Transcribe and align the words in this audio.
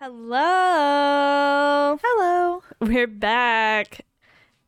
Hello. 0.00 1.98
Hello. 2.00 2.62
We're 2.80 3.08
back. 3.08 4.06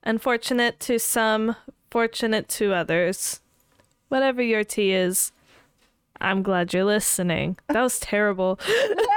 Unfortunate 0.03 0.81
to 0.81 0.99
some, 0.99 1.55
fortunate 1.89 2.49
to 2.49 2.75
others. 2.75 3.41
Whatever 4.09 4.43
your 4.43 4.65
tea 4.65 4.91
is, 4.91 5.31
I'm 6.21 6.43
glad 6.43 6.75
you're 6.75 6.83
listening. 6.83 7.59
That 7.69 7.81
was 7.81 8.01
terrible. 8.01 8.59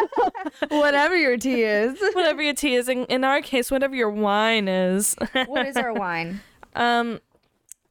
Whatever 0.69 1.17
your 1.17 1.35
tea 1.35 1.63
is. 1.63 1.97
whatever 2.13 2.43
your 2.43 2.53
tea 2.53 2.75
is, 2.75 2.87
in, 2.87 3.05
in 3.05 3.23
our 3.23 3.41
case, 3.41 3.71
whatever 3.71 3.95
your 3.95 4.11
wine 4.11 4.67
is. 4.67 5.15
what 5.47 5.65
is 5.65 5.77
our 5.77 5.93
wine? 5.93 6.41
Um, 6.75 7.21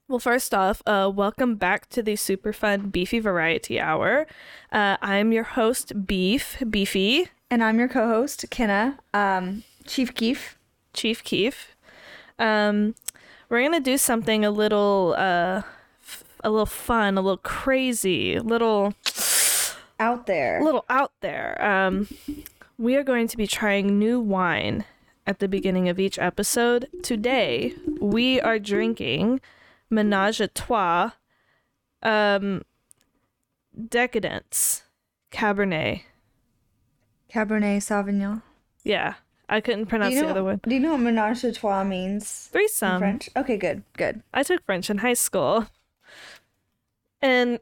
well, 0.07 0.21
first 0.21 0.55
off, 0.55 0.81
uh, 0.87 1.11
welcome 1.13 1.57
back 1.57 1.89
to 1.89 2.05
the 2.05 2.15
super 2.15 2.53
fun 2.53 2.91
Beefy 2.91 3.19
Variety 3.19 3.81
Hour. 3.81 4.29
Uh, 4.71 4.97
I'm 5.03 5.33
your 5.33 5.43
host, 5.43 6.07
Beef, 6.07 6.63
Beefy, 6.71 7.29
And 7.53 7.63
I'm 7.63 7.79
your 7.79 7.89
co-host, 7.89 8.47
Kenna, 8.49 8.99
um, 9.13 9.63
Chief 9.87 10.15
Keef. 10.15 10.57
Chief 10.95 11.23
Keef. 11.23 11.77
Um, 12.39 12.95
we're 13.51 13.61
gonna 13.63 13.79
do 13.79 13.99
something 13.99 14.43
a 14.43 14.51
little, 14.51 15.15
uh, 15.19 15.61
f- 16.01 16.25
a 16.43 16.49
little 16.49 16.65
fun, 16.65 17.19
a 17.19 17.21
little 17.21 17.37
crazy, 17.37 18.37
a 18.37 18.43
little, 18.43 18.95
Out 20.01 20.25
there. 20.27 20.63
a 20.63 20.65
little 20.65 20.87
out 20.89 21.13
there. 21.21 21.63
Um, 21.63 22.09
we 22.79 22.97
are 22.97 23.03
going 23.05 23.29
to 23.29 23.37
be 23.37 23.47
trying 23.47 23.99
new 23.99 24.19
wine 24.19 24.87
at 25.27 25.39
the 25.39 25.47
beginning 25.47 25.91
of 25.91 26.01
each 26.01 26.19
episode. 26.19 26.89
Today, 27.03 27.75
we 28.01 28.41
are 28.41 28.59
drinking 28.59 29.43
Menage 29.91 30.41
a 30.41 30.49
Trois, 30.49 31.11
um, 32.03 32.63
Decadence, 33.91 34.85
Cabernet. 35.31 36.05
Cabernet 37.33 37.79
Sauvignon. 37.79 38.43
Yeah, 38.85 39.15
I 39.49 39.61
couldn't 39.61 39.87
pronounce 39.87 40.15
you, 40.15 40.23
the 40.23 40.29
other 40.29 40.45
one. 40.45 40.61
do 40.67 40.75
you 40.75 40.81
know 40.81 40.93
what 40.93 41.01
menage 41.01 41.45
a 41.45 41.53
trois 41.53 41.85
means 41.85 42.49
Threesome. 42.53 42.99
French? 42.99 43.31
Okay, 43.37 43.57
good, 43.57 43.83
good. 43.97 44.23
I 44.35 44.43
took 44.43 44.65
French 44.67 44.91
in 44.91 44.99
high 44.99 45.15
school. 45.15 45.67
And 47.21 47.61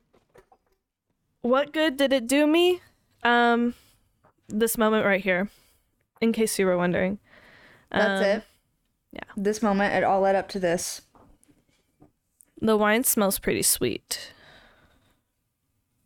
what 1.43 1.73
good 1.73 1.97
did 1.97 2.13
it 2.13 2.27
do 2.27 2.47
me? 2.47 2.81
Um 3.23 3.75
this 4.49 4.77
moment 4.79 5.05
right 5.05 5.21
here. 5.21 5.49
In 6.21 6.33
case 6.33 6.59
you 6.59 6.67
were 6.67 6.77
wondering. 6.77 7.19
That's 7.91 8.23
Um, 8.23 8.27
it. 8.27 8.45
yeah. 9.13 9.21
This 9.37 9.63
moment, 9.63 9.95
it 9.95 10.05
all 10.05 10.21
led 10.21 10.35
up 10.35 10.49
to 10.51 10.59
this. 10.59 11.03
The 12.61 12.77
wine 12.77 13.05
smells 13.05 13.39
pretty 13.39 13.63
sweet. 13.63 14.33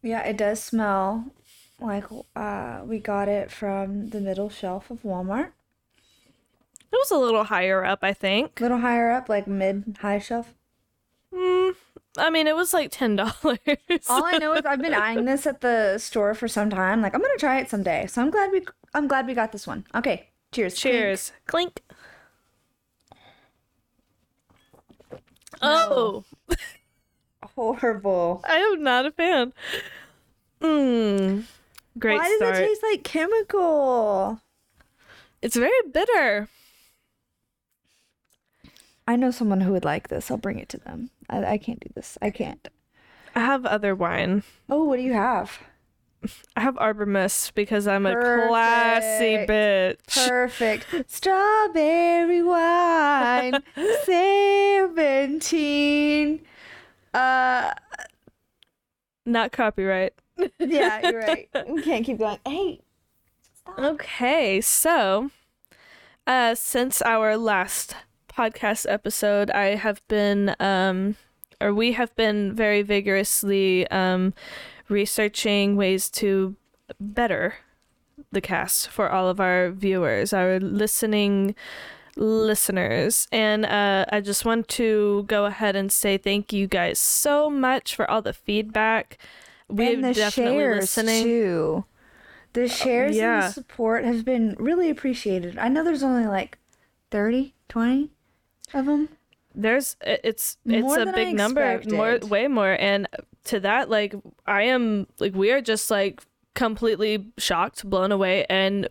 Yeah, 0.03 0.21
it 0.23 0.37
does 0.37 0.63
smell 0.63 1.25
like 1.81 2.05
uh, 2.37 2.83
we 2.85 2.99
got 2.99 3.29
it 3.29 3.51
from 3.51 4.11
the 4.11 4.21
middle 4.21 4.49
shelf 4.49 4.91
of 4.91 5.03
Walmart. 5.03 5.53
It 6.93 6.97
was 6.97 7.11
a 7.11 7.19
little 7.19 7.45
higher 7.45 7.85
up, 7.85 8.01
I 8.03 8.13
think. 8.13 8.61
A 8.61 8.63
little 8.63 8.79
higher 8.79 9.11
up, 9.11 9.29
like 9.29 9.47
mid 9.47 9.99
high 10.01 10.19
shelf. 10.21 10.55
Mm, 11.33 11.75
I 12.17 12.31
mean, 12.31 12.47
it 12.47 12.55
was 12.55 12.73
like 12.73 12.91
ten 12.93 13.17
dollars. 13.17 13.59
All 14.09 14.25
I 14.25 14.39
know 14.39 14.53
is 14.55 14.65
I've 14.65 14.81
been 14.81 14.95
eyeing 14.95 15.25
this 15.25 15.47
at 15.47 15.61
the 15.61 15.99
store 15.99 16.35
for 16.35 16.47
some 16.47 16.71
time. 16.71 17.03
Like 17.03 17.15
I'm 17.15 17.21
gonna 17.21 17.35
try 17.39 17.59
it 17.59 17.69
someday. 17.69 18.07
So 18.07 18.23
I'm 18.23 18.31
glad 18.31 18.53
we 18.53 18.65
I'm 18.95 19.09
glad 19.09 19.27
we 19.27 19.35
got 19.35 19.51
this 19.53 19.67
one. 19.67 19.85
Okay, 19.95 20.29
cheers. 20.53 20.75
Cheers. 20.77 21.33
Clink. 21.47 21.83
Oh, 25.63 26.25
Horrible. 27.57 28.43
I 28.49 28.57
am 28.57 28.83
not 28.83 29.07
a 29.07 29.11
fan. 29.11 29.53
Mmm. 30.61 31.45
Great 31.99 32.19
Why 32.19 32.29
does 32.29 32.41
it 32.59 32.67
taste 32.67 32.83
like 32.83 33.05
chemical? 33.05 34.41
It's 35.43 35.57
very 35.57 35.71
bitter. 35.93 36.49
I 39.07 39.17
know 39.17 39.31
someone 39.31 39.61
who 39.61 39.73
would 39.73 39.85
like 39.85 40.09
this. 40.09 40.31
I'll 40.31 40.39
bring 40.39 40.59
it 40.59 40.71
to 40.71 40.79
them. 40.79 41.11
I, 41.29 41.45
I 41.45 41.59
can't 41.59 41.81
do 41.81 41.91
this. 41.95 42.17
I 42.23 42.31
can't. 42.31 42.67
I 43.35 43.41
have 43.41 43.67
other 43.67 43.95
wine. 43.95 44.43
Oh, 44.69 44.85
what 44.85 44.97
do 44.97 45.03
you 45.03 45.13
have? 45.13 45.59
I 46.57 46.61
have 46.61 46.79
Arbor 46.79 47.05
Mist 47.05 47.55
because 47.55 47.87
I'm 47.87 48.07
a 48.07 48.15
classy 48.15 49.45
bitch. 49.47 50.27
Perfect. 50.27 51.11
Strawberry 51.11 52.43
wine. 52.43 53.63
17. 54.07 56.41
Uh, 57.13 57.73
Not 59.27 59.53
copyright. 59.53 60.15
Yeah, 60.59 61.03
you're 61.03 61.19
right. 61.27 61.49
We 61.69 61.83
can't 61.83 62.05
keep 62.05 62.19
going. 62.19 62.39
Hey, 62.47 62.81
Okay, 63.79 64.61
so 64.61 65.31
uh 66.27 66.55
since 66.55 67.03
our 67.03 67.37
last 67.37 67.97
podcast 68.29 68.87
episode, 68.89 69.51
I 69.51 69.75
have 69.77 70.07
been 70.09 70.55
um 70.61 71.17
or 71.61 71.73
we 71.73 71.93
have 71.93 72.15
been 72.17 72.55
very 72.55 72.83
vigorously 72.83 73.89
um 73.89 74.35
researching 74.89 75.77
ways 75.77 76.11
to 76.11 76.57
better 77.01 77.55
the 78.31 78.41
cast 78.41 78.89
for 78.89 79.11
all 79.11 79.29
of 79.29 79.41
our 79.41 79.71
viewers, 79.71 80.33
our 80.33 80.61
listening 80.61 81.55
listeners. 82.17 83.27
And 83.33 83.65
uh 83.67 84.05
I 84.11 84.21
just 84.21 84.45
want 84.45 84.69
to 84.69 85.25
go 85.27 85.47
ahead 85.47 85.75
and 85.77 85.91
say 85.91 86.19
thank 86.19 86.53
you 86.53 86.67
guys 86.67 86.99
so 86.99 87.49
much 87.51 87.95
for 87.95 88.09
all 88.11 88.23
the 88.23 88.33
feedback. 88.35 89.19
We're 89.69 89.95
and 89.95 90.05
the 90.05 90.15
definitely 90.15 90.59
shares 90.59 90.81
listening. 90.83 91.25
too. 91.25 91.85
The 92.53 92.65
uh, 92.65 92.69
shares 92.69 93.11
and 93.11 93.17
yeah. 93.17 93.41
the 93.49 93.53
support 93.53 94.05
have 94.05 94.25
been 94.25 94.57
really 94.59 94.91
appreciated. 94.91 95.59
I 95.59 95.69
know 95.69 95.83
there's 95.83 96.03
only 96.03 96.27
like 96.27 96.59
30, 97.11 97.55
20 97.69 98.11
of 98.73 98.87
them. 98.87 99.09
there's 99.55 99.97
it's 100.03 100.57
it's 100.67 100.97
a 100.97 101.13
big 101.13 101.37
number 101.37 101.81
more 101.89 102.19
way 102.25 102.49
more 102.49 102.77
and 102.81 103.07
to 103.45 103.61
that 103.61 103.89
like 103.89 104.15
i 104.47 104.63
am 104.63 105.07
like 105.21 105.35
we 105.35 105.53
are 105.53 105.61
just 105.61 105.91
like 105.91 106.23
completely 106.55 107.27
shocked 107.39 107.89
blown 107.89 108.11
away 108.11 108.45
and 108.51 108.89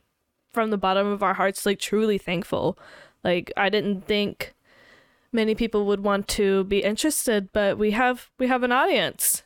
from 0.52 0.70
the 0.70 0.78
bottom 0.78 1.08
of 1.08 1.22
our 1.22 1.34
hearts 1.34 1.66
like 1.66 1.80
truly 1.80 2.18
thankful 2.18 2.78
like 3.24 3.52
i 3.58 3.68
didn't 3.68 4.06
think 4.08 4.54
many 5.32 5.54
people 5.56 5.86
would 5.86 6.02
want 6.02 6.28
to 6.28 6.64
be 6.66 6.82
interested 6.84 7.52
but 7.52 7.78
we 7.78 7.92
have 7.92 8.30
we 8.40 8.48
have 8.48 8.64
an 8.64 8.72
audience 8.72 9.44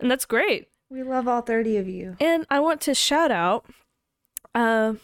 and 0.00 0.10
that's 0.10 0.24
great 0.26 0.68
We 0.90 1.02
love 1.02 1.26
all 1.28 1.40
30 1.42 1.76
of 1.78 1.88
you. 1.88 2.16
and 2.20 2.46
I 2.50 2.60
want 2.60 2.80
to 2.82 2.94
shout 2.94 3.30
out 3.30 3.64
uh, 4.54 4.94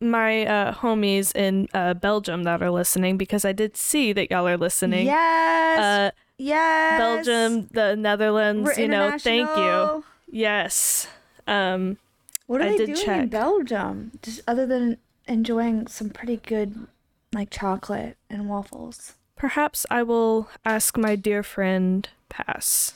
my 0.00 0.46
uh, 0.46 0.74
homies 0.74 1.34
in 1.34 1.68
uh, 1.74 1.94
Belgium 1.94 2.44
that 2.44 2.62
are 2.62 2.70
listening 2.70 3.16
because 3.16 3.44
I 3.44 3.52
did 3.52 3.76
see 3.76 4.12
that 4.12 4.30
y'all 4.30 4.46
are 4.46 4.56
listening. 4.56 5.06
Yes. 5.06 5.78
Uh, 5.80 6.10
yes. 6.38 6.98
Belgium, 6.98 7.68
the 7.72 7.96
Netherlands, 7.96 8.70
We're 8.76 8.80
you 8.82 8.88
know, 8.88 9.16
thank 9.18 9.48
you. 9.56 10.04
Yes. 10.30 11.08
Um, 11.46 11.98
What 12.46 12.60
are 12.60 12.64
I 12.64 12.68
they 12.76 12.86
did 12.86 12.94
doing 12.96 13.20
in. 13.22 13.28
Belgium? 13.28 14.12
Just 14.22 14.40
other 14.46 14.66
than 14.66 14.98
enjoying 15.26 15.86
some 15.88 16.10
pretty 16.10 16.36
good 16.38 16.86
like 17.34 17.50
chocolate 17.50 18.16
and 18.30 18.48
waffles. 18.48 19.14
perhaps 19.36 19.84
I 19.90 20.02
will 20.02 20.48
ask 20.64 20.96
my 20.96 21.14
dear 21.16 21.42
friend 21.42 22.08
Pass 22.28 22.94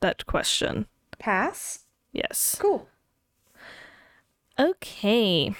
that 0.00 0.26
question. 0.26 0.86
Pass. 1.18 1.84
Yes. 2.12 2.56
Cool. 2.60 2.88
Okay. 4.58 5.54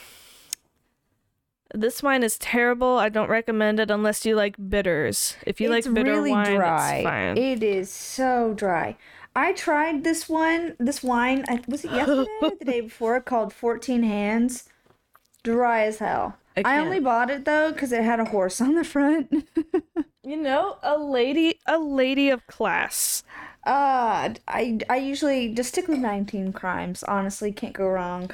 This 1.74 2.02
wine 2.02 2.22
is 2.22 2.38
terrible. 2.38 2.96
I 2.96 3.08
don't 3.08 3.28
recommend 3.28 3.80
it 3.80 3.90
unless 3.90 4.24
you 4.24 4.36
like 4.36 4.56
bitters. 4.68 5.36
If 5.46 5.60
you 5.60 5.72
it's 5.72 5.86
like 5.86 5.94
bitter 5.94 6.12
really 6.12 6.30
wine, 6.30 6.56
dry. 6.56 6.94
it's 6.94 7.04
fine. 7.04 7.36
It 7.36 7.62
is 7.62 7.90
so 7.90 8.54
dry. 8.54 8.96
I 9.34 9.52
tried 9.52 10.02
this 10.02 10.28
one, 10.28 10.76
this 10.78 11.02
wine. 11.02 11.44
I, 11.48 11.60
was 11.68 11.84
it 11.84 11.90
yesterday 11.90 12.30
or 12.40 12.52
the 12.58 12.64
day 12.64 12.80
before? 12.82 13.20
Called 13.20 13.52
Fourteen 13.52 14.02
Hands. 14.02 14.64
Dry 15.42 15.82
as 15.84 15.98
hell. 15.98 16.38
I 16.56 16.62
I, 16.64 16.78
only 16.78 17.00
bought 17.00 17.28
it 17.28 17.44
though 17.44 17.72
because 17.72 17.92
it 17.92 18.02
had 18.02 18.20
a 18.20 18.24
horse 18.24 18.60
on 18.60 18.76
the 18.76 18.84
front. 18.84 19.46
you 20.24 20.36
know, 20.36 20.78
a 20.82 20.96
lady, 20.96 21.60
a 21.66 21.78
lady 21.78 22.30
of 22.30 22.46
class. 22.46 23.22
Uh, 23.66 24.32
I 24.46 24.78
I 24.88 24.96
usually 24.96 25.52
just 25.52 25.70
stick 25.70 25.88
with 25.88 25.98
nineteen 25.98 26.52
crimes. 26.52 27.02
Honestly, 27.02 27.52
can't 27.52 27.74
go 27.74 27.86
wrong. 27.88 28.30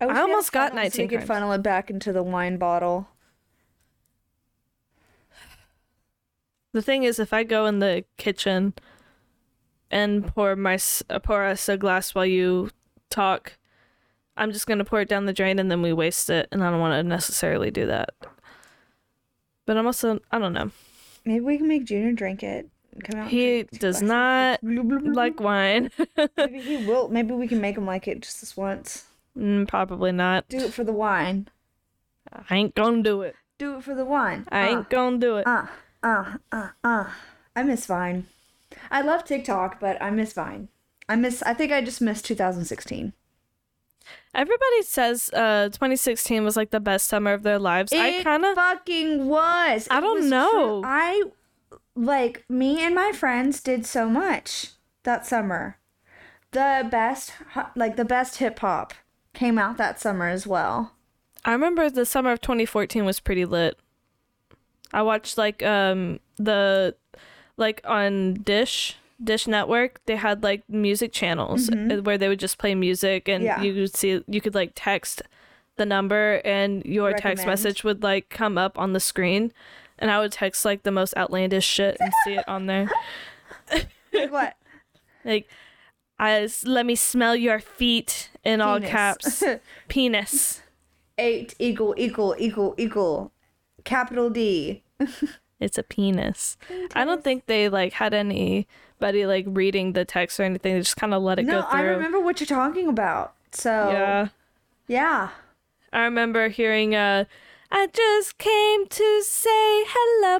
I, 0.00 0.06
a 0.06 0.20
almost 0.20 0.52
got 0.52 0.70
funnel 0.70 0.90
so 0.90 1.02
19 1.02 1.08
we 1.08 1.16
could 1.16 1.26
funnel 1.26 1.52
it 1.52 1.62
back 1.62 1.90
into 1.90 2.12
the 2.12 2.22
wine 2.22 2.56
bottle. 2.56 3.08
The 6.72 6.82
thing 6.82 7.02
is, 7.02 7.18
if 7.18 7.32
I 7.32 7.44
go 7.44 7.66
in 7.66 7.80
the 7.80 8.04
kitchen 8.16 8.74
and 9.90 10.26
pour 10.26 10.54
my 10.56 10.78
uh, 11.10 11.18
pour 11.18 11.44
us 11.44 11.68
a 11.68 11.76
glass 11.76 12.14
while 12.14 12.26
you 12.26 12.70
talk, 13.10 13.58
I'm 14.36 14.52
just 14.52 14.66
gonna 14.66 14.84
pour 14.84 15.00
it 15.00 15.08
down 15.08 15.26
the 15.26 15.32
drain 15.32 15.58
and 15.58 15.70
then 15.70 15.82
we 15.82 15.92
waste 15.92 16.30
it, 16.30 16.48
and 16.50 16.64
I 16.64 16.70
don't 16.70 16.80
want 16.80 16.94
to 16.94 17.02
necessarily 17.02 17.70
do 17.70 17.86
that. 17.86 18.10
But 19.66 19.76
I'm 19.76 19.86
also, 19.86 20.20
I 20.30 20.38
don't 20.38 20.54
know. 20.54 20.70
Maybe 21.24 21.40
we 21.40 21.58
can 21.58 21.68
make 21.68 21.84
Junior 21.84 22.12
drink 22.12 22.42
it. 22.42 22.68
Come 23.04 23.20
out. 23.20 23.30
He 23.30 23.62
does 23.64 24.02
not 24.02 24.60
like 24.62 25.40
wine. 25.40 25.90
Maybe 26.36 26.60
he 26.60 26.86
will. 26.86 27.08
Maybe 27.08 27.32
we 27.32 27.46
can 27.46 27.60
make 27.60 27.76
him 27.76 27.86
like 27.86 28.08
it 28.08 28.22
just 28.22 28.40
this 28.40 28.56
once. 28.56 29.04
Mm, 29.36 29.68
probably 29.68 30.12
not. 30.12 30.48
Do 30.48 30.58
it 30.58 30.72
for 30.72 30.84
the 30.84 30.92
wine. 30.92 31.48
I 32.32 32.56
ain't 32.56 32.74
gonna 32.74 33.02
do 33.02 33.22
it. 33.22 33.36
Do 33.58 33.76
it 33.76 33.84
for 33.84 33.94
the 33.94 34.04
wine. 34.04 34.46
I 34.50 34.68
ain't 34.68 34.90
gonna 34.90 35.18
do 35.18 35.36
it. 35.36 35.46
Uh, 35.46 35.66
uh, 36.02 36.36
uh, 36.52 36.68
uh. 36.84 37.10
I 37.54 37.62
miss 37.62 37.86
Vine. 37.86 38.26
I 38.90 39.02
love 39.02 39.24
TikTok, 39.24 39.80
but 39.80 40.00
I 40.00 40.10
miss 40.10 40.32
Vine. 40.32 40.68
I 41.08 41.16
miss. 41.16 41.42
I 41.42 41.54
think 41.54 41.72
I 41.72 41.80
just 41.80 42.00
missed 42.00 42.24
2016. 42.26 43.12
Everybody 44.34 44.82
says 44.82 45.30
uh 45.32 45.68
2016 45.72 46.44
was 46.44 46.56
like 46.56 46.70
the 46.70 46.80
best 46.80 47.06
summer 47.06 47.32
of 47.32 47.42
their 47.42 47.58
lives. 47.58 47.92
I 47.92 48.08
It 48.08 48.24
kind 48.24 48.44
of 48.44 48.54
fucking 48.54 49.26
was. 49.28 49.88
I 49.90 50.00
don't 50.00 50.20
was 50.20 50.30
know. 50.30 50.50
true. 50.50 50.82
I 50.84 51.22
like 51.94 52.44
me 52.48 52.80
and 52.82 52.94
my 52.94 53.12
friends 53.12 53.60
did 53.60 53.84
so 53.86 54.08
much 54.08 54.72
that 55.02 55.26
summer. 55.26 55.78
The 56.52 56.86
best, 56.90 57.32
like 57.76 57.96
the 57.96 58.04
best 58.04 58.36
hip 58.38 58.60
hop, 58.60 58.94
came 59.34 59.58
out 59.58 59.76
that 59.76 60.00
summer 60.00 60.28
as 60.28 60.46
well. 60.46 60.92
I 61.44 61.52
remember 61.52 61.90
the 61.90 62.06
summer 62.06 62.32
of 62.32 62.40
2014 62.40 63.04
was 63.04 63.20
pretty 63.20 63.44
lit. 63.44 63.78
I 64.92 65.02
watched 65.02 65.36
like 65.36 65.62
um 65.62 66.20
the 66.36 66.94
like 67.56 67.80
on 67.84 68.34
Dish 68.34 68.96
Dish 69.22 69.46
Network 69.46 70.00
they 70.06 70.16
had 70.16 70.42
like 70.42 70.62
music 70.68 71.12
channels 71.12 71.68
uh, 71.70 72.00
where 72.02 72.16
they 72.18 72.28
would 72.28 72.38
just 72.38 72.56
play 72.58 72.74
music 72.74 73.28
and 73.28 73.42
Mm-hmm. 73.44 73.62
Yeah. 73.64 73.68
you 73.68 73.74
could 73.74 73.96
see 73.96 74.22
you 74.28 74.40
could 74.40 74.54
like 74.54 74.72
text 74.74 75.22
the 75.76 75.84
number 75.86 76.40
and 76.44 76.84
your 76.84 77.12
text 77.12 77.46
message 77.46 77.82
would 77.84 78.02
like 78.02 78.28
come 78.30 78.56
up 78.58 78.78
on 78.78 78.92
the 78.92 79.00
screen 79.00 79.52
and 79.98 80.10
I 80.10 80.20
would 80.20 80.32
text 80.32 80.64
like 80.64 80.82
the 80.84 80.90
most 80.92 81.16
outlandish 81.16 81.64
shit 81.66 81.96
and 82.00 82.12
see 82.24 82.34
it 82.34 82.48
on 82.48 82.66
there. 82.66 82.88
Like 84.12 84.30
what? 84.32 84.54
Like 85.24 85.48
I 86.18 86.48
let 86.64 86.86
me 86.86 86.94
smell 86.94 87.34
your 87.36 87.58
feet 87.60 88.30
in 88.44 88.60
all 88.60 88.80
caps. 88.80 89.42
Penis. 89.88 90.62
Eight 91.18 91.54
equal 91.58 91.94
equal 91.98 92.34
equal 92.38 92.74
equal, 92.78 93.32
capital 93.84 94.30
D. 94.30 94.82
It's 95.60 95.76
a 95.76 95.82
penis. 95.82 96.56
I 96.94 97.04
don't 97.04 97.24
think 97.24 97.46
they 97.46 97.68
like 97.68 97.94
had 97.94 98.14
anybody 99.00 99.26
like 99.26 99.44
reading 99.48 99.92
the 99.92 100.04
text 100.04 100.38
or 100.40 100.44
anything. 100.44 100.74
They 100.74 100.80
just 100.80 100.96
kind 100.96 101.14
of 101.14 101.22
let 101.22 101.38
it 101.38 101.46
No, 101.46 101.62
go 101.62 101.70
through. 101.70 101.80
I 101.80 101.82
remember 101.82 102.20
what 102.20 102.40
you're 102.40 102.46
talking 102.46 102.88
about. 102.88 103.34
So 103.52 103.90
Yeah, 103.90 104.28
yeah. 104.86 105.30
I 105.92 106.00
remember 106.02 106.48
hearing. 106.48 106.94
Uh, 106.94 107.24
I 107.70 107.86
just 107.86 108.38
came 108.38 108.86
to 108.86 109.22
say 109.22 109.84
hello. 109.86 110.38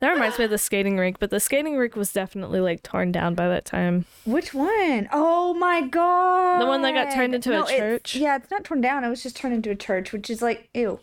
That 0.00 0.10
reminds 0.10 0.38
me 0.38 0.44
of 0.44 0.50
the 0.50 0.58
skating 0.58 0.98
rink, 0.98 1.18
but 1.18 1.30
the 1.30 1.40
skating 1.40 1.76
rink 1.76 1.96
was 1.96 2.12
definitely 2.12 2.60
like 2.60 2.82
torn 2.82 3.10
down 3.12 3.34
by 3.34 3.48
that 3.48 3.64
time. 3.64 4.04
Which 4.26 4.52
one? 4.52 5.08
Oh 5.12 5.54
my 5.54 5.80
god. 5.82 6.60
The 6.60 6.66
one 6.66 6.82
that 6.82 6.92
got 6.92 7.14
turned 7.14 7.34
into 7.34 7.50
a 7.50 7.54
No, 7.54 7.62
it's- 7.64 7.78
church? 7.78 8.16
Yeah, 8.16 8.36
it's 8.36 8.50
not 8.50 8.64
torn 8.64 8.80
down. 8.82 9.04
It 9.04 9.08
was 9.08 9.22
just 9.22 9.36
turned 9.36 9.54
into 9.54 9.70
a 9.70 9.76
church, 9.76 10.12
which 10.12 10.28
is 10.28 10.42
like 10.42 10.68
ew. 10.74 11.00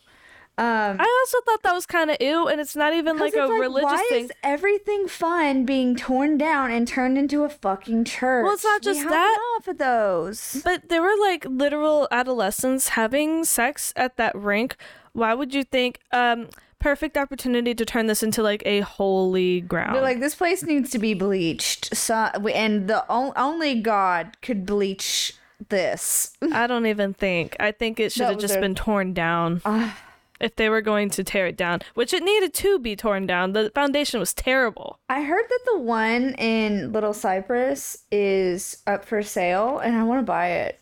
Um, 0.57 0.97
I 0.99 1.21
also 1.23 1.37
thought 1.45 1.63
that 1.63 1.73
was 1.73 1.87
kind 1.87 2.11
of 2.11 2.17
ew, 2.19 2.47
and 2.47 2.61
it's 2.61 2.75
not 2.75 2.93
even 2.93 3.17
like 3.17 3.33
a 3.33 3.43
it's 3.45 3.49
religious 3.51 3.83
why 3.89 4.05
thing. 4.09 4.25
is 4.25 4.31
everything 4.43 5.07
fun 5.07 5.65
being 5.65 5.95
torn 5.95 6.37
down 6.37 6.69
and 6.69 6.87
turned 6.87 7.17
into 7.17 7.43
a 7.43 7.49
fucking 7.49 8.03
church? 8.03 8.43
Well, 8.43 8.53
it's 8.53 8.63
not 8.63 8.81
We 8.81 8.85
just 8.85 8.99
have 8.99 9.09
that. 9.09 9.37
enough 9.55 9.67
of 9.69 9.77
those. 9.79 10.61
But 10.63 10.89
there 10.89 11.01
were 11.01 11.15
like 11.19 11.45
literal 11.45 12.07
adolescents 12.11 12.89
having 12.89 13.45
sex 13.45 13.93
at 13.95 14.17
that 14.17 14.35
rink. 14.35 14.75
Why 15.13 15.33
would 15.33 15.53
you 15.55 15.63
think 15.63 15.99
um 16.11 16.49
perfect 16.81 17.17
opportunity 17.17 17.73
to 17.73 17.85
turn 17.85 18.07
this 18.07 18.21
into 18.23 18.43
like 18.43 18.63
a 18.65 18.81
holy 18.81 19.61
ground? 19.61 19.95
They're 19.95 20.01
like, 20.01 20.19
this 20.19 20.35
place 20.35 20.63
needs 20.63 20.89
to 20.91 20.99
be 20.99 21.13
bleached. 21.13 21.95
So, 21.95 22.15
and 22.53 22.87
the 22.89 23.05
o- 23.09 23.33
only 23.37 23.79
God 23.81 24.37
could 24.41 24.65
bleach 24.65 25.33
this. 25.69 26.33
I 26.51 26.67
don't 26.67 26.85
even 26.87 27.13
think. 27.13 27.55
I 27.59 27.71
think 27.71 27.99
it 27.99 28.11
should 28.11 28.27
have 28.27 28.39
just 28.39 28.55
their- 28.55 28.61
been 28.61 28.75
torn 28.75 29.13
down. 29.13 29.61
Ah. 29.63 29.97
if 30.39 30.55
they 30.55 30.69
were 30.69 30.81
going 30.81 31.07
to 31.11 31.23
tear 31.23 31.45
it 31.45 31.55
down, 31.55 31.79
which 31.93 32.13
it 32.13 32.23
needed 32.23 32.51
to 32.55 32.79
be 32.79 32.95
torn 32.95 33.27
down. 33.27 33.53
The 33.53 33.69
foundation 33.75 34.19
was 34.19 34.33
terrible. 34.33 34.99
I 35.07 35.21
heard 35.21 35.45
that 35.47 35.59
the 35.65 35.77
one 35.79 36.33
in 36.33 36.91
Little 36.91 37.13
Cypress 37.13 37.99
is 38.11 38.81
up 38.87 39.05
for 39.05 39.21
sale, 39.21 39.77
and 39.77 39.95
I 39.95 40.03
want 40.03 40.19
to 40.19 40.25
buy 40.25 40.47
it. 40.49 40.79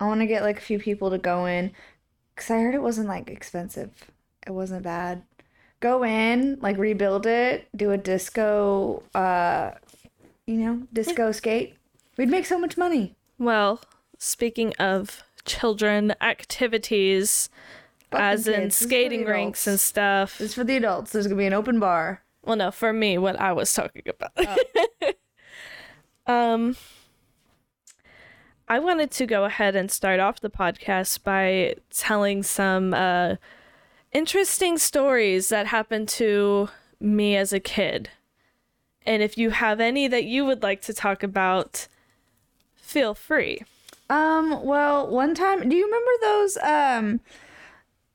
I 0.00 0.06
want 0.06 0.18
to 0.20 0.26
get 0.26 0.42
like 0.42 0.58
a 0.58 0.62
few 0.62 0.80
people 0.80 1.10
to 1.10 1.18
go 1.18 1.46
in, 1.46 1.70
because 2.34 2.50
I 2.50 2.58
heard 2.58 2.74
it 2.74 2.82
wasn't 2.82 3.06
like 3.06 3.30
expensive. 3.30 4.10
It 4.46 4.52
wasn't 4.52 4.82
bad. 4.82 5.22
Go 5.80 6.04
in, 6.04 6.58
like 6.60 6.78
rebuild 6.78 7.26
it, 7.26 7.68
do 7.74 7.90
a 7.90 7.98
disco, 7.98 9.02
uh, 9.14 9.72
you 10.46 10.54
know, 10.54 10.86
disco 10.92 11.32
skate. 11.32 11.74
We'd 12.16 12.28
make 12.28 12.46
so 12.46 12.58
much 12.58 12.76
money. 12.76 13.16
Well, 13.38 13.80
speaking 14.18 14.74
of 14.78 15.24
children 15.44 16.14
activities, 16.20 17.50
Fuck 18.10 18.20
as 18.20 18.46
in 18.46 18.54
kids. 18.54 18.64
This 18.64 18.74
is 18.74 18.78
for 18.78 18.88
skating 18.88 19.24
rinks 19.24 19.66
and 19.66 19.80
stuff. 19.80 20.38
This 20.38 20.50
is 20.50 20.54
for 20.54 20.64
the 20.64 20.76
adults. 20.76 21.12
There's 21.12 21.26
gonna 21.26 21.38
be 21.38 21.46
an 21.46 21.52
open 21.52 21.80
bar. 21.80 22.22
Well, 22.44 22.56
no, 22.56 22.70
for 22.70 22.92
me, 22.92 23.18
what 23.18 23.40
I 23.40 23.52
was 23.52 23.72
talking 23.72 24.02
about. 24.06 24.32
Oh. 24.36 25.12
um, 26.32 26.76
I 28.68 28.78
wanted 28.78 29.10
to 29.12 29.26
go 29.26 29.44
ahead 29.44 29.76
and 29.76 29.90
start 29.90 30.18
off 30.20 30.40
the 30.40 30.50
podcast 30.50 31.22
by 31.22 31.76
telling 31.90 32.42
some 32.42 32.94
uh, 32.94 33.36
interesting 34.12 34.78
stories 34.78 35.48
that 35.48 35.66
happened 35.66 36.08
to 36.10 36.68
me 37.00 37.36
as 37.36 37.52
a 37.52 37.60
kid. 37.60 38.10
And 39.04 39.22
if 39.22 39.36
you 39.36 39.50
have 39.50 39.80
any 39.80 40.06
that 40.08 40.24
you 40.24 40.44
would 40.44 40.62
like 40.62 40.82
to 40.82 40.94
talk 40.94 41.22
about, 41.22 41.88
feel 42.76 43.14
free. 43.14 43.62
Um, 44.08 44.64
well, 44.64 45.08
one 45.08 45.34
time, 45.34 45.68
do 45.68 45.74
you 45.74 45.86
remember 45.86 46.10
those 46.20 46.56
um 46.58 47.20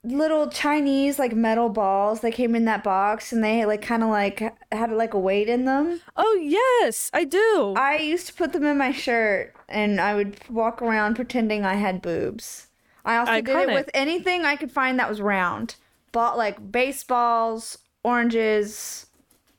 little 0.03 0.49
Chinese 0.49 1.19
like 1.19 1.33
metal 1.35 1.69
balls 1.69 2.21
that 2.21 2.31
came 2.31 2.55
in 2.55 2.65
that 2.65 2.83
box 2.83 3.33
and 3.33 3.43
they 3.43 3.65
like 3.65 3.81
kind 3.81 4.03
of 4.03 4.09
like 4.09 4.41
had 4.71 4.91
like 4.91 5.13
a 5.13 5.19
weight 5.19 5.49
in 5.49 5.65
them? 5.65 6.01
Oh, 6.15 6.39
yes, 6.41 7.09
I 7.13 7.23
do. 7.23 7.73
I 7.75 7.97
used 7.97 8.27
to 8.27 8.33
put 8.33 8.53
them 8.53 8.65
in 8.65 8.77
my 8.77 8.91
shirt 8.91 9.53
and 9.67 9.99
I 9.99 10.15
would 10.15 10.37
walk 10.49 10.81
around 10.81 11.15
pretending 11.15 11.65
I 11.65 11.75
had 11.75 12.01
boobs. 12.01 12.67
I 13.03 13.17
also 13.17 13.41
did 13.41 13.69
it 13.69 13.73
with 13.73 13.89
anything 13.93 14.45
I 14.45 14.55
could 14.55 14.71
find 14.71 14.99
that 14.99 15.09
was 15.09 15.21
round. 15.21 15.75
Bought 16.11 16.37
like 16.37 16.71
baseballs, 16.71 17.77
oranges, 18.03 19.07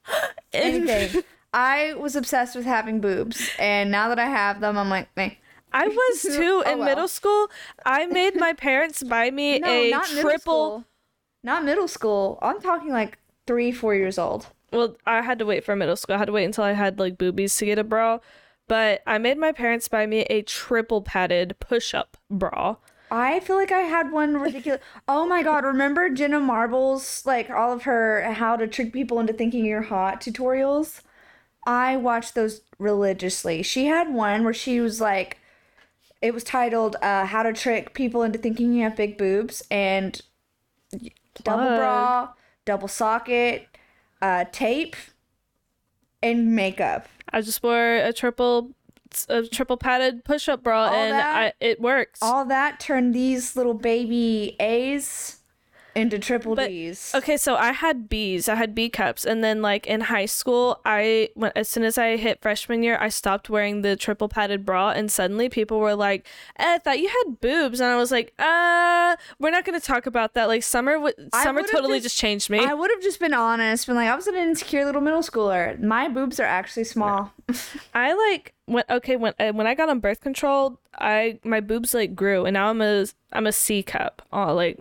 anything. 0.52 1.22
I 1.52 1.94
was 1.94 2.14
obsessed 2.14 2.54
with 2.54 2.66
having 2.66 3.00
boobs, 3.00 3.50
and 3.58 3.90
now 3.90 4.08
that 4.08 4.18
I 4.18 4.26
have 4.26 4.60
them, 4.60 4.76
I'm 4.76 4.90
like, 4.90 5.08
meh. 5.16 5.30
I 5.72 5.86
was 5.88 6.26
oh, 6.30 6.36
too 6.36 6.62
Oh, 6.66 6.72
in 6.72 6.78
well. 6.78 6.88
middle 6.88 7.08
school. 7.08 7.50
I 7.86 8.06
made 8.06 8.36
my 8.36 8.52
parents 8.52 9.02
buy 9.02 9.30
me 9.30 9.58
No, 9.60 9.68
a 9.68 9.90
not 9.90 10.06
triple. 10.06 10.38
school. 10.40 10.84
Not 11.42 11.64
middle 11.64 11.88
school. 11.88 12.38
I'm 12.42 12.60
talking 12.60 12.90
like 12.90 13.18
three, 13.46 13.72
four 13.72 13.94
years 13.94 14.18
old. 14.18 14.48
Well, 14.72 14.96
I 15.06 15.22
had 15.22 15.38
to 15.38 15.46
wait 15.46 15.64
for 15.64 15.74
middle 15.76 15.96
school. 15.96 16.16
I 16.16 16.18
had 16.18 16.26
to 16.26 16.32
wait 16.32 16.44
until 16.44 16.64
I 16.64 16.72
had 16.72 16.98
like 16.98 17.16
boobies 17.16 17.56
to 17.56 17.64
get 17.64 17.78
a 17.78 17.84
bra. 17.84 18.18
But 18.66 19.02
I 19.06 19.16
made 19.16 19.38
my 19.38 19.52
parents 19.52 19.88
buy 19.88 20.04
me 20.04 20.20
a 20.28 20.42
triple 20.42 21.00
padded 21.00 21.56
push 21.60 21.94
up 21.94 22.18
bra. 22.30 22.76
I 23.10 23.40
feel 23.40 23.56
like 23.56 23.72
I 23.72 23.80
had 23.80 24.12
one 24.12 24.38
ridiculous. 24.38 24.80
oh 25.06 25.26
my 25.26 25.42
god! 25.42 25.64
Remember 25.64 26.08
Jenna 26.10 26.40
Marbles, 26.40 27.24
like 27.26 27.50
all 27.50 27.72
of 27.72 27.82
her 27.82 28.32
how 28.32 28.56
to 28.56 28.66
trick 28.66 28.92
people 28.92 29.20
into 29.20 29.32
thinking 29.32 29.64
you're 29.64 29.82
hot 29.82 30.20
tutorials. 30.20 31.02
I 31.66 31.96
watched 31.96 32.34
those 32.34 32.62
religiously. 32.78 33.62
She 33.62 33.86
had 33.86 34.12
one 34.12 34.44
where 34.44 34.54
she 34.54 34.80
was 34.80 35.00
like, 35.00 35.38
it 36.20 36.34
was 36.34 36.44
titled 36.44 36.96
uh, 37.02 37.26
"How 37.26 37.42
to 37.42 37.52
Trick 37.52 37.94
People 37.94 38.22
into 38.22 38.38
Thinking 38.38 38.72
You 38.72 38.84
Have 38.84 38.96
Big 38.96 39.16
Boobs" 39.16 39.62
and 39.70 40.20
double 41.42 41.76
bra, 41.76 42.32
double 42.64 42.88
socket, 42.88 43.68
uh, 44.20 44.44
tape, 44.50 44.96
and 46.22 46.54
makeup. 46.54 47.08
I 47.32 47.40
just 47.40 47.62
wore 47.62 47.96
a 47.96 48.12
triple 48.12 48.72
a 49.28 49.42
triple 49.46 49.76
padded 49.76 50.24
push 50.24 50.48
up 50.48 50.62
bra 50.62 50.86
All 50.86 50.94
and 50.94 51.12
that? 51.12 51.36
I, 51.36 51.52
it 51.60 51.80
works. 51.80 52.20
All 52.22 52.44
that 52.46 52.80
turned 52.80 53.14
these 53.14 53.56
little 53.56 53.74
baby 53.74 54.56
A's 54.60 55.37
into 55.98 56.18
triple 56.18 56.54
But- 56.54 56.68
D's. 56.68 57.12
Okay, 57.14 57.36
so 57.36 57.56
I 57.56 57.72
had 57.72 58.08
B's. 58.08 58.48
I 58.48 58.54
had 58.54 58.74
B 58.74 58.88
cups, 58.88 59.24
and 59.24 59.42
then 59.44 59.60
like 59.60 59.86
in 59.86 60.02
high 60.02 60.26
school, 60.26 60.80
I 60.84 61.30
when 61.34 61.52
as 61.56 61.68
soon 61.68 61.82
as 61.84 61.98
I 61.98 62.16
hit 62.16 62.40
freshman 62.40 62.82
year, 62.82 62.96
I 63.00 63.08
stopped 63.08 63.50
wearing 63.50 63.82
the 63.82 63.96
triple 63.96 64.28
padded 64.28 64.64
bra, 64.64 64.90
and 64.90 65.10
suddenly 65.10 65.48
people 65.48 65.78
were 65.80 65.94
like, 65.94 66.26
eh, 66.58 66.74
"I 66.74 66.78
thought 66.78 66.98
you 66.98 67.08
had 67.08 67.40
boobs," 67.40 67.80
and 67.80 67.90
I 67.90 67.96
was 67.96 68.10
like, 68.10 68.32
"Uh, 68.38 69.16
we're 69.38 69.50
not 69.50 69.64
gonna 69.64 69.80
talk 69.80 70.06
about 70.06 70.34
that." 70.34 70.48
Like 70.48 70.62
summer, 70.62 70.94
w- 70.94 71.14
I 71.32 71.42
summer 71.42 71.62
totally 71.62 71.98
just- 71.98 72.04
just, 72.14 72.18
changed 72.18 72.48
me. 72.48 72.58
I 72.60 72.74
would 72.74 72.90
have 72.90 73.02
just 73.02 73.20
been 73.20 73.34
honest, 73.34 73.86
been 73.86 73.96
like, 73.96 74.08
I 74.08 74.14
was 74.14 74.26
an 74.26 74.34
insecure 74.36 74.84
little 74.84 75.00
middle 75.00 75.20
schooler. 75.22 75.78
My 75.80 76.08
boobs 76.08 76.38
are 76.40 76.44
actually 76.46 76.84
small. 76.84 77.32
I 77.94 78.12
like 78.12 78.54
when 78.66 78.84
okay 78.90 79.16
when 79.16 79.34
uh, 79.40 79.52
when 79.52 79.66
I 79.66 79.74
got 79.74 79.88
on 79.88 80.00
birth 80.00 80.20
control, 80.20 80.78
I 80.94 81.38
my 81.44 81.60
boobs 81.60 81.94
like 81.94 82.14
grew, 82.14 82.44
and 82.44 82.54
now 82.54 82.68
I'm 82.70 82.80
a 82.82 83.06
I'm 83.32 83.46
a 83.46 83.52
C 83.52 83.82
cup. 83.82 84.22
Oh, 84.32 84.54
like 84.54 84.78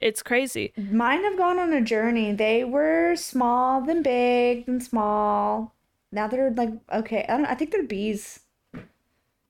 It's 0.00 0.22
crazy. 0.22 0.72
Mine 0.76 1.24
have 1.24 1.38
gone 1.38 1.58
on 1.58 1.72
a 1.72 1.80
journey. 1.80 2.32
They 2.32 2.64
were 2.64 3.16
small, 3.16 3.80
then 3.80 4.02
big, 4.02 4.66
then 4.66 4.80
small. 4.80 5.74
Now 6.12 6.28
they're 6.28 6.50
like 6.50 6.70
okay. 6.92 7.24
I 7.28 7.36
don't. 7.36 7.46
I 7.46 7.54
think 7.54 7.70
they're 7.70 7.82
B's. 7.82 8.40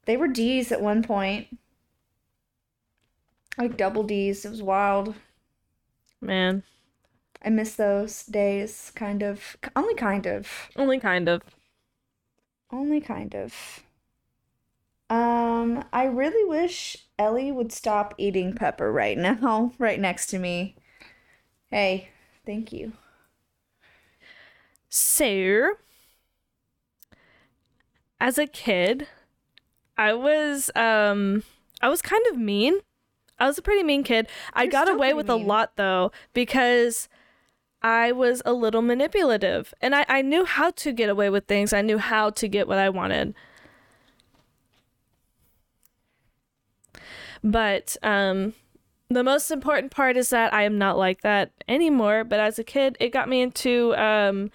They 0.06 0.16
were 0.16 0.28
D's 0.28 0.70
at 0.70 0.80
one 0.80 1.02
point. 1.02 1.58
Like 3.58 3.76
double 3.76 4.02
D's. 4.02 4.44
It 4.44 4.50
was 4.50 4.62
wild. 4.62 5.14
Man, 6.20 6.62
I 7.42 7.50
miss 7.50 7.74
those 7.74 8.24
days. 8.24 8.92
Kind 8.94 9.22
of. 9.22 9.56
Only 9.76 9.94
kind 9.94 10.26
of. 10.26 10.70
only 10.76 10.98
kind 10.98 11.28
of. 11.28 11.42
Only 12.70 13.00
kind 13.00 13.34
of. 13.34 13.82
Um, 15.10 15.84
I 15.92 16.04
really 16.04 16.48
wish 16.48 17.03
Ellie 17.18 17.52
would 17.52 17.72
stop 17.72 18.14
eating 18.18 18.54
Pepper 18.54 18.90
right 18.90 19.16
now, 19.16 19.72
right 19.78 20.00
next 20.00 20.26
to 20.28 20.38
me. 20.38 20.76
Hey, 21.70 22.08
thank 22.44 22.72
you. 22.72 22.92
So, 24.88 25.70
as 28.20 28.38
a 28.38 28.46
kid, 28.46 29.08
I 29.96 30.14
was 30.14 30.70
um 30.76 31.42
I 31.80 31.88
was 31.88 32.02
kind 32.02 32.24
of 32.30 32.38
mean. 32.38 32.78
I 33.38 33.46
was 33.46 33.58
a 33.58 33.62
pretty 33.62 33.82
mean 33.82 34.04
kid. 34.04 34.28
I 34.52 34.62
You're 34.62 34.72
got 34.72 34.88
away 34.88 35.12
with 35.12 35.28
a 35.28 35.34
lot 35.34 35.76
though 35.76 36.12
because 36.32 37.08
I 37.82 38.12
was 38.12 38.40
a 38.46 38.52
little 38.52 38.80
manipulative 38.82 39.74
and 39.80 39.94
I, 39.94 40.06
I 40.08 40.22
knew 40.22 40.44
how 40.44 40.70
to 40.70 40.92
get 40.92 41.10
away 41.10 41.28
with 41.28 41.46
things. 41.46 41.72
I 41.72 41.82
knew 41.82 41.98
how 41.98 42.30
to 42.30 42.48
get 42.48 42.68
what 42.68 42.78
I 42.78 42.88
wanted. 42.88 43.34
But 47.44 47.96
um 48.02 48.54
the 49.10 49.22
most 49.22 49.50
important 49.50 49.92
part 49.92 50.16
is 50.16 50.30
that 50.30 50.52
I 50.52 50.62
am 50.62 50.78
not 50.78 50.96
like 50.96 51.20
that 51.20 51.52
anymore, 51.68 52.24
but 52.24 52.40
as 52.40 52.58
a 52.58 52.64
kid 52.64 52.96
it 52.98 53.10
got 53.12 53.28
me 53.28 53.42
into 53.42 53.94
um 53.96 54.50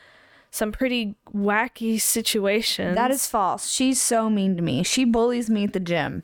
some 0.51 0.71
pretty 0.71 1.15
wacky 1.31 2.01
situations. 2.01 2.95
That 2.95 3.11
is 3.11 3.27
false. 3.27 3.69
She's 3.71 4.01
so 4.01 4.29
mean 4.29 4.57
to 4.57 4.63
me. 4.63 4.81
She 4.83 5.05
bullies 5.05 5.49
me 5.49 5.65
at 5.65 5.73
the 5.73 5.79
gym. 5.79 6.23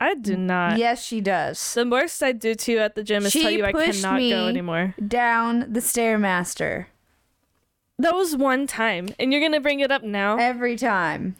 I 0.00 0.14
do 0.14 0.36
not. 0.36 0.76
yes, 0.78 1.04
she 1.04 1.20
does. 1.20 1.74
The 1.74 1.86
worst 1.86 2.22
I 2.22 2.32
do 2.32 2.54
to 2.54 2.72
you 2.72 2.78
at 2.78 2.94
the 2.94 3.04
gym 3.04 3.24
is 3.24 3.32
She 3.32 3.42
tell 3.42 3.50
you 3.50 3.64
I 3.64 3.72
cannot 3.72 4.18
go 4.18 4.48
anymore. 4.48 4.94
Down 5.06 5.72
the 5.72 5.80
stairmaster 5.80 6.86
That 7.98 8.14
was 8.14 8.34
one 8.34 8.66
time, 8.66 9.08
and 9.18 9.32
you're 9.32 9.40
gonna 9.42 9.60
bring 9.60 9.80
it 9.80 9.90
up 9.92 10.02
now. 10.02 10.38
every 10.38 10.76
time. 10.76 11.36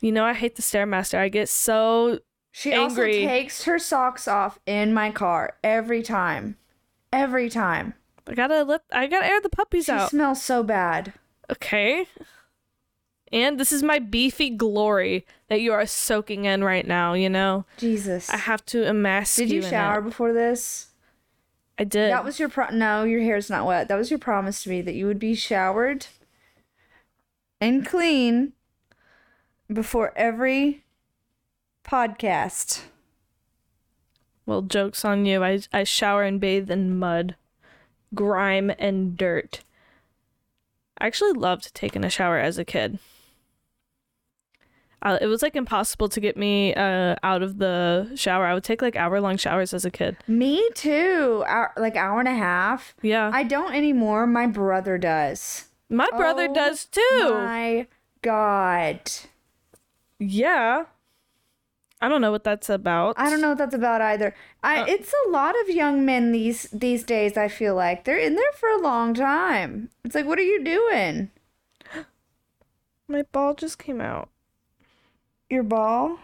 You 0.00 0.12
know 0.12 0.24
I 0.24 0.32
hate 0.34 0.54
the 0.56 0.62
stairmaster. 0.62 1.18
I 1.18 1.28
get 1.28 1.48
so 1.48 2.20
She 2.56 2.72
Angry. 2.72 3.24
also 3.24 3.28
takes 3.28 3.64
her 3.64 3.80
socks 3.80 4.28
off 4.28 4.60
in 4.64 4.94
my 4.94 5.10
car 5.10 5.56
every 5.64 6.04
time. 6.04 6.56
Every 7.12 7.50
time. 7.50 7.94
I 8.28 8.34
gotta 8.34 8.62
let 8.62 8.82
I 8.92 9.08
gotta 9.08 9.26
air 9.26 9.40
the 9.40 9.48
puppies 9.48 9.86
She 9.86 9.92
out. 9.92 10.08
She 10.08 10.10
smells 10.10 10.40
so 10.40 10.62
bad. 10.62 11.14
Okay. 11.50 12.06
And 13.32 13.58
this 13.58 13.72
is 13.72 13.82
my 13.82 13.98
beefy 13.98 14.50
glory 14.50 15.26
that 15.48 15.62
you 15.62 15.72
are 15.72 15.84
soaking 15.84 16.44
in 16.44 16.62
right 16.62 16.86
now. 16.86 17.14
You 17.14 17.28
know 17.28 17.66
Jesus. 17.76 18.30
I 18.30 18.36
have 18.36 18.64
to 18.66 18.88
amass. 18.88 19.34
Did 19.34 19.50
you 19.50 19.60
shower 19.60 19.98
it. 19.98 20.02
before 20.02 20.32
this? 20.32 20.90
I 21.76 21.82
did. 21.82 22.12
That 22.12 22.24
was 22.24 22.38
your 22.38 22.48
pro. 22.48 22.68
No, 22.70 23.02
your 23.02 23.20
hair's 23.20 23.50
not 23.50 23.66
wet. 23.66 23.88
That 23.88 23.98
was 23.98 24.10
your 24.10 24.20
promise 24.20 24.62
to 24.62 24.70
me 24.70 24.80
that 24.80 24.94
you 24.94 25.08
would 25.08 25.18
be 25.18 25.34
showered 25.34 26.06
and 27.60 27.84
clean 27.84 28.52
before 29.66 30.12
every 30.14 30.83
podcast. 31.84 32.82
well. 34.46 34.62
Jokes 34.62 35.04
on 35.04 35.26
you. 35.26 35.42
I 35.44 35.60
I 35.72 35.84
shower 35.84 36.22
and 36.22 36.40
bathe 36.40 36.70
in 36.70 36.98
mud, 36.98 37.36
grime, 38.14 38.72
and 38.78 39.16
dirt. 39.16 39.60
I 40.98 41.06
actually 41.06 41.32
loved 41.32 41.74
taking 41.74 42.04
a 42.04 42.10
shower 42.10 42.38
as 42.38 42.58
a 42.58 42.64
kid. 42.64 42.98
Uh, 45.02 45.18
it 45.20 45.26
was 45.26 45.42
like 45.42 45.54
impossible 45.54 46.08
to 46.08 46.18
get 46.18 46.34
me 46.34 46.72
uh, 46.74 47.14
out 47.22 47.42
of 47.42 47.58
the 47.58 48.10
shower. 48.14 48.46
I 48.46 48.54
would 48.54 48.64
take 48.64 48.80
like 48.80 48.96
hour 48.96 49.20
long 49.20 49.36
showers 49.36 49.74
as 49.74 49.84
a 49.84 49.90
kid. 49.90 50.16
Me 50.26 50.66
too. 50.74 51.44
Hour, 51.46 51.72
like 51.76 51.94
hour 51.94 52.20
and 52.20 52.28
a 52.28 52.34
half. 52.34 52.94
Yeah, 53.02 53.30
I 53.32 53.42
don't 53.42 53.74
anymore. 53.74 54.26
My 54.26 54.46
brother 54.46 54.96
does. 54.96 55.66
my 55.90 56.08
brother 56.16 56.48
Oh 56.50 56.54
does 56.54 56.86
too. 56.86 57.00
My 57.20 57.86
God. 58.22 59.00
Yeah, 60.18 60.84
I 62.04 62.08
don't 62.08 62.20
know 62.20 62.30
what 62.30 62.44
that's 62.44 62.68
about. 62.68 63.14
I 63.16 63.30
don't 63.30 63.40
know 63.40 63.48
what 63.48 63.58
that's 63.58 63.74
about 63.74 64.02
either. 64.02 64.34
I 64.62 64.82
Uh, 64.82 64.86
it's 64.88 65.14
a 65.26 65.30
lot 65.30 65.54
of 65.62 65.70
young 65.70 66.04
men 66.04 66.32
these 66.32 66.68
these 66.70 67.02
days. 67.02 67.38
I 67.38 67.48
feel 67.48 67.74
like 67.74 68.04
they're 68.04 68.18
in 68.18 68.34
there 68.34 68.52
for 68.56 68.68
a 68.68 68.76
long 68.78 69.14
time. 69.14 69.88
It's 70.04 70.14
like, 70.14 70.26
what 70.26 70.38
are 70.38 70.42
you 70.42 70.62
doing? 70.62 71.30
My 73.08 73.22
ball 73.32 73.54
just 73.54 73.78
came 73.78 74.02
out. 74.02 74.28
Your 75.48 75.62
ball? 75.62 76.18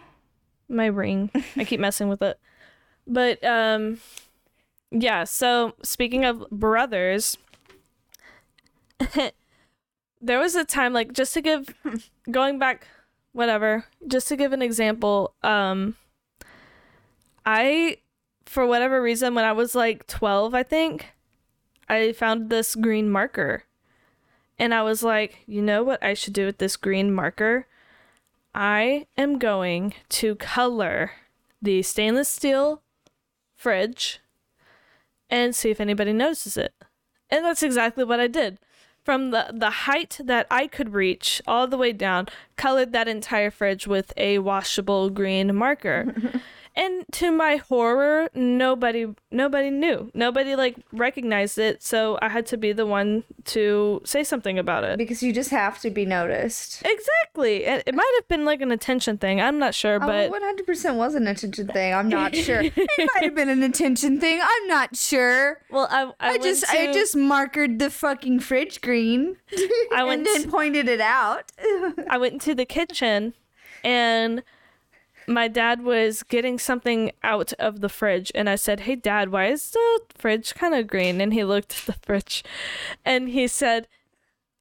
my 0.69 0.85
ring. 0.85 1.29
I 1.55 1.65
keep 1.65 1.79
messing 1.79 2.09
with 2.09 2.21
it. 2.21 2.39
But 3.07 3.43
um 3.43 3.99
yeah, 4.91 5.23
so 5.23 5.73
speaking 5.81 6.25
of 6.25 6.47
brothers, 6.51 7.37
there 10.21 10.39
was 10.39 10.55
a 10.55 10.63
time 10.63 10.93
like 10.93 11.11
just 11.11 11.33
to 11.33 11.41
give 11.41 11.73
going 12.31 12.59
back 12.59 12.87
whatever, 13.33 13.85
just 14.07 14.27
to 14.27 14.35
give 14.35 14.53
an 14.53 14.61
example, 14.61 15.35
um 15.43 15.95
I 17.45 17.97
for 18.45 18.65
whatever 18.65 19.01
reason 19.01 19.33
when 19.33 19.45
I 19.45 19.53
was 19.53 19.75
like 19.75 20.07
12, 20.07 20.53
I 20.53 20.63
think, 20.63 21.07
I 21.87 22.11
found 22.11 22.49
this 22.49 22.75
green 22.75 23.09
marker. 23.09 23.63
And 24.59 24.73
I 24.73 24.83
was 24.83 25.03
like, 25.03 25.39
you 25.47 25.61
know 25.61 25.83
what 25.83 26.03
I 26.03 26.13
should 26.13 26.33
do 26.33 26.45
with 26.45 26.57
this 26.57 26.75
green 26.75 27.13
marker? 27.13 27.67
I 28.53 29.07
am 29.17 29.39
going 29.39 29.93
to 30.09 30.35
color 30.35 31.11
the 31.61 31.81
stainless 31.81 32.27
steel 32.27 32.81
fridge 33.55 34.19
and 35.29 35.55
see 35.55 35.69
if 35.69 35.79
anybody 35.79 36.13
notices 36.13 36.57
it. 36.57 36.73
And 37.29 37.45
that's 37.45 37.63
exactly 37.63 38.03
what 38.03 38.19
I 38.19 38.27
did. 38.27 38.59
From 39.03 39.31
the, 39.31 39.51
the 39.51 39.71
height 39.71 40.19
that 40.23 40.45
I 40.51 40.67
could 40.67 40.93
reach 40.93 41.41
all 41.47 41.67
the 41.67 41.77
way 41.77 41.91
down, 41.91 42.27
colored 42.55 42.91
that 42.93 43.07
entire 43.07 43.49
fridge 43.49 43.87
with 43.87 44.13
a 44.15 44.37
washable 44.39 45.09
green 45.09 45.55
marker. 45.55 46.13
and 46.75 47.05
to 47.13 47.31
my 47.31 47.57
horror, 47.57 48.29
nobody 48.33 49.13
nobody 49.29 49.69
knew. 49.69 50.09
Nobody 50.13 50.55
like 50.55 50.77
recognized 50.93 51.57
it, 51.57 51.83
so 51.83 52.17
I 52.21 52.29
had 52.29 52.45
to 52.47 52.57
be 52.57 52.71
the 52.71 52.85
one 52.85 53.23
to 53.45 54.01
say 54.05 54.23
something 54.23 54.57
about 54.57 54.83
it. 54.83 54.97
Because 54.97 55.21
you 55.21 55.33
just 55.33 55.49
have 55.49 55.79
to 55.81 55.89
be 55.89 56.05
noticed. 56.05 56.81
Exactly. 56.85 57.65
It, 57.65 57.83
it 57.85 57.95
might 57.95 58.11
have 58.17 58.27
been 58.27 58.45
like 58.45 58.61
an 58.61 58.71
attention 58.71 59.17
thing. 59.17 59.41
I'm 59.41 59.59
not 59.59 59.75
sure, 59.75 59.95
oh, 59.95 59.99
but 59.99 60.31
oh, 60.31 60.63
100% 60.65 60.95
was 60.95 61.15
an 61.15 61.27
attention 61.27 61.67
thing. 61.67 61.93
I'm 61.93 62.07
not 62.07 62.35
sure. 62.47 62.61
it 62.61 62.73
might 62.75 63.23
have 63.23 63.35
been 63.35 63.49
an 63.49 63.63
attention 63.63 64.19
thing. 64.19 64.39
I'm 64.41 64.67
not 64.67 64.95
sure. 64.95 65.59
well, 65.69 65.87
I 65.89 66.11
I, 66.19 66.31
I, 66.33 66.37
just 66.37 66.65
to, 66.65 66.77
I 66.77 66.93
just 66.93 67.15
markered 67.15 67.79
the 67.79 67.89
fucking 67.89 68.39
fridge 68.39 68.81
green. 68.81 69.37
I 69.93 70.03
went 70.05 70.25
and 70.27 70.43
then 70.43 70.51
pointed 70.51 70.87
it 70.87 71.01
out. 71.01 71.51
I 72.09 72.17
went 72.17 72.33
into 72.33 72.55
the 72.55 72.65
kitchen, 72.65 73.33
and 73.83 74.43
my 75.33 75.47
dad 75.47 75.83
was 75.83 76.23
getting 76.23 76.59
something 76.59 77.11
out 77.23 77.53
of 77.53 77.81
the 77.81 77.89
fridge, 77.89 78.31
and 78.35 78.49
I 78.49 78.55
said, 78.55 78.81
"Hey, 78.81 78.95
Dad, 78.95 79.31
why 79.31 79.47
is 79.47 79.71
the 79.71 80.01
fridge 80.15 80.53
kind 80.55 80.73
of 80.73 80.87
green?" 80.87 81.21
And 81.21 81.33
he 81.33 81.43
looked 81.43 81.71
at 81.71 81.85
the 81.85 81.99
fridge, 82.05 82.43
and 83.05 83.29
he 83.29 83.47
said, 83.47 83.87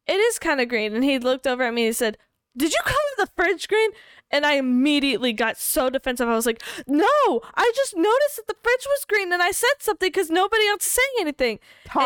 "It 0.07 0.19
is 0.19 0.39
kind 0.39 0.61
of 0.61 0.69
green." 0.69 0.95
And 0.95 1.05
he 1.05 1.19
looked 1.19 1.47
over 1.47 1.63
at 1.65 1.75
me 1.75 1.83
and 1.83 1.89
he 1.89 1.93
said, 1.93 2.19
"Did 2.57 2.73
you 2.73 2.81
color 2.85 3.15
the 3.19 3.31
fridge 3.37 3.69
green?" 3.69 3.91
And 4.31 4.47
I 4.47 4.55
immediately 4.55 5.33
got 5.33 5.57
so 5.57 5.91
defensive. 5.91 6.29
I 6.29 6.35
was 6.35 6.47
like, 6.47 6.63
"No, 6.87 7.41
I 7.55 7.73
just 7.75 7.97
noticed 7.97 8.37
that 8.37 8.47
the 8.47 8.57
fridge 8.63 8.87
was 8.87 9.05
green, 9.07 9.33
and 9.33 9.43
I 9.43 9.51
said 9.51 9.75
something 9.81 10.09
because 10.09 10.31
nobody 10.31 10.67
else 10.69 10.87
is 10.87 10.93
saying 10.93 11.15
anything." 11.21 11.59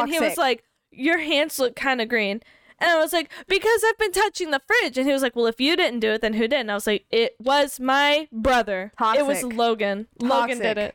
And 0.04 0.10
he 0.10 0.18
was 0.20 0.36
like, 0.38 0.64
"Your 0.90 1.18
hands 1.18 1.58
look 1.58 1.76
kind 1.76 2.00
of 2.00 2.08
green." 2.08 2.42
And 2.84 2.92
I 2.92 3.00
was 3.00 3.12
like, 3.14 3.30
"Because 3.48 3.82
I've 3.88 3.96
been 3.98 4.12
touching 4.12 4.50
the 4.50 4.60
fridge." 4.66 4.98
And 4.98 5.06
he 5.06 5.12
was 5.12 5.22
like, 5.22 5.34
"Well, 5.34 5.46
if 5.46 5.58
you 5.60 5.74
didn't 5.74 6.00
do 6.00 6.10
it, 6.12 6.20
then 6.20 6.34
who 6.34 6.46
did?" 6.46 6.60
And 6.60 6.70
I 6.70 6.74
was 6.74 6.86
like, 6.86 7.06
"It 7.10 7.34
was 7.40 7.80
my 7.80 8.28
brother. 8.30 8.92
Toxic. 8.98 9.20
It 9.20 9.26
was 9.26 9.40
Toxic. 9.40 9.58
Logan. 9.58 10.06
Logan 10.20 10.58
did 10.58 10.76
it." 10.78 10.94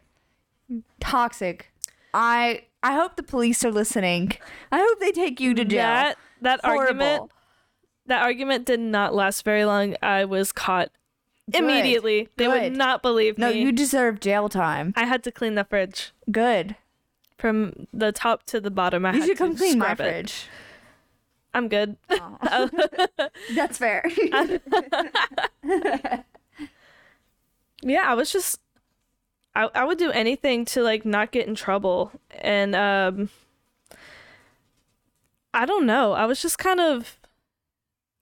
Toxic. 1.00 1.72
I 2.14 2.64
I 2.84 2.94
hope 2.94 3.16
the 3.16 3.24
police 3.24 3.64
are 3.66 3.72
listening. 3.72 4.34
I 4.72 4.80
hope 4.80 5.00
they 5.00 5.12
take 5.12 5.40
you 5.40 5.54
to 5.56 5.66
jail. 5.66 5.82
That 5.82 6.18
that 6.42 6.60
argument 6.64 7.32
that 8.06 8.22
argument 8.22 8.66
did 8.66 8.80
not 8.80 9.14
last 9.14 9.44
very 9.44 9.66
long. 9.66 9.96
I 10.02 10.26
was 10.26 10.52
caught 10.52 10.92
Good. 11.52 11.64
immediately. 11.64 12.30
They 12.38 12.46
Good. 12.46 12.62
would 12.64 12.78
not 12.78 13.02
believe 13.02 13.38
No, 13.38 13.50
me. 13.50 13.56
No, 13.56 13.60
you 13.60 13.72
deserve 13.72 14.20
jail 14.20 14.50
time. 14.50 14.94
I 14.96 15.06
had 15.06 15.24
to 15.24 15.32
clean 15.32 15.56
the 15.56 15.64
fridge 15.64 16.12
Good. 16.32 16.76
from 17.38 17.88
the 17.94 18.12
top 18.12 18.44
to 18.48 18.60
the 18.62 18.72
bottom. 18.72 19.06
I 19.06 19.14
You 19.14 19.20
had 19.22 19.28
should 19.28 19.38
to 19.38 19.44
come 19.44 19.56
clean 19.58 19.80
my 19.80 19.94
scrub 19.94 20.02
it. 20.02 20.48
I'm 21.54 21.68
good. 21.68 21.98
That's 23.56 23.78
fair. 23.78 24.04
yeah, 27.82 28.04
I 28.06 28.14
was 28.14 28.32
just 28.32 28.60
I, 29.56 29.70
I 29.74 29.84
would 29.84 29.98
do 29.98 30.12
anything 30.12 30.66
to 30.66 30.82
like 30.84 31.06
not 31.06 31.32
get 31.32 31.48
in 31.48 31.56
trouble 31.56 32.12
and 32.32 32.76
um 32.76 33.30
I 35.54 35.66
don't 35.66 35.86
know. 35.86 36.14
I 36.14 36.26
was 36.26 36.42
just 36.42 36.58
kind 36.60 36.80
of 36.80 37.18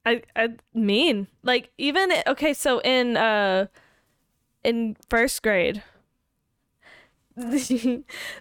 I 0.05 0.21
I 0.35 0.49
mean. 0.73 1.27
Like 1.43 1.71
even 1.77 2.11
okay, 2.27 2.53
so 2.53 2.79
in 2.79 3.17
uh 3.17 3.67
in 4.63 4.95
first 5.09 5.43
grade 5.43 5.83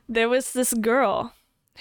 there 0.08 0.28
was 0.28 0.52
this 0.52 0.72
girl 0.74 1.34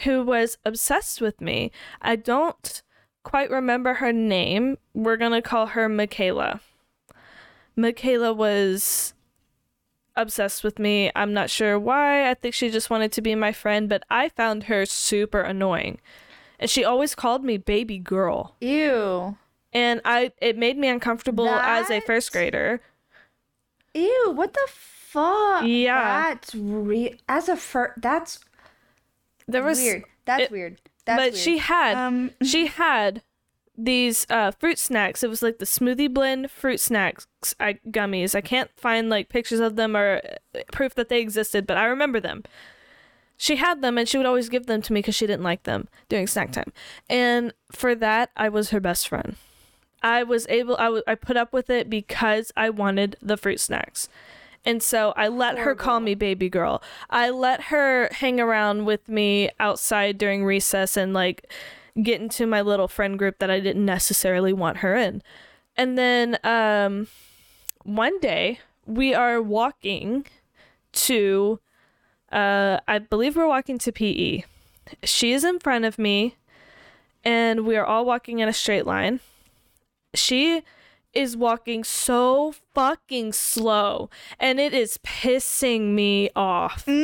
who 0.04 0.24
was 0.24 0.58
obsessed 0.66 1.22
with 1.22 1.40
me. 1.40 1.72
I 2.02 2.16
don't 2.18 2.82
quite 3.26 3.50
remember 3.52 3.96
her 3.96 4.14
name. 4.14 4.78
We're 4.94 5.18
going 5.18 5.34
to 5.34 5.42
call 5.42 5.66
her 5.68 5.90
Michaela. 5.90 6.62
Michaela 7.76 8.32
was 8.32 9.14
obsessed 10.16 10.64
with 10.64 10.80
me. 10.80 11.12
I'm 11.14 11.34
not 11.34 11.50
sure 11.50 11.78
why. 11.78 12.30
I 12.30 12.34
think 12.36 12.56
she 12.56 12.70
just 12.70 12.90
wanted 12.90 13.12
to 13.12 13.22
be 13.22 13.36
my 13.36 13.52
friend, 13.52 13.90
but 13.90 14.04
I 14.10 14.30
found 14.30 14.64
her 14.64 14.86
super 14.86 15.42
annoying. 15.42 16.00
And 16.58 16.70
she 16.70 16.86
always 16.86 17.16
called 17.16 17.44
me 17.44 17.58
baby 17.58 17.98
girl. 17.98 18.56
Ew. 18.62 19.36
And 19.74 20.00
I 20.06 20.32
it 20.40 20.58
made 20.58 20.78
me 20.78 20.88
uncomfortable 20.88 21.50
as 21.50 21.90
a 21.92 22.00
first 22.00 22.32
grader. 22.32 22.80
Ew, 23.94 24.32
what 24.34 24.54
the 24.54 24.68
fuck? 24.70 25.66
Yeah. 25.66 26.30
That's 26.30 26.56
real. 26.56 27.12
As 27.28 27.50
a 27.50 27.58
fir- 27.58 27.94
that's 27.98 28.40
There 29.50 29.64
was 29.64 29.80
weird. 29.80 30.04
That's 30.24 30.44
it- 30.44 30.52
weird. 30.52 30.80
That's 31.06 31.20
but 31.20 31.32
weird. 31.34 31.36
she 31.36 31.58
had 31.60 31.96
um 31.96 32.32
she 32.44 32.68
had 32.68 33.22
these 33.78 34.26
uh, 34.30 34.52
fruit 34.52 34.80
snacks. 34.80 35.24
It 35.24 35.30
was 35.30 35.42
like 35.42 35.60
the 35.60 35.66
smoothie 35.66 36.14
blend 36.14 36.50
fruit 36.50 36.80
snacks 36.80 37.28
I, 37.60 37.80
gummies. 37.90 38.34
I 38.34 38.42
can't 38.42 38.72
find 38.78 39.10
like 39.10 39.30
pictures 39.30 39.60
of 39.60 39.76
them 39.76 39.98
or 39.98 40.22
uh, 40.56 40.60
proof 40.72 40.96
that 40.96 41.10
they 41.10 41.20
existed, 41.20 41.68
but 41.68 41.78
I 41.78 41.86
remember 41.86 42.20
them. 42.20 42.44
She 43.38 43.58
had 43.58 43.82
them 43.82 43.98
and 43.98 44.08
she 44.08 44.18
would 44.18 44.26
always 44.26 44.48
give 44.48 44.66
them 44.66 44.82
to 44.84 44.94
me 44.94 45.00
because 45.00 45.16
she 45.16 45.28
didn't 45.28 45.44
like 45.44 45.64
them 45.64 45.90
during 46.08 46.26
snack 46.26 46.54
time. 46.54 46.72
And 47.10 47.54
for 47.70 47.94
that, 47.96 48.32
I 48.38 48.48
was 48.48 48.70
her 48.70 48.80
best 48.80 49.10
friend. 49.10 49.36
I 50.02 50.24
was 50.24 50.48
able, 50.48 50.78
I, 50.78 50.86
w- 50.86 51.04
I 51.06 51.16
put 51.16 51.36
up 51.36 51.52
with 51.52 51.70
it 51.70 51.90
because 51.90 52.54
I 52.56 52.70
wanted 52.70 53.18
the 53.22 53.36
fruit 53.36 53.60
snacks. 53.60 54.08
And 54.66 54.82
so 54.82 55.14
I 55.16 55.28
let 55.28 55.60
her 55.60 55.76
call 55.76 56.00
me 56.00 56.16
baby 56.16 56.50
girl. 56.50 56.82
I 57.10 57.30
let 57.30 57.64
her 57.66 58.10
hang 58.12 58.40
around 58.40 58.86
with 58.86 59.08
me 59.08 59.52
outside 59.60 60.18
during 60.18 60.44
recess 60.44 60.98
and 60.98 61.14
like 61.14 61.52
get 62.02 62.20
into 62.20 62.46
my 62.48 62.62
little 62.62 62.88
friend 62.88 63.18
group 63.18 63.40
that 63.40 63.52
I 63.52 63.60
didn't 63.60 63.86
necessarily 63.86 64.52
want 64.52 64.78
her 64.78 64.96
in. 64.96 65.22
And 65.78 65.98
then 65.98 66.40
um 66.44 67.08
one 67.84 68.20
day 68.20 68.60
we 68.88 69.14
are 69.14 69.42
walking 69.42 70.26
to 70.94 71.60
uh 72.32 72.80
I 72.88 73.00
believe 73.00 73.36
we're 73.36 73.48
walking 73.48 73.78
to 73.80 73.92
PE. 73.92 74.44
She 75.04 75.32
is 75.32 75.44
in 75.44 75.60
front 75.60 75.86
of 75.86 76.00
me 76.00 76.36
and 77.24 77.66
we 77.66 77.76
are 77.76 77.86
all 77.86 78.06
walking 78.06 78.40
in 78.40 78.50
a 78.50 78.54
straight 78.54 78.86
line. 78.86 79.20
She 80.14 80.64
is 81.16 81.36
walking 81.38 81.84
so 81.84 82.54
fucking 82.74 83.34
slow 83.34 84.10
and 84.40 84.60
it 84.60 84.74
is 84.74 85.00
pissing 85.04 85.94
me 85.94 86.30
off. 86.36 86.88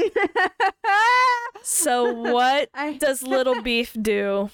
So 1.63 2.11
what 2.11 2.69
I- 2.73 2.93
does 2.99 3.21
little 3.21 3.61
beef 3.61 3.95
do 4.01 4.49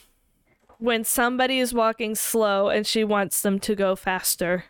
when 0.77 1.03
somebody 1.03 1.59
is 1.59 1.73
walking 1.73 2.15
slow 2.15 2.69
and 2.69 2.85
she 2.85 3.03
wants 3.03 3.41
them 3.41 3.59
to 3.59 3.75
go 3.75 3.95
faster? 3.95 4.65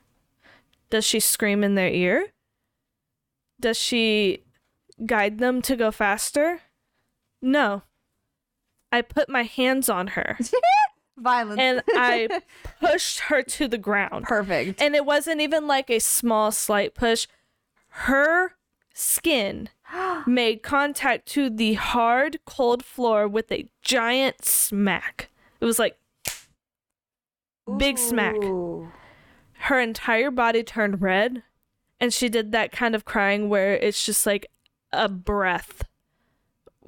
Does 0.90 1.04
she 1.06 1.20
scream 1.20 1.64
in 1.64 1.76
their 1.76 1.90
ear? 1.90 2.28
Does 3.60 3.78
she 3.78 4.44
guide 5.06 5.40
them 5.40 5.62
to 5.64 5.76
go 5.76 5.92
faster? 5.92 6.62
No. 7.42 7.82
I 8.92 9.02
put 9.02 9.30
my 9.30 9.44
hands 9.44 9.90
on 9.90 10.08
her 10.10 10.38
violence. 11.18 11.60
and 11.60 11.82
I 11.94 12.42
pushed 12.80 13.20
her 13.22 13.44
to 13.44 13.68
the 13.68 13.78
ground. 13.78 14.26
Perfect. 14.26 14.82
And 14.82 14.96
it 14.96 15.06
wasn't 15.06 15.42
even 15.42 15.68
like 15.68 15.90
a 15.90 16.00
small, 16.00 16.52
slight 16.52 16.94
push. 16.94 17.28
Her 17.90 18.54
skin 18.94 19.70
made 20.28 20.64
contact 20.64 21.28
to 21.30 21.50
the 21.50 21.76
hard, 21.76 22.40
cold 22.46 22.84
floor 22.84 23.28
with 23.28 23.52
a 23.52 23.70
giant 23.82 24.46
smack. 24.46 25.30
It 25.60 25.66
was 25.66 25.80
like 25.80 25.98
big 27.78 27.98
smack. 27.98 28.36
Her 29.60 29.80
entire 29.80 30.32
body 30.32 30.64
turned 30.64 31.02
red, 31.02 31.44
and 32.00 32.14
she 32.14 32.30
did 32.30 32.52
that 32.52 32.72
kind 32.72 32.96
of 32.96 33.06
crying 33.06 33.50
where 33.50 33.74
it's 33.74 34.06
just 34.06 34.26
like 34.26 34.48
a 34.94 35.10
breath. 35.10 35.84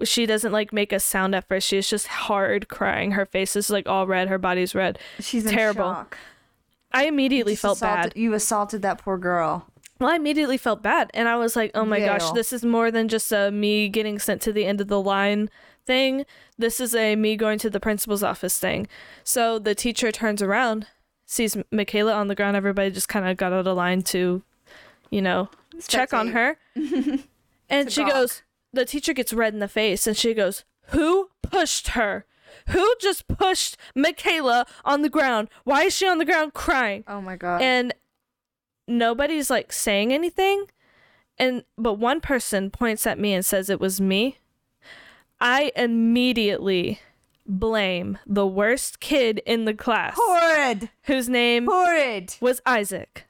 She 0.04 0.26
doesn't 0.26 0.52
like 0.52 0.72
make 0.74 0.92
a 0.94 1.00
sound 1.00 1.36
at 1.36 1.48
first. 1.48 1.68
She's 1.68 1.90
just 1.90 2.08
hard 2.08 2.68
crying. 2.68 3.12
Her 3.12 3.26
face 3.26 3.56
is 3.56 3.70
like 3.70 3.88
all 3.88 4.08
red. 4.08 4.30
Her 4.30 4.38
body's 4.38 4.74
red. 4.76 5.00
She's 5.20 5.46
in 5.46 5.52
Terrible. 5.52 6.06
I 6.92 7.06
immediately 7.06 7.56
felt 7.56 7.78
assaulted- 7.78 8.14
bad. 8.14 8.20
You 8.20 8.34
assaulted 8.34 8.82
that 8.82 9.00
poor 9.00 9.18
girl. 9.18 9.68
Well, 10.00 10.10
I 10.10 10.16
immediately 10.16 10.58
felt 10.58 10.82
bad, 10.82 11.12
and 11.14 11.28
I 11.28 11.36
was 11.36 11.58
like, 11.58 11.72
"Oh 11.76 11.84
my 11.84 12.00
gosh, 12.00 12.32
this 12.32 12.54
is 12.54 12.64
more 12.64 12.90
than 12.90 13.10
just 13.10 13.30
a 13.34 13.52
me 13.52 13.90
getting 13.90 14.18
sent 14.18 14.42
to 14.44 14.54
the 14.54 14.66
end 14.66 14.80
of 14.80 14.88
the 14.88 15.02
line 15.02 15.50
thing. 15.86 16.26
This 16.58 16.80
is 16.80 16.96
a 16.96 17.18
me 17.18 17.36
going 17.36 17.60
to 17.60 17.70
the 17.70 17.82
principal's 17.82 18.24
office 18.24 18.58
thing." 18.58 18.88
So 19.26 19.60
the 19.60 19.76
teacher 19.76 20.10
turns 20.10 20.42
around, 20.42 20.88
sees 21.26 21.58
Michaela 21.70 22.14
on 22.14 22.30
the 22.30 22.36
ground. 22.36 22.56
Everybody 22.56 22.92
just 22.92 23.10
kind 23.10 23.28
of 23.28 23.36
got 23.36 23.52
out 23.52 23.68
of 23.68 23.76
line 23.76 24.02
to, 24.04 24.42
you 25.10 25.22
know, 25.22 25.50
check 25.86 26.14
on 26.14 26.30
her. 26.30 26.58
and 27.70 27.92
she 27.92 28.04
gawk. 28.04 28.14
goes, 28.14 28.42
the 28.74 28.86
teacher 28.86 29.14
gets 29.14 29.34
red 29.34 29.54
in 29.54 29.60
the 29.60 29.68
face, 29.68 30.06
and 30.08 30.16
she 30.18 30.34
goes, 30.34 30.64
"Who 30.88 31.30
pushed 31.42 31.90
her? 31.90 32.26
Who 32.70 32.96
just 33.00 33.28
pushed 33.28 33.78
Michaela 33.96 34.66
on 34.84 35.02
the 35.02 35.10
ground? 35.10 35.50
Why 35.64 35.84
is 35.84 35.96
she 35.96 36.08
on 36.08 36.18
the 36.18 36.26
ground 36.26 36.54
crying?" 36.54 37.04
Oh 37.08 37.22
my 37.22 37.36
god. 37.36 37.62
and 37.62 37.94
nobody's 38.88 39.50
like 39.52 39.72
saying 39.72 40.12
anything 40.12 40.66
and 41.38 41.64
but 41.78 41.94
one 41.94 42.20
person 42.20 42.72
points 42.72 43.06
at 43.06 43.20
me 43.20 43.34
and 43.34 43.46
says 43.46 43.70
it 43.70 43.80
was 43.80 44.02
me 44.02 44.40
i 45.40 45.72
immediately 45.76 47.00
blame 47.46 48.18
the 48.26 48.48
worst 48.48 49.00
kid 49.00 49.44
in 49.46 49.66
the 49.66 49.74
class 49.76 50.16
horrid. 50.20 50.90
whose 51.04 51.30
name 51.30 51.68
Horrid. 51.68 52.36
was 52.42 52.62
isaac 52.66 53.26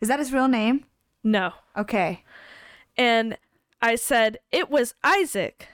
Is 0.00 0.08
that 0.08 0.18
his 0.18 0.30
real 0.32 0.46
name? 0.48 0.84
no 1.24 1.52
Okay. 1.76 2.22
and 2.98 3.38
i 3.80 3.94
said 3.94 4.38
it 4.52 4.70
was 4.70 4.94
isaac 5.04 5.68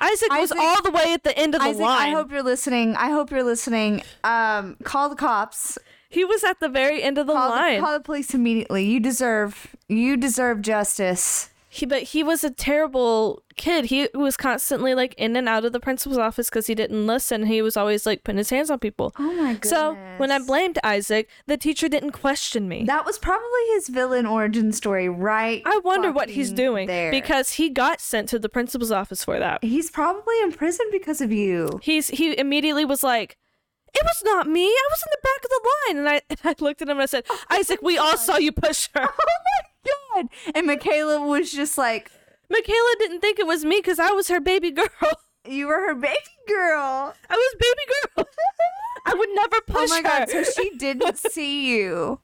isaac, 0.00 0.30
was 0.30 0.52
all 0.52 0.82
the 0.82 0.90
way 0.90 1.12
at 1.12 1.24
the 1.24 1.36
end 1.38 1.54
of 1.54 1.60
the 1.60 1.68
Isaac, 1.68 1.82
line 1.82 2.08
I 2.08 2.14
hope 2.14 2.30
you're 2.30 2.42
listening. 2.42 2.96
I 2.96 3.10
hope 3.10 3.30
you're 3.30 3.42
listening. 3.42 4.02
Um, 4.24 4.76
call 4.84 5.08
the 5.08 5.16
cops. 5.16 5.78
he 6.08 6.24
was 6.24 6.44
at 6.44 6.60
the 6.60 6.68
very 6.68 7.02
end 7.02 7.18
of 7.18 7.26
the 7.26 7.32
Call 7.32 7.50
line 7.50 7.76
the, 7.76 7.80
call 7.80 7.92
the 7.94 8.04
police 8.04 8.34
immediately. 8.34 8.84
You 8.84 9.00
deserve 9.00 9.74
you 9.88 10.16
deserve 10.16 10.60
justice. 10.62 11.48
He, 11.76 11.84
but 11.86 12.02
he 12.04 12.22
was 12.22 12.42
a 12.42 12.50
terrible 12.50 13.42
kid. 13.56 13.86
He 13.86 14.08
was 14.14 14.36
constantly 14.36 14.94
like 14.94 15.14
in 15.18 15.36
and 15.36 15.48
out 15.48 15.64
of 15.64 15.72
the 15.72 15.80
principal's 15.80 16.16
office 16.18 16.48
because 16.48 16.66
he 16.66 16.74
didn't 16.74 17.06
listen. 17.06 17.46
He 17.46 17.60
was 17.60 17.76
always 17.76 18.06
like 18.06 18.24
putting 18.24 18.38
his 18.38 18.50
hands 18.50 18.70
on 18.70 18.78
people. 18.78 19.12
Oh 19.18 19.32
my 19.32 19.52
goodness. 19.54 19.70
So 19.70 19.96
when 20.16 20.30
I 20.30 20.38
blamed 20.38 20.78
Isaac, 20.82 21.28
the 21.46 21.56
teacher 21.56 21.88
didn't 21.88 22.12
question 22.12 22.66
me. 22.66 22.84
that 22.84 23.04
was 23.04 23.18
probably 23.18 23.60
his 23.74 23.88
villain 23.88 24.24
origin 24.26 24.72
story, 24.72 25.08
right? 25.08 25.62
I 25.66 25.80
wonder 25.84 26.10
what 26.12 26.30
he's 26.30 26.50
doing 26.52 26.86
there. 26.86 27.10
because 27.10 27.52
he 27.52 27.68
got 27.68 28.00
sent 28.00 28.28
to 28.30 28.38
the 28.38 28.48
principal's 28.48 28.90
office 28.92 29.24
for 29.24 29.38
that. 29.38 29.62
he's 29.62 29.90
probably 29.90 30.34
in 30.42 30.52
prison 30.52 30.86
because 30.90 31.20
of 31.20 31.30
you. 31.30 31.78
He's 31.82 32.08
he 32.08 32.38
immediately 32.38 32.84
was 32.86 33.02
like, 33.02 33.36
"It 33.94 34.02
was 34.02 34.22
not 34.24 34.46
me. 34.48 34.64
I 34.66 34.86
was 34.90 35.02
in 35.06 35.10
the 35.12 35.28
back 35.28 35.44
of 35.44 35.50
the 35.50 35.68
line." 35.70 35.96
And 35.98 36.08
I 36.08 36.22
and 36.30 36.38
I 36.44 36.64
looked 36.64 36.80
at 36.82 36.88
him 36.88 36.96
and 36.96 37.02
I 37.02 37.06
said, 37.06 37.24
oh, 37.28 37.38
"Isaac, 37.50 37.80
we 37.82 37.98
all 38.04 38.16
saw 38.16 38.36
you 38.38 38.52
push 38.52 38.88
her." 38.94 39.02
Oh 39.18 39.26
my 39.28 39.62
god! 40.14 40.28
And 40.54 40.66
Michaela 40.66 41.26
was 41.26 41.50
just 41.52 41.76
like, 41.78 42.10
Michaela 42.50 42.94
didn't 42.98 43.20
think 43.20 43.38
it 43.38 43.46
was 43.46 43.64
me 43.64 43.78
because 43.78 43.98
I 43.98 44.10
was 44.10 44.28
her 44.28 44.40
baby 44.40 44.70
girl. 44.70 44.86
"You 45.48 45.66
were 45.68 45.80
her 45.88 45.94
baby 45.94 46.16
girl." 46.48 47.14
I 47.30 47.34
was 47.34 47.54
baby 47.58 47.82
girl. 48.16 48.26
I 49.06 49.14
would 49.14 49.28
never 49.34 49.60
push 49.66 49.90
her. 49.90 49.96
Oh 49.98 50.02
my 50.02 50.02
god! 50.02 50.30
her. 50.32 50.44
So 50.44 50.62
she 50.62 50.70
didn't 50.76 51.16
see 51.30 51.74
you. 51.76 52.20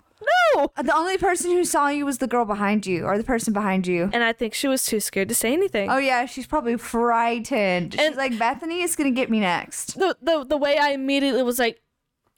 no. 0.54 0.70
The 0.82 0.94
only 0.94 1.18
person 1.18 1.50
who 1.52 1.64
saw 1.64 1.88
you 1.88 2.04
was 2.06 2.18
the 2.18 2.26
girl 2.28 2.44
behind 2.44 2.86
you, 2.86 3.04
or 3.04 3.16
the 3.18 3.24
person 3.24 3.52
behind 3.52 3.86
you. 3.86 4.10
And 4.12 4.22
I 4.24 4.32
think 4.32 4.54
she 4.54 4.68
was 4.68 4.84
too 4.84 5.00
scared 5.00 5.28
to 5.28 5.34
say 5.34 5.52
anything. 5.52 5.90
Oh 5.90 5.98
yeah, 5.98 6.26
she's 6.26 6.46
probably 6.46 6.76
frightened. 6.76 7.94
She's 7.94 8.00
And- 8.06 8.16
like, 8.16 8.38
Bethany 8.38 8.82
is 8.82 8.96
gonna 8.96 9.10
get 9.10 9.30
me 9.30 9.40
next. 9.40 9.98
The, 9.98 10.16
the 10.22 10.44
the 10.44 10.56
way 10.56 10.78
I 10.78 10.90
immediately 10.90 11.42
was 11.42 11.58
like, 11.58 11.80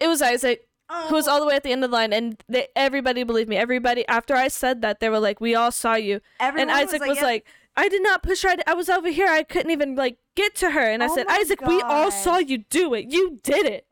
it 0.01 0.09
was 0.09 0.21
Isaac 0.23 0.67
who 1.09 1.15
was 1.15 1.29
all 1.29 1.41
the 1.41 1.47
way 1.47 1.55
at 1.55 1.63
the 1.63 1.73
end 1.73 1.85
of 1.85 1.91
the 1.91 1.97
line, 1.97 2.13
and 2.13 2.43
they, 2.49 2.69
everybody 2.77 3.23
believed 3.23 3.49
me. 3.49 3.57
Everybody 3.57 4.07
after 4.09 4.35
I 4.35 4.49
said 4.49 4.83
that, 4.83 5.01
they 5.01 5.09
were 5.09 5.21
like, 5.21 5.41
"We 5.41 5.55
all 5.55 5.71
saw 5.73 5.95
you." 5.95 6.21
Everyone 6.41 6.71
and 6.71 6.81
was 6.81 6.89
Isaac 6.89 7.01
like, 7.01 7.09
was 7.09 7.17
"Yep." 7.19 7.25
like, 7.25 7.47
"I 7.77 7.89
did 7.89 8.03
not 8.03 8.23
push 8.23 8.43
her. 8.43 8.51
I, 8.51 8.57
I 8.67 8.75
was 8.75 8.89
over 8.89 9.11
here. 9.11 9.29
I 9.29 9.43
couldn't 9.43 9.71
even 9.71 9.95
like 9.97 10.19
get 10.35 10.55
to 10.57 10.71
her." 10.71 10.91
And 10.91 11.03
I 11.03 11.07
Oh 11.07 11.15
said, 11.15 11.27
"Isaac, 11.29 11.61
we 11.63 11.81
all 11.83 12.11
saw 12.11 12.39
you 12.39 12.59
do 12.59 12.95
it. 12.95 13.11
You 13.11 13.41
did 13.43 13.67
it." 13.67 13.87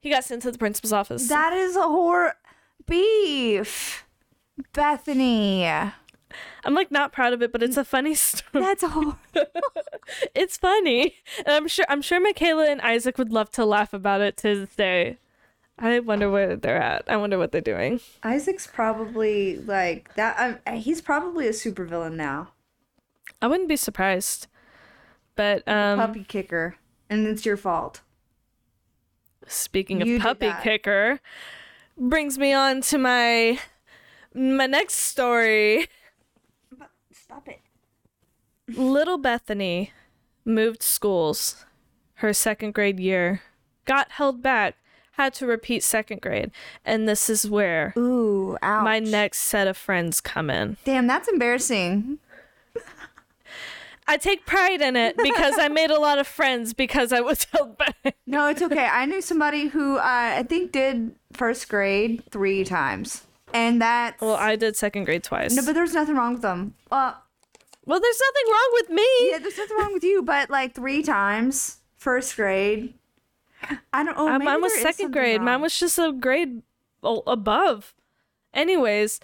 He 0.00 0.10
got 0.10 0.24
sent 0.24 0.42
to 0.42 0.52
the 0.52 0.58
principal's 0.58 0.92
office. 0.92 1.28
That 1.28 1.52
is 1.52 1.76
a 1.76 1.82
horror 1.82 2.34
beef. 2.86 4.04
Bethany. 4.72 5.66
I'm 5.66 6.74
like 6.74 6.90
not 6.90 7.12
proud 7.12 7.32
of 7.32 7.42
it, 7.42 7.52
but 7.52 7.62
it's 7.62 7.76
a 7.76 7.84
funny 7.84 8.14
story. 8.14 8.64
That's 8.64 8.84
hard. 8.84 9.16
it's 10.34 10.56
funny. 10.56 11.16
And 11.38 11.48
I'm 11.48 11.68
sure 11.68 11.84
I'm 11.88 12.02
sure 12.02 12.20
Michaela 12.20 12.70
and 12.70 12.80
Isaac 12.80 13.18
would 13.18 13.32
love 13.32 13.50
to 13.52 13.64
laugh 13.64 13.92
about 13.92 14.20
it 14.20 14.36
to 14.38 14.60
this 14.60 14.74
day. 14.74 15.18
I 15.78 16.00
wonder 16.00 16.30
where 16.30 16.56
they're 16.56 16.80
at. 16.80 17.04
I 17.06 17.16
wonder 17.16 17.38
what 17.38 17.52
they're 17.52 17.60
doing. 17.60 18.00
Isaac's 18.22 18.66
probably 18.66 19.58
like 19.58 20.14
that. 20.14 20.60
Um, 20.66 20.76
he's 20.76 21.02
probably 21.02 21.46
a 21.46 21.50
supervillain 21.52 22.14
now. 22.14 22.52
I 23.42 23.46
wouldn't 23.48 23.68
be 23.68 23.76
surprised. 23.76 24.46
But 25.34 25.68
um 25.68 25.98
Puppy 25.98 26.24
kicker, 26.24 26.76
and 27.10 27.26
it's 27.26 27.44
your 27.44 27.58
fault. 27.58 28.00
speaking 29.46 30.00
of 30.00 30.08
You 30.08 30.18
puppy 30.18 30.50
kicker 30.62 31.20
brings 31.98 32.38
me 32.38 32.54
on 32.54 32.80
to 32.82 32.96
my 32.98 33.58
my 34.34 34.66
next 34.66 34.94
story. 34.94 35.88
Stop 37.12 37.48
it. 37.48 37.60
Little 38.68 39.18
Bethany 39.18 39.92
moved 40.44 40.82
schools 40.82 41.66
her 42.20 42.32
second 42.32 42.72
grade 42.72 42.98
year, 42.98 43.42
got 43.84 44.12
held 44.12 44.42
back, 44.42 44.76
had 45.16 45.34
to 45.34 45.46
repeat 45.46 45.82
second 45.82 46.20
grade, 46.20 46.50
and 46.84 47.08
this 47.08 47.28
is 47.30 47.48
where 47.48 47.92
Ooh, 47.96 48.56
ouch. 48.62 48.84
my 48.84 48.98
next 48.98 49.40
set 49.40 49.66
of 49.66 49.76
friends 49.76 50.20
come 50.20 50.50
in. 50.50 50.76
Damn, 50.84 51.06
that's 51.06 51.28
embarrassing. 51.28 52.18
I 54.08 54.16
take 54.18 54.46
pride 54.46 54.80
in 54.80 54.94
it 54.94 55.16
because 55.16 55.58
I 55.58 55.66
made 55.66 55.90
a 55.90 55.98
lot 55.98 56.20
of 56.20 56.28
friends 56.28 56.72
because 56.72 57.12
I 57.12 57.20
was 57.20 57.44
held 57.52 57.76
back. 57.76 58.16
No, 58.24 58.46
it's 58.48 58.62
okay. 58.62 58.86
I 58.86 59.04
knew 59.04 59.20
somebody 59.20 59.66
who 59.66 59.96
uh, 59.96 60.02
I 60.04 60.44
think 60.44 60.70
did 60.70 61.16
first 61.32 61.68
grade 61.68 62.22
three 62.30 62.62
times, 62.62 63.26
and 63.52 63.82
that. 63.82 64.14
Well, 64.20 64.36
I 64.36 64.54
did 64.54 64.76
second 64.76 65.04
grade 65.06 65.24
twice. 65.24 65.56
no, 65.56 65.64
but 65.64 65.72
there's 65.74 65.92
nothing 65.94 66.14
wrong 66.14 66.34
with 66.34 66.42
them. 66.42 66.74
Uh, 66.92 67.14
well, 67.84 67.98
there's 68.00 68.20
nothing 68.28 68.52
wrong 68.52 68.70
with 68.74 68.90
me. 68.90 69.30
yeah, 69.30 69.38
there's 69.38 69.58
nothing 69.58 69.76
wrong 69.76 69.92
with 69.92 70.04
you, 70.04 70.22
but 70.22 70.50
like 70.50 70.74
three 70.74 71.02
times 71.02 71.78
first 71.96 72.36
grade. 72.36 72.94
I 73.92 74.04
don't. 74.04 74.16
Oh, 74.18 74.28
Uh, 74.28 74.38
mine 74.38 74.60
was 74.60 74.78
second 74.80 75.12
grade. 75.12 75.40
Mine 75.40 75.60
was 75.60 75.78
just 75.78 75.98
a 75.98 76.12
grade 76.12 76.62
above. 77.02 77.94
Anyways, 78.54 79.20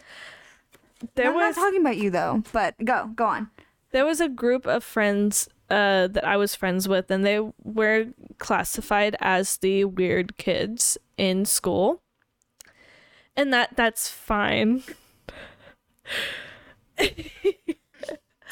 there 1.15 1.29
I'm 1.29 1.35
was 1.35 1.57
not 1.57 1.63
talking 1.65 1.81
about 1.81 1.97
you 1.97 2.11
though. 2.11 2.43
But 2.53 2.75
go, 2.85 3.11
go 3.15 3.25
on. 3.27 3.51
there 3.93 4.05
was 4.05 4.21
a 4.21 4.29
group 4.29 4.67
of 4.67 4.85
friends 4.85 5.49
uh, 5.71 6.07
that 6.09 6.25
I 6.25 6.37
was 6.37 6.55
friends 6.55 6.89
with, 6.89 7.11
and 7.11 7.25
they 7.25 7.41
were 7.63 8.07
classified 8.39 9.17
as 9.21 9.57
the 9.59 9.85
weird 9.85 10.37
kids 10.37 10.99
in 11.17 11.45
school, 11.45 12.03
and 13.37 13.53
that 13.53 13.77
that's 13.77 14.09
fine. 14.09 14.83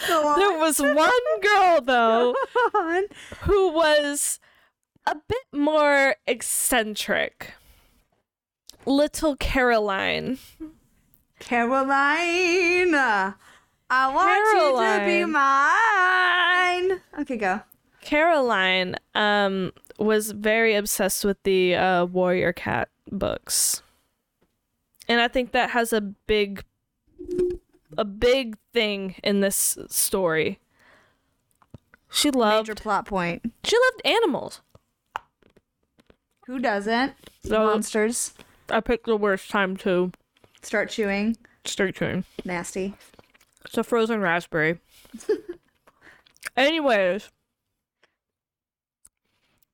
There 0.09 0.59
was 0.59 0.79
one 0.81 0.97
girl 1.43 1.81
though 1.83 2.35
on. 2.75 3.05
who 3.43 3.71
was 3.71 4.41
a 5.07 5.15
bit 5.15 5.47
more 5.53 6.17
eccentric. 6.27 7.55
Little 8.87 9.37
Caroline. 9.37 10.39
Caroline, 11.39 12.95
I 12.95 13.35
want 14.15 14.41
you 14.55 14.77
to 14.79 15.05
be 15.07 15.25
mine. 15.25 17.01
Okay, 17.21 17.37
go. 17.37 17.61
Caroline 18.03 18.97
um 19.15 19.73
was 19.99 20.31
very 20.31 20.75
obsessed 20.75 21.25
with 21.25 21.43
the 21.43 21.75
uh, 21.75 22.05
Warrior 22.07 22.53
Cat 22.55 22.89
books. 23.11 23.83
And 25.09 25.21
I 25.21 25.29
think 25.29 25.53
that 25.53 25.71
has 25.71 25.93
a 25.93 26.01
big 26.01 26.65
a 27.99 28.05
big 28.05 28.57
thing 28.73 29.17
in 29.23 29.41
this 29.41 29.77
story. 29.89 30.59
She 32.11 32.31
loved 32.31 32.69
Major 32.69 32.81
plot 32.81 33.07
point. 33.07 33.43
she 33.65 33.77
loved 33.77 34.07
animals. 34.07 34.63
Who 36.51 36.59
doesn't? 36.59 37.13
So 37.45 37.67
Monsters 37.67 38.35
I 38.71 38.81
picked 38.81 39.07
the 39.07 39.17
worst 39.17 39.51
time 39.51 39.77
to 39.79 40.11
start 40.63 40.91
chewing. 40.91 41.37
start 41.65 41.95
chewing. 41.95 42.25
Nasty. 42.45 42.95
It's 43.65 43.79
a 43.79 43.85
frozen 43.85 44.21
raspberry. 44.21 44.81
Anyways, 46.57 47.31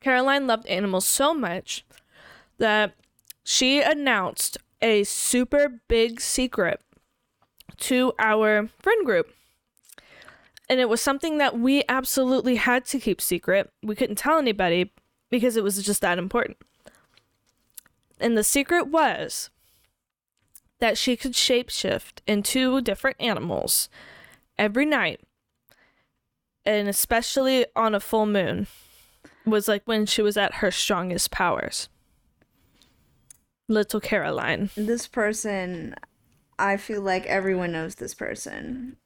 Caroline 0.02 0.46
loved 0.46 0.66
animals 0.66 1.06
so 1.06 1.32
much 1.32 1.86
that 2.58 2.92
she 3.42 3.80
announced 3.80 4.58
a 4.82 5.04
super 5.04 5.80
big 5.88 6.20
secret 6.20 6.82
to 7.78 8.12
our 8.18 8.68
friend 8.82 9.06
group. 9.06 9.32
And 10.68 10.78
it 10.78 10.90
was 10.90 11.00
something 11.00 11.38
that 11.38 11.58
we 11.58 11.84
absolutely 11.88 12.56
had 12.56 12.84
to 12.86 13.00
keep 13.00 13.22
secret. 13.22 13.72
We 13.82 13.94
couldn't 13.94 14.16
tell 14.16 14.36
anybody 14.36 14.92
because 15.30 15.56
it 15.56 15.64
was 15.64 15.82
just 15.82 16.02
that 16.02 16.18
important. 16.18 16.58
And 18.18 18.36
the 18.36 18.44
secret 18.44 18.88
was 18.88 19.50
that 20.78 20.98
she 20.98 21.16
could 21.16 21.32
shapeshift 21.32 22.20
into 22.26 22.80
different 22.80 23.16
animals 23.20 23.88
every 24.58 24.84
night 24.84 25.20
and 26.64 26.88
especially 26.88 27.64
on 27.76 27.94
a 27.94 28.00
full 28.00 28.26
moon 28.26 28.66
was 29.46 29.68
like 29.68 29.82
when 29.84 30.04
she 30.04 30.20
was 30.20 30.36
at 30.36 30.56
her 30.56 30.70
strongest 30.70 31.30
powers 31.30 31.88
little 33.68 34.00
caroline 34.00 34.70
This 34.76 35.06
person, 35.06 35.94
I 36.58 36.76
feel 36.76 37.00
like 37.00 37.26
everyone 37.26 37.72
knows 37.72 37.96
this 37.96 38.14
person. 38.14 38.96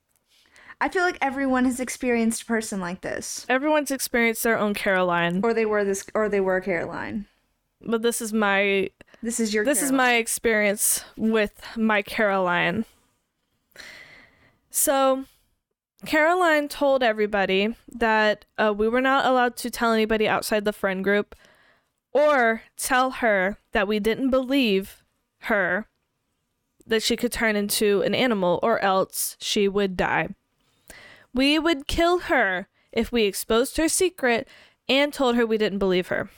I 0.82 0.88
feel 0.88 1.02
like 1.02 1.18
everyone 1.20 1.66
has 1.66 1.80
experienced 1.80 2.42
a 2.42 2.46
person 2.46 2.80
like 2.80 3.02
this, 3.02 3.44
everyone's 3.48 3.90
experienced 3.90 4.42
their 4.42 4.58
own 4.58 4.74
caroline 4.74 5.40
or 5.42 5.52
they 5.52 5.66
were 5.66 5.84
this, 5.84 6.04
or 6.14 6.28
they 6.28 6.40
were 6.40 6.60
Caroline. 6.60 7.26
But 7.82 8.02
this 8.02 8.20
is 8.20 8.32
my 8.32 8.90
This 9.22 9.40
is 9.40 9.54
your. 9.54 9.64
this 9.64 9.82
is 9.82 9.92
my 9.92 10.14
experience 10.14 11.04
with 11.16 11.62
my 11.76 12.02
caroline. 12.02 12.84
So 14.70 15.24
caroline 16.06 16.68
told 16.68 17.02
everybody 17.02 17.74
that 17.92 18.44
uh, 18.58 18.72
we 18.76 18.88
were 18.88 19.00
not 19.00 19.26
allowed 19.26 19.56
to 19.58 19.70
tell 19.70 19.92
anybody 19.92 20.28
outside 20.28 20.64
the 20.64 20.72
friend 20.72 21.02
group 21.02 21.34
or 22.12 22.62
tell 22.76 23.10
her 23.10 23.58
that 23.72 23.88
we 23.88 23.98
didn't 24.00 24.30
believe 24.30 25.02
her 25.44 25.86
that 26.86 27.02
she 27.02 27.16
could 27.16 27.32
turn 27.32 27.56
into 27.56 28.02
an 28.02 28.14
animal 28.14 28.58
or 28.62 28.80
else 28.80 29.36
she 29.40 29.68
would 29.68 29.96
die. 29.96 30.28
We 31.32 31.58
would 31.58 31.86
kill 31.86 32.20
her 32.20 32.68
if 32.92 33.12
we 33.12 33.24
exposed 33.24 33.76
her 33.76 33.88
secret 33.88 34.48
and 34.88 35.12
told 35.12 35.36
her 35.36 35.46
we 35.46 35.58
didn't 35.58 35.78
believe 35.78 36.08
her 36.08 36.30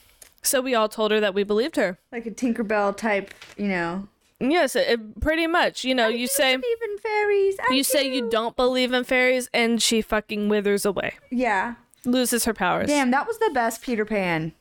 so 0.43 0.61
we 0.61 0.75
all 0.75 0.89
told 0.89 1.11
her 1.11 1.21
that 1.21 1.35
we 1.35 1.45
believed 1.45 1.77
her 1.77 1.99
like 2.11 2.27
a 2.27 2.31
Tinkerbell 2.31 2.97
type, 2.97 3.33
you 3.57 3.69
know. 3.69 4.09
Yes, 4.41 4.75
it, 4.75 5.21
pretty 5.21 5.47
much. 5.47 5.85
You 5.85 5.95
know, 5.95 6.09
you 6.09 6.27
say 6.27 6.57
believe 6.57 6.83
in 6.83 6.99
fairies. 6.99 7.57
I 7.71 7.75
you 7.75 7.85
say 7.85 8.13
you 8.13 8.23
do. 8.23 8.31
don't 8.31 8.57
believe 8.57 8.93
in 8.93 9.05
fairies, 9.05 9.49
and 9.55 9.81
she 9.81 10.03
fucking 10.03 10.49
withers 10.49 10.85
away, 10.85 11.15
Yeah. 11.31 11.75
loses 12.05 12.45
her 12.47 12.53
powers. 12.55 12.89
Damn, 12.89 13.13
that 13.13 13.27
was 13.29 13.39
the 13.39 13.51
best 13.55 13.83
Peter 13.83 14.05
Pan. 14.05 14.53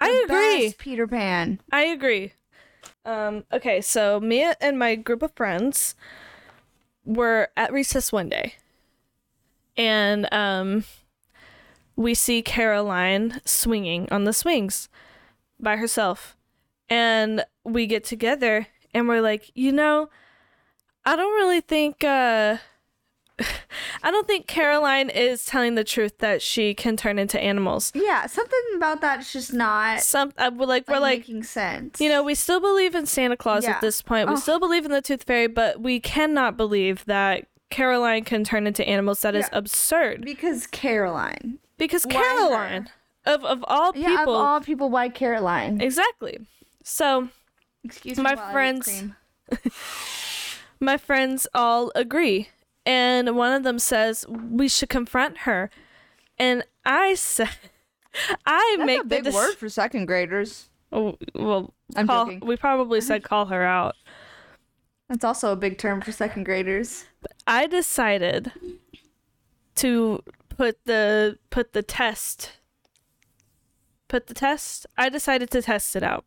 I 0.00 0.10
agree. 0.26 0.66
Best 0.66 0.78
Peter 0.78 1.06
Pan. 1.06 1.60
I 1.72 1.84
agree. 1.84 2.32
Um. 3.06 3.44
Okay, 3.52 3.80
so 3.80 4.20
me 4.20 4.52
and 4.60 4.78
my 4.78 4.96
group 4.96 5.22
of 5.22 5.32
friends 5.34 5.94
were 7.06 7.48
at 7.56 7.72
recess 7.72 8.12
one 8.12 8.28
day, 8.28 8.56
and 9.76 10.28
um, 10.32 10.84
we 11.94 12.14
see 12.14 12.42
Caroline 12.42 13.40
swinging 13.44 14.08
on 14.10 14.24
the 14.24 14.32
swings 14.32 14.88
by 15.60 15.76
herself, 15.76 16.36
and 16.88 17.44
we 17.64 17.86
get 17.86 18.04
together 18.04 18.66
and 18.94 19.08
we're 19.08 19.20
like, 19.20 19.50
you 19.54 19.72
know, 19.72 20.08
I 21.04 21.16
don't 21.16 21.34
really 21.34 21.60
think. 21.60 22.02
uh 22.04 22.58
I 24.02 24.10
don't 24.10 24.26
think 24.26 24.46
Caroline 24.46 25.10
is 25.10 25.44
telling 25.44 25.74
the 25.74 25.84
truth 25.84 26.18
that 26.18 26.40
she 26.40 26.72
can 26.72 26.96
turn 26.96 27.18
into 27.18 27.38
animals. 27.38 27.92
Yeah, 27.94 28.24
something 28.26 28.58
about 28.76 29.02
that's 29.02 29.30
just 29.30 29.52
not 29.52 30.00
Some 30.00 30.32
uh, 30.38 30.50
we're 30.54 30.64
like 30.64 30.88
we're 30.88 30.94
like, 30.94 31.00
like 31.00 31.18
making 31.20 31.42
sense. 31.42 32.00
you 32.00 32.08
know, 32.08 32.22
we 32.22 32.34
still 32.34 32.60
believe 32.60 32.94
in 32.94 33.04
Santa 33.04 33.36
Claus 33.36 33.64
Yeah. 33.64 33.72
at 33.72 33.80
this 33.82 34.00
point. 34.00 34.28
We 34.28 34.34
Oh. 34.34 34.38
still 34.38 34.58
believe 34.58 34.86
in 34.86 34.90
the 34.90 35.02
Tooth 35.02 35.24
Fairy, 35.24 35.48
but 35.48 35.80
we 35.82 36.00
cannot 36.00 36.56
believe 36.56 37.04
that 37.04 37.46
Caroline 37.68 38.24
can 38.24 38.42
turn 38.42 38.66
into 38.66 38.86
animals. 38.88 39.20
That 39.20 39.34
is 39.34 39.48
Yeah. 39.52 39.58
absurd. 39.58 40.22
because 40.24 40.66
Caroline. 40.66 41.58
Because 41.76 42.06
Why 42.06 42.12
Caroline, 42.12 42.88
of 43.26 43.44
of 43.44 43.64
all 43.68 43.92
people. 43.92 44.10
Yeah, 44.12 44.22
of 44.22 44.28
all 44.28 44.60
people, 44.60 44.88
why 44.90 45.08
Caroline? 45.08 45.80
exactly. 45.80 46.38
So 46.82 47.28
Excuse 47.84 48.18
my 48.18 48.36
friends- 48.36 49.04
my 50.80 50.96
friends 50.96 51.46
all 51.54 51.90
agree, 51.94 52.48
and 52.84 53.36
one 53.36 53.52
of 53.52 53.62
them 53.62 53.78
says 53.78 54.26
we 54.28 54.68
should 54.68 54.88
confront 54.88 55.38
her, 55.38 55.70
and 56.38 56.64
I 56.84 57.14
said, 57.14 57.48
I 58.46 58.74
That's 58.78 58.86
make 58.86 59.00
a 59.00 59.04
big 59.04 59.24
the 59.24 59.30
dec- 59.30 59.34
word 59.34 59.54
for 59.56 59.68
second 59.68 60.06
graders. 60.06 60.68
Oh, 60.92 61.16
well, 61.34 61.74
I'm 61.96 62.06
call, 62.06 62.24
joking. 62.26 62.40
we 62.46 62.56
probably 62.56 63.00
said 63.00 63.22
call 63.30 63.46
her 63.46 63.62
out. 63.62 63.94
That's 65.08 65.24
also 65.24 65.52
a 65.52 65.56
big 65.56 65.78
term 65.78 66.00
for 66.00 66.10
second 66.12 66.44
graders. 66.44 67.04
I 67.46 67.66
decided 67.66 68.50
to 69.76 70.22
put 70.48 70.78
the 70.84 71.38
put 71.50 71.72
the 71.72 71.82
test 71.82 72.52
put 74.08 74.26
the 74.26 74.34
test. 74.34 74.86
I 74.96 75.08
decided 75.08 75.50
to 75.50 75.62
test 75.62 75.96
it 75.96 76.02
out. 76.02 76.24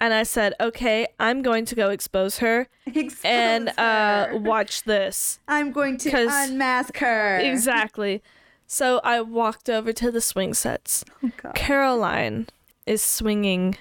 And 0.00 0.12
I 0.12 0.24
said, 0.24 0.54
"Okay, 0.60 1.06
I'm 1.20 1.42
going 1.42 1.64
to 1.66 1.74
go 1.76 1.90
expose 1.90 2.38
her 2.38 2.66
Expose 2.86 3.20
and 3.24 3.68
uh 3.78 4.26
her. 4.28 4.36
watch 4.36 4.82
this." 4.82 5.38
I'm 5.46 5.70
going 5.70 5.96
to 5.98 6.28
unmask 6.28 6.96
her. 6.98 7.38
Exactly. 7.38 8.20
So 8.66 9.00
I 9.04 9.20
walked 9.20 9.68
over 9.70 9.92
to 9.92 10.10
the 10.10 10.20
swing 10.20 10.54
sets. 10.54 11.04
Oh, 11.22 11.30
God. 11.36 11.54
Caroline 11.54 12.48
is 12.86 13.02
swinging 13.02 13.76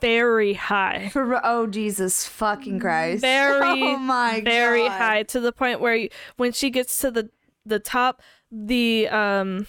very 0.00 0.52
high. 0.54 1.08
For, 1.10 1.40
oh 1.46 1.66
Jesus 1.66 2.26
fucking 2.26 2.78
Christ! 2.80 3.22
Very, 3.22 3.82
oh 3.82 3.96
my 3.96 4.42
very 4.44 4.82
God. 4.86 4.98
high 5.00 5.22
to 5.22 5.40
the 5.40 5.52
point 5.52 5.80
where 5.80 5.96
you, 5.96 6.08
when 6.36 6.52
she 6.52 6.68
gets 6.68 6.98
to 6.98 7.10
the 7.10 7.30
the 7.64 7.78
top, 7.78 8.20
the 8.52 9.08
um 9.08 9.66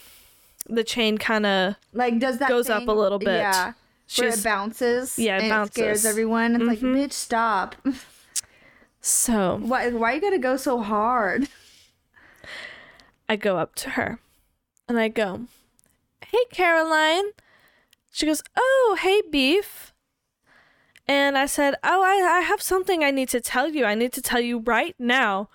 the 0.68 0.84
chain 0.84 1.18
kind 1.18 1.46
of 1.46 1.76
Like 1.94 2.20
does 2.20 2.40
that 2.40 2.50
goes 2.50 2.70
up 2.70 2.88
a 2.88 2.92
little 2.92 3.20
bit. 3.20 3.38
Yeah, 3.38 3.74
where 4.18 4.30
it 4.30 4.44
bounces. 4.44 5.18
Yeah, 5.20 5.38
it 5.38 5.44
and 5.44 5.50
bounces. 5.50 5.74
scares 5.76 6.06
everyone. 6.06 6.56
It's 6.56 6.64
like, 6.66 6.80
Mhm. 6.80 6.96
bitch, 6.96 7.14
stop. 7.14 7.76
so 9.02 9.58
why? 9.62 9.90
Why 9.92 10.14
you 10.14 10.22
gotta 10.22 10.40
go 10.40 10.58
so 10.58 10.82
hard? 10.82 11.48
I 13.28 13.36
go 13.36 13.58
up 13.58 13.76
to 13.76 13.92
her 13.92 14.20
and 14.88 15.00
I 15.00 15.08
go, 15.08 15.42
Hey, 16.28 16.44
Caroline. 16.52 17.26
She 18.12 18.26
goes, 18.26 18.42
Oh, 18.58 18.98
hey, 19.02 19.22
Beef. 19.30 19.94
And 21.08 21.38
I 21.38 21.46
said, 21.46 21.76
Oh, 21.84 22.02
I, 22.04 22.38
I 22.38 22.42
have 22.42 22.62
something 22.62 23.04
I 23.04 23.12
need 23.12 23.30
to 23.30 23.42
tell 23.42 23.70
you. 23.70 23.86
I 23.86 23.96
need 23.96 24.14
to 24.14 24.22
tell 24.22 24.40
you 24.42 24.60
right 24.60 24.96
now. 25.00 25.50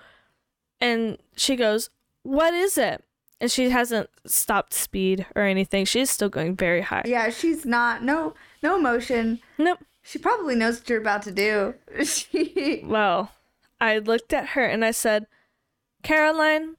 And 0.81 1.19
she 1.37 1.57
goes, 1.57 1.91
What 2.23 2.55
is 2.55 2.77
it? 2.79 3.05
And 3.41 3.51
she 3.51 3.71
hasn't 3.71 4.11
stopped 4.27 4.75
speed 4.75 5.27
or 5.35 5.43
anything. 5.43 5.87
She's 5.87 6.11
still 6.11 6.29
going 6.29 6.57
very 6.57 6.83
high. 6.83 7.05
Yeah, 7.07 7.31
she's 7.31 7.65
not. 7.65 8.03
No, 8.03 8.35
no 8.63 8.77
emotion. 8.77 9.41
Nope. 9.57 9.79
She 10.03 10.19
probably 10.19 10.55
knows 10.55 10.81
what 10.81 10.91
you're 10.91 11.01
about 11.01 11.23
to 11.23 11.33
do. 11.33 11.75
She. 12.05 12.83
Well, 12.85 13.33
I 13.81 13.99
looked 13.99 14.33
at 14.33 14.49
her 14.49 14.65
and 14.65 14.85
I 14.85 14.91
said, 14.91 15.27
Caroline, 16.03 16.77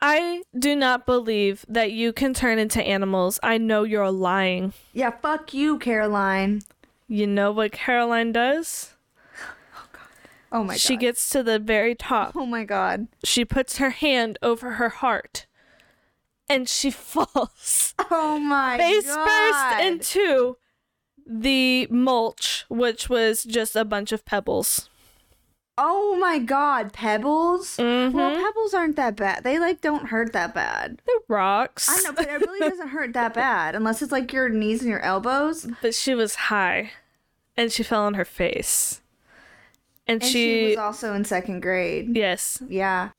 I 0.00 0.42
do 0.56 0.76
not 0.76 1.06
believe 1.06 1.66
that 1.68 1.92
you 1.92 2.12
can 2.12 2.32
turn 2.32 2.58
into 2.58 2.82
animals. 2.82 3.40
I 3.42 3.58
know 3.58 3.82
you're 3.82 4.10
lying. 4.10 4.72
Yeah, 4.92 5.10
fuck 5.10 5.52
you, 5.52 5.78
Caroline. 5.78 6.62
You 7.08 7.26
know 7.26 7.50
what 7.52 7.72
Caroline 7.72 8.32
does? 8.32 8.94
Oh 9.74 9.86
god. 9.92 10.00
Oh 10.52 10.64
my 10.64 10.74
god. 10.74 10.80
she 10.80 10.96
gets 10.96 11.28
to 11.30 11.42
the 11.42 11.58
very 11.58 11.94
top. 11.94 12.32
Oh 12.36 12.46
my 12.46 12.64
god. 12.64 13.08
She 13.24 13.44
puts 13.44 13.78
her 13.78 13.90
hand 13.90 14.38
over 14.42 14.72
her 14.72 14.90
heart 14.90 15.46
and 16.48 16.68
she 16.68 16.90
falls 16.90 17.94
Oh 18.10 18.38
my 18.38 18.76
face 18.78 19.06
god. 19.06 19.26
first 19.26 19.84
into 19.84 20.56
the 21.26 21.86
mulch, 21.90 22.64
which 22.68 23.08
was 23.10 23.44
just 23.44 23.76
a 23.76 23.84
bunch 23.84 24.12
of 24.12 24.24
pebbles. 24.24 24.88
Oh 25.80 26.16
my 26.18 26.38
god, 26.40 26.92
pebbles. 26.92 27.76
Mm-hmm. 27.76 28.16
Well, 28.16 28.30
pebbles 28.34 28.74
aren't 28.74 28.96
that 28.96 29.14
bad. 29.14 29.44
They 29.44 29.58
like 29.60 29.80
don't 29.80 30.06
hurt 30.06 30.32
that 30.32 30.52
bad. 30.54 31.00
the 31.06 31.20
rocks. 31.28 31.88
I 31.88 32.02
know, 32.02 32.12
but 32.12 32.26
it 32.26 32.40
really 32.40 32.58
doesn't 32.68 32.88
hurt 32.88 33.12
that 33.12 33.34
bad 33.34 33.74
unless 33.76 34.02
it's 34.02 34.10
like 34.10 34.32
your 34.32 34.48
knees 34.48 34.80
and 34.80 34.90
your 34.90 35.00
elbows. 35.02 35.66
but 35.82 35.94
she 35.94 36.14
was 36.14 36.34
high 36.34 36.92
and 37.56 37.70
she 37.70 37.82
fell 37.82 38.02
on 38.02 38.14
her 38.14 38.24
face. 38.24 39.00
And, 40.06 40.22
And 40.22 40.32
she, 40.32 40.32
she, 40.32 40.66
was 40.70 40.76
also 40.78 41.12
in 41.12 41.24
second 41.26 41.60
grade. 41.60 42.16
yes, 42.16 42.62
Yeah. 42.66 43.10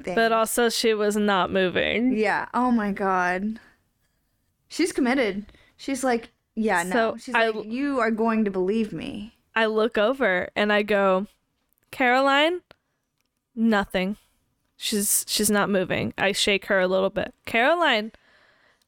Dang. 0.00 0.14
but 0.14 0.32
also 0.32 0.68
she 0.68 0.94
was 0.94 1.16
not 1.16 1.50
moving. 1.50 2.16
yeah. 2.16 2.46
Oh 2.54 2.70
my 2.70 2.92
god. 2.92 3.58
She's 4.68 4.92
committed. 4.92 5.46
She's 5.76 6.02
like, 6.02 6.30
yeah, 6.54 6.82
no. 6.82 6.92
So, 6.92 7.16
She's 7.18 7.34
I- 7.34 7.48
like, 7.50 7.66
you 7.66 8.00
are 8.00 8.10
going 8.10 8.44
to 8.46 8.50
believe 8.50 8.92
me. 8.92 9.34
I 9.54 9.66
look 9.66 9.98
over 9.98 10.48
and 10.56 10.72
I 10.72 10.82
go, 10.82 11.26
Caroline, 11.90 12.62
nothing. 13.54 14.16
She's 14.76 15.24
she's 15.28 15.50
not 15.50 15.68
moving. 15.70 16.12
I 16.18 16.32
shake 16.32 16.66
her 16.66 16.80
a 16.80 16.88
little 16.88 17.10
bit. 17.10 17.34
Caroline, 17.46 18.12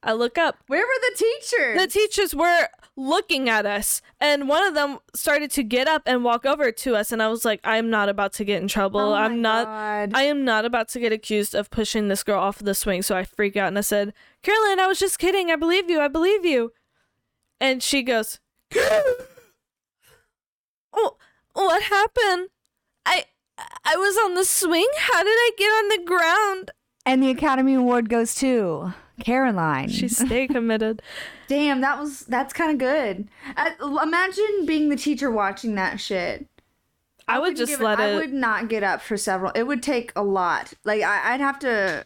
I 0.03 0.13
look 0.15 0.39
up. 0.39 0.57
Where 0.67 0.81
were 0.85 1.01
the 1.11 1.17
teachers? 1.17 1.81
The 1.81 1.87
teachers 1.87 2.35
were 2.35 2.69
looking 2.97 3.49
at 3.49 3.67
us, 3.67 4.01
and 4.21 4.49
one 4.49 4.65
of 4.65 4.75
them 4.75 4.99
started 5.15 5.51
to 5.53 5.63
get 5.63 5.89
up 5.89 6.03
and 6.07 6.25
walk 6.25 6.47
over 6.47 6.71
to 6.71 6.97
us, 6.97 7.11
and 7.13 7.23
I 7.23 7.29
was 7.29 7.45
like, 7.45 7.61
I'm 7.65 7.91
not 7.91 8.09
about 8.09 8.33
to 8.35 8.45
get 8.45 8.63
in 8.63 8.69
trouble. 8.69 9.01
Oh 9.01 9.15
I'm 9.15 9.43
not. 9.43 9.67
God. 9.67 10.13
I 10.15 10.23
am 10.23 10.45
not 10.45 10.65
about 10.65 10.89
to 10.91 11.01
get 11.01 11.13
accused 11.13 11.55
of 11.55 11.71
pushing 11.71 12.09
this 12.09 12.23
girl 12.23 12.41
off 12.41 12.61
of 12.61 12.67
the 12.67 12.75
swing. 12.75 13.03
So 13.03 13.17
I 13.17 13.25
freak 13.25 13.57
out 13.57 13.69
and 13.69 13.79
I 13.79 13.83
said, 13.83 14.13
Carolyn, 14.43 14.81
I 14.81 14.87
was 14.87 14.99
just 14.99 15.19
kidding. 15.19 15.51
I 15.51 15.57
believe 15.57 15.91
you. 15.91 16.01
I 16.01 16.09
believe 16.09 16.45
you. 16.45 16.73
And 17.61 17.83
she 17.83 18.03
goes, 18.03 18.41
Oh, 20.93 21.17
what 21.53 21.83
happened? 21.83 22.49
I 23.07 23.25
I 23.85 23.97
was 23.97 24.17
on 24.25 24.35
the 24.35 24.45
swing. 24.45 24.89
How 24.97 25.23
did 25.23 25.29
I 25.31 25.51
get 25.57 25.67
on 25.67 25.89
the 25.89 26.05
ground? 26.05 26.71
And 27.07 27.23
the 27.23 27.31
Academy 27.31 27.75
Award 27.75 28.09
goes 28.09 28.35
to 28.37 28.95
Caroline. 29.21 29.89
She 29.89 30.09
stay 30.09 30.47
committed. 30.49 31.03
Damn, 31.49 31.81
that 31.83 31.99
was 32.01 32.21
that's 32.21 32.53
kind 32.53 32.71
of 32.73 32.79
good. 32.79 33.29
Uh, 33.57 33.71
imagine 34.03 34.67
being 34.67 34.89
the 34.89 34.97
teacher 34.97 35.31
watching 35.31 35.75
that 35.77 36.01
shit. 36.01 36.47
I 37.27 37.39
would 37.39 37.53
wouldn't 37.55 37.69
just 37.69 37.81
let 37.81 38.01
I 38.01 38.09
it. 38.11 38.15
would 38.17 38.33
not 38.33 38.69
get 38.69 38.83
up 38.83 39.01
for 39.01 39.17
several. 39.17 39.51
It 39.53 39.63
would 39.65 39.83
take 39.83 40.13
a 40.17 40.23
lot. 40.23 40.75
Like 40.85 41.03
I, 41.03 41.35
I'd 41.35 41.41
have 41.41 41.59
to. 41.61 42.05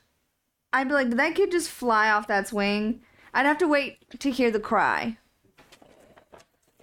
I'd 0.72 0.88
be 0.88 0.94
like, 0.94 1.08
did 1.08 1.18
that 1.18 1.34
kid 1.34 1.50
just 1.50 1.70
fly 1.70 2.10
off 2.10 2.26
that 2.28 2.48
swing? 2.48 3.00
I'd 3.32 3.46
have 3.46 3.58
to 3.58 3.66
wait 3.68 3.98
to 4.20 4.30
hear 4.30 4.50
the 4.50 4.60
cry. 4.60 5.16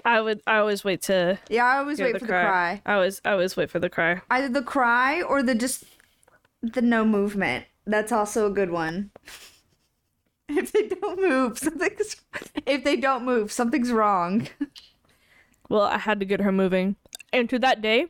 I 0.03 0.21
would. 0.21 0.41
I 0.45 0.57
always 0.57 0.83
wait 0.83 1.01
to 1.03 1.39
Yeah, 1.49 1.65
I 1.65 1.77
always 1.77 1.99
wait 1.99 2.13
the 2.13 2.19
for 2.19 2.25
cry. 2.27 2.41
the 2.41 2.47
cry. 2.47 2.81
I 2.85 2.93
always. 2.95 3.21
I 3.25 3.31
always 3.31 3.55
wait 3.57 3.69
for 3.69 3.79
the 3.79 3.89
cry. 3.89 4.21
Either 4.29 4.49
the 4.49 4.61
cry 4.63 5.21
or 5.21 5.41
the 5.41 5.55
just 5.55 5.83
the 6.61 6.81
no 6.81 7.05
movement. 7.05 7.65
That's 7.87 8.11
also 8.11 8.47
a 8.47 8.51
good 8.51 8.71
one. 8.71 9.11
If 10.49 10.71
they 10.71 10.87
don't 10.87 11.19
move, 11.19 11.57
something's. 11.59 12.15
If 12.65 12.83
they 12.83 12.95
don't 12.95 13.25
move, 13.25 13.51
something's 13.51 13.91
wrong. 13.91 14.47
Well, 15.69 15.81
I 15.81 15.97
had 15.97 16.19
to 16.19 16.25
get 16.25 16.41
her 16.41 16.51
moving. 16.51 16.95
And 17.33 17.49
to 17.49 17.59
that 17.59 17.81
day, 17.81 18.07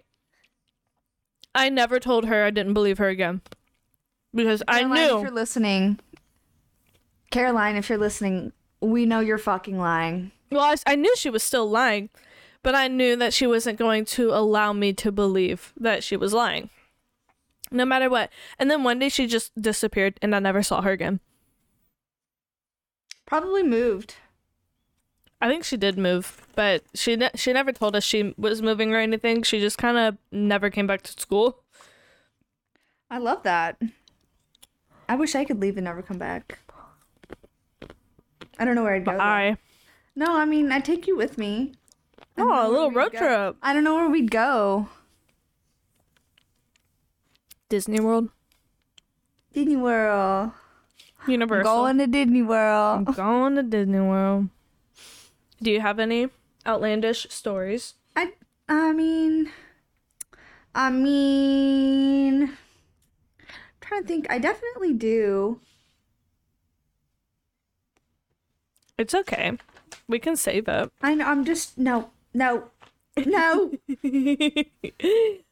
I 1.54 1.70
never 1.70 2.00
told 2.00 2.26
her 2.26 2.44
I 2.44 2.50
didn't 2.50 2.74
believe 2.74 2.98
her 2.98 3.08
again. 3.08 3.42
Because 4.34 4.62
I 4.68 4.82
Caroline, 4.82 5.18
if 5.18 5.22
you're 5.22 5.32
listening. 5.32 6.00
Caroline, 7.32 7.76
if 7.78 7.88
you're 7.88 7.98
listening, 7.98 8.52
we 8.82 9.06
know 9.06 9.22
you're 9.22 9.38
fucking 9.38 9.80
lying. 9.80 10.32
Well, 10.52 10.64
I, 10.64 10.76
I 10.86 10.96
knew 10.96 11.16
she 11.16 11.30
was 11.30 11.44
still 11.44 11.70
lying, 11.70 12.10
but 12.62 12.76
I 12.76 12.90
knew 12.90 13.16
that 13.16 13.34
she 13.34 13.48
wasn't 13.48 13.80
going 13.80 14.06
to 14.06 14.32
allow 14.32 14.74
me 14.74 14.92
to 14.94 15.12
believe 15.12 15.74
that 15.78 16.04
she 16.04 16.18
was 16.18 16.34
lying. 16.34 16.70
No 17.72 17.86
matter 17.86 18.10
what. 18.10 18.30
And 18.60 18.70
then 18.70 18.84
one 18.84 19.00
day 19.00 19.10
she 19.10 19.26
just 19.26 19.60
disappeared 19.60 20.20
and 20.22 20.36
I 20.36 20.40
never 20.40 20.62
saw 20.62 20.82
her 20.82 20.92
again. 20.92 21.20
Probably 23.26 23.64
moved. 23.64 24.16
I 25.42 25.50
think 25.50 25.64
she 25.64 25.78
did 25.78 25.98
move, 25.98 26.48
but 26.56 26.84
she 26.94 27.16
ne- 27.16 27.32
she 27.36 27.52
never 27.54 27.72
told 27.72 27.96
us 27.96 28.04
she 28.04 28.34
was 28.38 28.62
moving 28.62 28.94
or 28.94 28.98
anything. 28.98 29.44
She 29.44 29.60
just 29.60 29.78
kind 29.78 29.98
of 29.98 30.18
never 30.32 30.70
came 30.70 30.88
back 30.88 31.02
to 31.04 31.12
school. 31.12 31.64
I 33.10 33.18
love 33.18 33.44
that. 33.44 33.78
I 35.08 35.16
wish 35.16 35.36
I 35.36 35.46
could 35.46 35.62
leave 35.62 35.78
and 35.78 35.86
never 35.86 36.02
come 36.02 36.18
back. 36.18 36.60
I 38.58 38.66
don't 38.66 38.76
know 38.76 38.84
where 38.84 38.96
I'd 38.96 39.06
go. 39.06 39.12
I 39.20 39.58
No, 40.16 40.38
I 40.38 40.46
mean 40.46 40.72
I'd 40.72 40.86
take 40.86 41.06
you 41.06 41.16
with 41.18 41.38
me. 41.38 41.74
I 42.38 42.42
oh, 42.42 42.46
don't 42.46 42.48
know 42.48 42.62
oh, 42.62 42.68
a 42.68 42.72
little 42.72 42.92
road 42.92 43.12
go. 43.12 43.20
trip. 43.20 43.58
I 43.62 43.74
don't 43.74 43.84
know 43.84 43.96
where 43.96 44.10
we'd 44.10 44.32
go. 44.32 44.90
Disney 47.70 48.00
World, 48.00 48.30
Disney 49.54 49.76
World. 49.76 50.52
Universal. 51.28 51.64
Going 51.64 51.98
to 51.98 52.08
Disney 52.08 52.42
World. 52.42 53.08
I'm 53.08 53.14
going 53.14 53.56
to 53.56 53.64
Disney 53.64 54.00
World. 54.00 54.50
Do 55.62 55.72
you 55.72 55.82
have 55.82 56.00
any 56.00 56.30
outlandish 56.66 57.28
stories? 57.30 57.96
I 58.16 58.34
I 58.68 58.92
mean 58.94 59.52
I 60.74 60.90
mean 60.90 62.44
I'm 62.44 62.58
trying 63.82 64.02
to 64.02 64.08
think. 64.08 64.28
I 64.30 64.40
definitely 64.40 64.94
do. 64.94 65.60
It's 68.98 69.14
okay. 69.14 69.58
We 70.08 70.20
can 70.20 70.36
save 70.36 70.68
it. 70.68 70.92
I 71.02 71.16
know 71.16 71.26
I'm 71.26 71.46
just 71.46 71.78
no 71.78 72.12
no 72.34 72.72
no. 73.18 73.72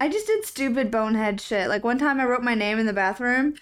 I 0.00 0.08
just 0.08 0.26
did 0.26 0.44
stupid 0.46 0.90
bonehead 0.90 1.40
shit. 1.40 1.68
Like 1.68 1.84
one 1.84 1.98
time 1.98 2.20
I 2.20 2.24
wrote 2.24 2.42
my 2.42 2.54
name 2.54 2.78
in 2.78 2.86
the 2.86 2.92
bathroom 2.92 3.54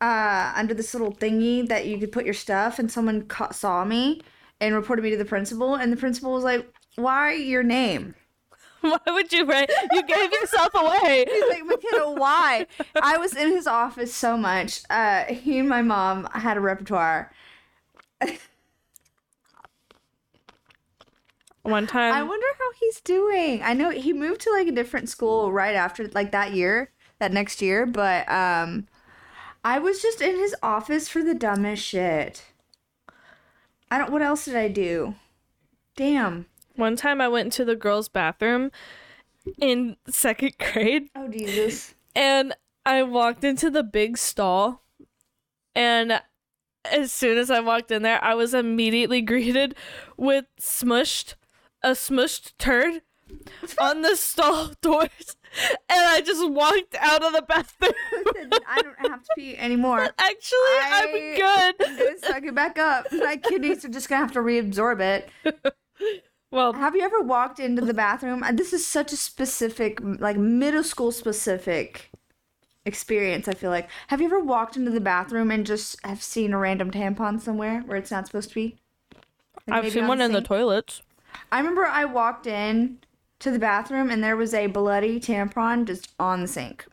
uh 0.00 0.52
under 0.56 0.72
this 0.72 0.94
little 0.94 1.12
thingy 1.12 1.66
that 1.68 1.86
you 1.86 1.98
could 1.98 2.12
put 2.12 2.24
your 2.24 2.34
stuff 2.34 2.78
and 2.78 2.90
someone 2.90 3.26
saw 3.52 3.84
me 3.84 4.22
and 4.60 4.74
reported 4.74 5.02
me 5.02 5.10
to 5.10 5.16
the 5.16 5.24
principal 5.24 5.74
and 5.74 5.92
the 5.92 5.96
principal 5.96 6.32
was 6.32 6.44
like, 6.44 6.70
"Why 6.96 7.32
your 7.32 7.62
name?" 7.62 8.14
Why 8.82 8.98
would 9.08 9.30
you 9.30 9.44
write? 9.44 9.70
You 9.92 10.02
gave 10.02 10.32
yourself 10.32 10.74
away. 10.74 11.26
He's 11.30 11.48
like, 11.50 11.66
McKenna, 11.66 12.12
why? 12.12 12.66
I 13.02 13.18
was 13.18 13.36
in 13.36 13.50
his 13.50 13.66
office 13.66 14.14
so 14.14 14.38
much. 14.38 14.80
Uh, 14.88 15.24
he 15.24 15.58
and 15.58 15.68
my 15.68 15.82
mom 15.82 16.26
had 16.32 16.56
a 16.56 16.60
repertoire. 16.60 17.30
One 21.70 21.86
time, 21.86 22.12
I 22.14 22.22
wonder 22.22 22.46
how 22.58 22.70
he's 22.78 23.00
doing. 23.00 23.62
I 23.62 23.72
know 23.74 23.90
he 23.90 24.12
moved 24.12 24.40
to 24.42 24.50
like 24.50 24.66
a 24.68 24.72
different 24.72 25.08
school 25.08 25.52
right 25.52 25.74
after 25.74 26.08
like 26.08 26.32
that 26.32 26.52
year, 26.52 26.90
that 27.18 27.32
next 27.32 27.62
year, 27.62 27.86
but 27.86 28.28
um 28.30 28.86
I 29.64 29.78
was 29.78 30.00
just 30.02 30.20
in 30.20 30.36
his 30.36 30.54
office 30.62 31.08
for 31.08 31.22
the 31.22 31.34
dumbest 31.34 31.84
shit. 31.84 32.44
I 33.90 33.98
don't 33.98 34.10
what 34.12 34.22
else 34.22 34.44
did 34.44 34.56
I 34.56 34.68
do? 34.68 35.14
Damn. 35.96 36.46
one 36.76 36.96
time 36.96 37.20
I 37.20 37.28
went 37.28 37.52
to 37.54 37.64
the 37.64 37.76
girls' 37.76 38.08
bathroom 38.08 38.70
in 39.58 39.96
second 40.08 40.52
grade, 40.58 41.08
Oh 41.14 41.28
Jesus. 41.28 41.94
and 42.14 42.54
I 42.86 43.02
walked 43.02 43.44
into 43.44 43.68
the 43.70 43.82
big 43.82 44.16
stall, 44.16 44.82
and 45.74 46.22
as 46.90 47.12
soon 47.12 47.36
as 47.36 47.50
I 47.50 47.60
walked 47.60 47.90
in 47.90 48.02
there, 48.02 48.22
I 48.24 48.34
was 48.34 48.54
immediately 48.54 49.20
greeted 49.32 49.74
with 50.16 50.46
smushed, 50.58 51.34
a 51.82 51.90
smushed 51.90 52.52
turd 52.58 53.02
on 53.78 54.02
the 54.02 54.16
stall 54.16 54.72
doors, 54.82 55.36
and 55.88 56.06
I 56.08 56.20
just 56.20 56.48
walked 56.50 56.96
out 56.98 57.22
of 57.22 57.32
the 57.32 57.42
bathroom. 57.42 57.92
I 58.68 58.82
don't 58.82 59.10
have 59.10 59.22
to 59.22 59.28
pee 59.36 59.56
anymore. 59.56 60.00
Actually, 60.18 60.78
I'm 60.82 61.08
I- 61.14 61.74
good. 61.78 61.96
Just 61.98 62.24
suck 62.26 62.42
it 62.44 62.54
back 62.54 62.78
up. 62.78 63.06
My 63.12 63.36
kidneys 63.36 63.84
are 63.84 63.88
just 63.88 64.08
gonna 64.08 64.20
have 64.22 64.32
to 64.32 64.40
reabsorb 64.40 65.00
it. 65.00 65.30
Well, 66.52 66.72
Have 66.72 66.96
you 66.96 67.02
ever 67.02 67.20
walked 67.20 67.60
into 67.60 67.82
the 67.82 67.94
bathroom? 67.94 68.42
And 68.42 68.58
This 68.58 68.72
is 68.72 68.84
such 68.84 69.12
a 69.12 69.16
specific, 69.16 70.00
like 70.02 70.36
middle 70.36 70.82
school 70.82 71.12
specific 71.12 72.10
experience. 72.84 73.46
I 73.46 73.52
feel 73.54 73.70
like. 73.70 73.88
Have 74.08 74.20
you 74.20 74.26
ever 74.26 74.40
walked 74.40 74.76
into 74.76 74.90
the 74.90 75.00
bathroom 75.00 75.52
and 75.52 75.64
just 75.64 76.04
have 76.04 76.20
seen 76.22 76.52
a 76.52 76.58
random 76.58 76.90
tampon 76.90 77.40
somewhere 77.40 77.82
where 77.86 77.96
it's 77.96 78.10
not 78.10 78.26
supposed 78.26 78.48
to 78.48 78.54
be? 78.56 78.78
Like 79.68 79.84
I've 79.84 79.92
seen 79.92 80.02
on 80.02 80.08
one 80.08 80.20
in 80.20 80.32
the 80.32 80.40
toilets. 80.40 81.02
I 81.52 81.58
remember 81.58 81.84
I 81.84 82.04
walked 82.04 82.46
in 82.46 82.98
to 83.40 83.50
the 83.50 83.58
bathroom 83.58 84.10
and 84.10 84.22
there 84.22 84.36
was 84.36 84.54
a 84.54 84.66
bloody 84.66 85.18
tampon 85.18 85.86
just 85.86 86.10
on 86.18 86.42
the 86.42 86.48
sink. 86.48 86.86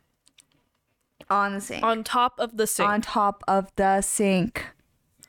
On 1.30 1.54
the 1.54 1.60
sink. 1.60 1.82
on 1.82 2.04
top 2.04 2.34
of 2.38 2.56
the 2.56 2.66
sink. 2.66 2.88
On 2.88 3.00
top 3.00 3.44
of 3.46 3.70
the 3.76 4.00
sink. 4.00 4.66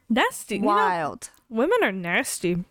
nasty. 0.09 0.55
You 0.55 0.61
know, 0.61 0.67
Wild. 0.67 1.29
women 1.49 1.77
are 1.81 1.91
nasty. 1.91 2.63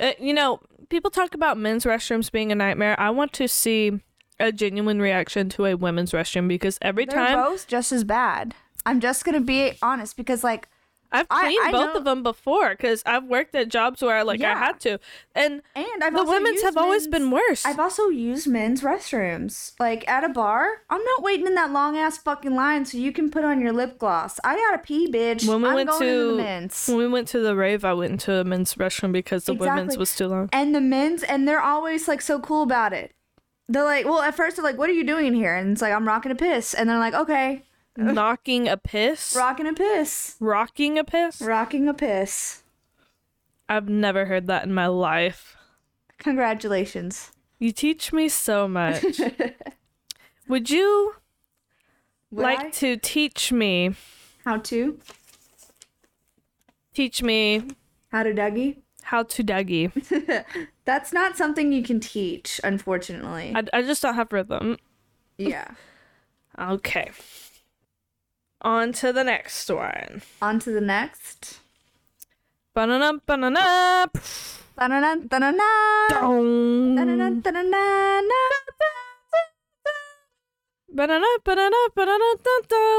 Uh, 0.00 0.10
you 0.18 0.34
know, 0.34 0.60
people 0.88 1.08
talk 1.10 1.34
about 1.34 1.56
men's 1.56 1.84
restrooms 1.84 2.30
being 2.30 2.50
a 2.50 2.54
nightmare. 2.54 2.98
I 2.98 3.10
want 3.10 3.32
to 3.34 3.46
see 3.46 4.00
a 4.40 4.50
genuine 4.52 5.00
reaction 5.00 5.48
to 5.50 5.66
a 5.66 5.76
women's 5.76 6.12
restroom 6.12 6.48
because 6.48 6.78
every 6.82 7.06
time 7.06 7.24
They're 7.24 7.34
time 7.36 7.52
both 7.52 7.66
just 7.68 7.92
as 7.92 8.04
bad. 8.04 8.54
I'm 8.84 9.00
just 9.00 9.24
gonna 9.24 9.40
be 9.40 9.72
honest 9.80 10.16
because 10.16 10.44
like 10.44 10.68
I've 11.14 11.28
cleaned 11.28 11.64
I 11.64 11.72
both 11.72 11.86
know- 11.94 11.98
of 11.98 12.04
them 12.04 12.22
before 12.22 12.70
because 12.70 13.02
I've 13.06 13.24
worked 13.24 13.54
at 13.54 13.68
jobs 13.68 14.02
where 14.02 14.22
like 14.24 14.42
I 14.42 14.54
had 14.54 14.80
to, 14.80 14.98
and 15.34 15.62
and 15.74 16.04
I've 16.04 16.12
the 16.12 16.20
also 16.20 16.32
women's 16.32 16.62
have 16.62 16.76
always 16.76 17.06
been 17.06 17.30
worse. 17.30 17.64
I've 17.64 17.78
also 17.80 18.08
used 18.08 18.46
men's 18.46 18.82
restrooms. 18.82 19.72
Like 19.78 20.06
at 20.08 20.24
a 20.24 20.28
bar, 20.28 20.82
I'm 20.90 21.02
not 21.02 21.22
waiting 21.22 21.46
in 21.46 21.54
that 21.54 21.70
long 21.72 21.96
ass 21.96 22.18
fucking 22.18 22.54
line 22.54 22.84
so 22.84 22.98
you 22.98 23.12
can 23.12 23.30
put 23.30 23.44
on 23.44 23.60
your 23.60 23.72
lip 23.72 23.98
gloss. 23.98 24.40
I 24.44 24.56
gotta 24.56 24.78
pee, 24.78 25.10
bitch. 25.10 25.46
when 25.48 25.62
we 25.62 25.68
I'm 25.68 25.74
went 25.74 25.88
going 25.90 26.02
into 26.02 26.36
the 26.36 26.68
to 26.68 26.90
when 26.92 26.98
we 26.98 27.08
went 27.08 27.28
to 27.28 27.40
the 27.40 27.54
rave, 27.56 27.84
I 27.84 27.94
went 27.94 28.12
into 28.12 28.34
a 28.34 28.44
men's 28.44 28.74
restroom 28.74 29.12
because 29.12 29.44
the 29.44 29.54
women's 29.54 29.96
was 29.96 30.14
too 30.16 30.28
long. 30.28 30.48
And 30.52 30.74
the 30.74 30.80
men's, 30.80 31.22
and 31.22 31.46
they're 31.46 31.62
always 31.62 32.08
like 32.08 32.20
so 32.20 32.38
cool 32.40 32.62
about 32.62 32.92
it. 32.92 33.12
They're 33.68 33.84
like, 33.84 34.04
well, 34.04 34.20
at 34.20 34.34
first 34.34 34.56
they're 34.56 34.64
like, 34.64 34.76
what 34.76 34.90
are 34.90 34.94
you 34.94 35.04
doing 35.04 35.26
in 35.26 35.34
here? 35.34 35.54
And 35.54 35.72
it's 35.72 35.80
like, 35.80 35.92
I'm 35.92 36.06
rocking 36.06 36.30
a 36.32 36.34
piss. 36.34 36.74
And 36.74 36.88
they're 36.88 36.98
like, 36.98 37.14
okay, 37.14 37.62
Knocking 37.98 38.68
a 38.68 38.76
piss, 38.76 39.34
rocking 39.36 39.66
a 39.66 39.72
piss. 39.72 40.36
rocking 40.40 40.98
a 40.98 41.04
piss. 41.04 41.40
Rocking 41.40 41.88
a 41.88 41.94
piss. 41.94 42.62
I've 43.68 43.88
never 43.88 44.26
heard 44.26 44.46
that 44.48 44.64
in 44.64 44.74
my 44.74 44.88
life. 44.88 45.56
Congratulations. 46.18 47.30
You 47.58 47.72
teach 47.72 48.12
me 48.12 48.28
so 48.28 48.66
much. 48.68 49.04
Would 50.48 50.70
you 50.70 51.14
Would 52.30 52.42
like 52.42 52.60
I? 52.60 52.70
to 52.70 52.96
teach 52.96 53.52
me? 53.52 53.94
How 54.44 54.58
to? 54.58 54.98
Teach 56.94 57.22
me 57.22 57.62
How 58.10 58.22
to 58.22 58.32
Dougie? 58.34 58.76
how 59.02 59.22
to 59.22 59.42
Dougie. 59.44 60.44
That's 60.84 61.12
not 61.12 61.36
something 61.36 61.72
you 61.72 61.82
can 61.82 62.00
teach, 62.00 62.60
unfortunately. 62.64 63.52
I, 63.54 63.64
I 63.72 63.82
just 63.82 64.02
don't 64.02 64.14
have 64.14 64.32
rhythm. 64.32 64.78
yeah. 65.38 65.68
Okay. 66.58 67.10
On 68.64 68.92
to 68.94 69.12
the 69.12 69.22
next 69.22 69.68
one. 69.68 70.22
On 70.40 70.58
to 70.58 70.70
the 70.70 70.80
next. 70.80 71.60
Banana, 72.72 73.20
banana. 73.26 74.08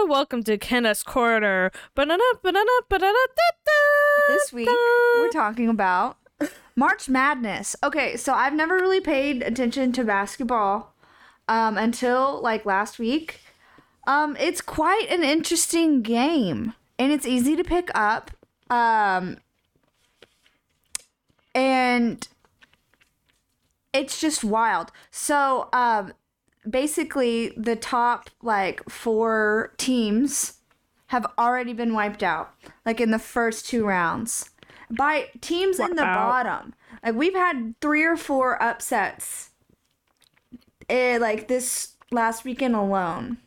Welcome 0.08 0.44
to 0.44 0.58
Kenna's 0.60 1.02
Corner. 1.02 1.72
Banana, 1.96 2.24
banana, 2.44 2.72
banana, 2.88 3.18
da, 3.36 3.50
da, 3.66 3.72
This 4.28 4.54
week, 4.54 4.70
we're 4.70 5.30
talking 5.30 5.68
about 5.68 6.18
March 6.76 7.10
Madness. 7.10 7.76
Okay, 7.84 8.18
so 8.18 8.36
I've 8.36 8.54
never 8.54 8.76
really 8.76 9.02
paid 9.02 9.42
attention 9.42 9.94
to 9.94 10.04
basketball 10.04 10.94
um, 11.48 11.76
until 11.76 12.40
like 12.40 12.68
last 12.68 13.00
week. 13.00 13.40
Um, 14.08 14.36
it's 14.40 14.62
quite 14.62 15.08
an 15.10 15.24
interesting 15.24 16.02
game, 16.02 16.74
and 17.00 17.12
it's 17.12 17.26
easy 17.26 17.56
to 17.56 17.64
pick 17.64 17.90
up. 17.96 18.32
Um, 18.70 19.38
and 21.54 22.28
it's 23.94 24.20
just 24.20 24.44
wild. 24.44 24.92
So, 25.12 25.70
um, 25.74 26.14
basically, 26.70 27.54
the 27.58 27.76
top 27.76 28.30
like 28.42 28.88
four 28.90 29.74
teams 29.78 30.60
have 31.08 31.26
already 31.38 31.74
been 31.74 31.94
wiped 31.94 32.24
out, 32.24 32.54
like 32.86 33.00
in 33.00 33.12
the 33.12 33.20
first 33.20 33.68
two 33.68 33.86
rounds, 33.86 34.50
by 34.90 35.30
teams 35.42 35.80
in 35.80 35.96
the 35.96 36.04
bottom. 36.04 36.74
Like 37.04 37.16
we've 37.16 37.36
had 37.36 37.76
three 37.80 38.04
or 38.04 38.18
four 38.18 38.62
upsets, 38.62 39.52
eh, 40.90 41.18
like 41.20 41.48
this 41.48 41.94
last 42.12 42.44
weekend 42.44 42.76
alone. 42.76 43.38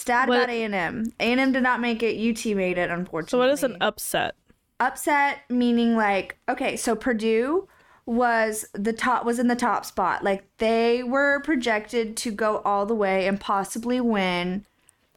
Stat 0.00 0.28
What- 0.28 0.38
about 0.38 0.48
A 0.50 0.62
and 0.62 0.74
M. 0.74 1.12
A 1.20 1.24
and 1.24 1.38
M 1.38 1.52
did 1.52 1.62
not 1.62 1.80
make 1.80 2.02
it. 2.02 2.16
UT 2.16 2.54
made 2.54 2.78
it, 2.78 2.90
unfortunately. 2.90 3.30
So, 3.30 3.38
what 3.38 3.50
is 3.50 3.62
an 3.62 3.76
upset? 3.82 4.34
upset? 4.80 5.40
Meaning 5.50 5.94
like 5.94 6.38
okay, 6.48 6.74
so 6.76 6.96
Purdue 6.96 7.68
was 8.06 8.64
the 8.72 8.94
top 8.94 9.26
was 9.26 9.38
in 9.38 9.48
the 9.48 9.54
top 9.54 9.84
spot. 9.84 10.24
Like 10.24 10.44
they 10.56 11.02
were 11.02 11.40
projected 11.40 12.16
to 12.16 12.30
go 12.30 12.62
all 12.64 12.86
the 12.86 12.94
way 12.94 13.28
and 13.28 13.38
possibly 13.38 14.00
win 14.00 14.64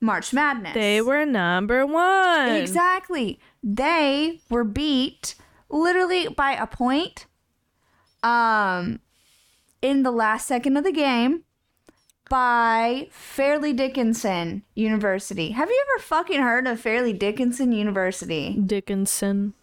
March 0.02 0.34
Madness. 0.34 0.74
They 0.74 1.02
were 1.02 1.26
number 1.26 1.86
one. 1.86 2.50
Exactly. 2.50 3.40
They 3.64 4.42
were 4.50 4.66
beat 4.66 5.36
literally 5.70 6.28
by 6.28 6.52
a 6.52 6.68
point 6.68 7.26
um 8.22 9.00
in 9.82 10.04
the 10.04 10.12
last 10.12 10.46
second 10.46 10.76
of 10.76 10.84
the 10.84 10.92
game 10.92 11.44
by 12.30 13.08
Fairleigh 13.12 13.74
Dickinson 13.74 14.64
University. 14.76 15.52
Have 15.52 15.70
you 15.70 15.86
ever 15.92 16.04
fucking 16.04 16.42
heard 16.42 16.68
of 16.68 16.80
Fairleigh 16.80 17.14
Dickinson 17.14 17.72
University? 17.72 18.54
Dickinson. 18.56 19.54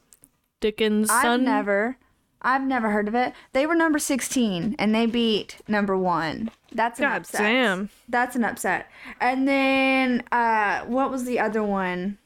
Dickinson. 0.60 1.16
I've 1.16 1.40
never 1.40 1.96
I've 2.42 2.62
never 2.62 2.90
heard 2.90 3.08
of 3.08 3.14
it. 3.14 3.34
They 3.52 3.66
were 3.66 3.74
number 3.74 3.98
16 3.98 4.76
and 4.78 4.94
they 4.94 5.06
beat 5.06 5.58
number 5.68 5.96
1. 5.96 6.50
That's 6.72 6.98
an 6.98 7.04
God 7.04 7.16
upset. 7.22 7.40
damn. 7.40 7.90
That's 8.08 8.36
an 8.36 8.44
upset. 8.44 8.90
And 9.20 9.46
then 9.48 10.22
uh 10.32 10.80
what 10.82 11.10
was 11.10 11.24
the 11.24 11.40
other 11.40 11.62
one? 11.62 12.18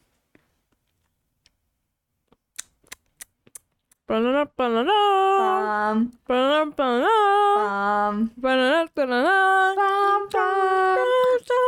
Bum, 6.26 6.72
bum. 6.72 8.32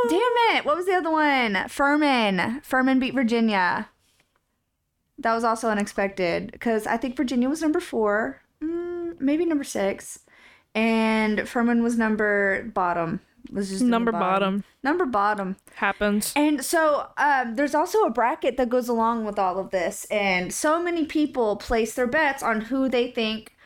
Damn 0.09 0.57
it. 0.57 0.65
What 0.65 0.77
was 0.77 0.87
the 0.87 0.95
other 0.95 1.11
one? 1.11 1.67
Furman. 1.69 2.61
Furman 2.63 2.99
beat 2.99 3.15
Virginia. 3.15 3.89
That 5.19 5.35
was 5.35 5.45
also 5.45 5.71
unexpected 5.71 6.53
because 6.53 6.87
I 6.87 6.99
think 6.99 7.17
Virginia 7.17 7.49
was 7.49 7.63
number 7.63 7.81
4, 7.81 8.43
mm, 8.63 9.19
maybe 9.19 9.47
number 9.47 9.65
6, 9.65 10.21
and 10.75 11.49
Furman 11.49 11.83
was 11.83 11.97
number 11.97 12.65
bottom. 12.75 13.21
Was 13.53 13.71
just 13.71 13.83
Number 13.83 14.13
bottom. 14.13 14.65
Number 14.83 15.07
bottom. 15.07 15.57
Happens. 15.75 16.33
And 16.37 16.65
so 16.65 17.09
um, 17.17 17.57
there's 17.57 17.75
also 17.75 18.03
a 18.03 18.11
bracket 18.11 18.57
that 18.57 18.69
goes 18.69 18.89
along 18.89 19.25
with 19.25 19.39
all 19.39 19.59
of 19.59 19.71
this, 19.71 20.05
and 20.07 20.53
so 20.53 20.83
many 20.83 21.05
people 21.05 21.57
place 21.57 21.95
their 21.95 22.07
bets 22.07 22.43
on 22.43 22.63
who 22.63 22.89
they 22.89 23.11
think 23.11 23.57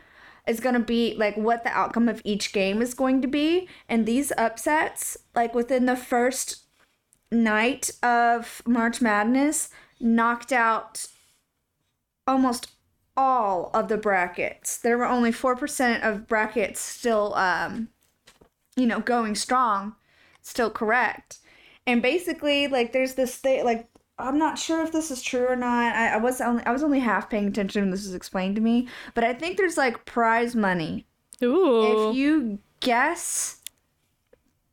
is 0.47 0.61
going 0.61 0.75
to 0.75 0.81
be 0.81 1.15
like 1.17 1.37
what 1.37 1.65
the 1.65 1.71
outcome 1.71 2.09
of 2.09 2.21
each 2.25 2.53
game 2.53 2.83
is 2.83 2.95
going 2.95 3.23
to 3.23 3.29
be. 3.29 3.69
And 3.89 4.07
these 4.07 4.33
upsets, 4.37 5.17
like 5.35 5.55
within 5.55 5.87
the 5.87 5.97
first 5.97 6.65
night 7.31 7.91
of 8.03 8.63
March 8.67 9.01
Madness, 9.01 9.71
knocked 10.01 10.53
out 10.53 11.07
almost 12.27 12.69
all 13.17 13.71
of 13.75 13.89
the 13.89 13.97
brackets. 13.97 14.79
There 14.79 14.97
were 14.97 15.05
only 15.05 15.31
4% 15.31 16.03
of 16.03 16.27
brackets 16.27 16.81
still, 16.81 17.35
um, 17.35 17.89
you 18.77 18.87
know, 18.87 19.01
going 19.01 19.35
strong, 19.35 19.95
still 20.43 20.71
correct. 20.71 21.39
And 21.87 22.03
basically, 22.03 22.69
like, 22.69 22.93
there's 22.93 23.15
this 23.15 23.37
thing, 23.37 23.65
like, 23.65 23.89
I'm 24.19 24.39
not 24.39 24.59
sure 24.59 24.83
if 24.83 24.93
this 24.93 25.11
is 25.11 25.23
true 25.23 25.47
or 25.47 25.57
not. 25.57 25.95
I, 25.95 26.15
I 26.15 26.17
was 26.19 26.43
only 26.43 26.63
I 26.65 26.73
was 26.73 26.83
only 26.83 26.99
half 26.99 27.31
paying 27.31 27.47
attention 27.49 27.83
when 27.83 27.91
this 27.91 28.05
was 28.05 28.15
explained 28.15 28.57
to 28.57 28.61
me, 28.61 28.87
but 29.15 29.25
I 29.25 29.33
think 29.33 29.57
there's 29.57 29.79
like 29.79 30.05
prize 30.05 30.55
money 30.55 31.07
Ooh. 31.43 32.11
if 32.11 32.17
you 32.17 32.59
guess 32.81 33.61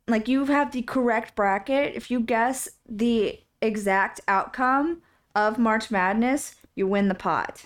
like 0.07 0.27
you 0.27 0.45
have 0.45 0.71
the 0.71 0.81
correct 0.81 1.35
bracket 1.35 1.95
if 1.95 2.09
you 2.09 2.19
guess 2.19 2.67
the 2.87 3.39
exact 3.61 4.21
outcome 4.27 5.01
of 5.35 5.57
march 5.57 5.91
madness 5.91 6.55
you 6.75 6.87
win 6.87 7.09
the 7.09 7.15
pot 7.15 7.65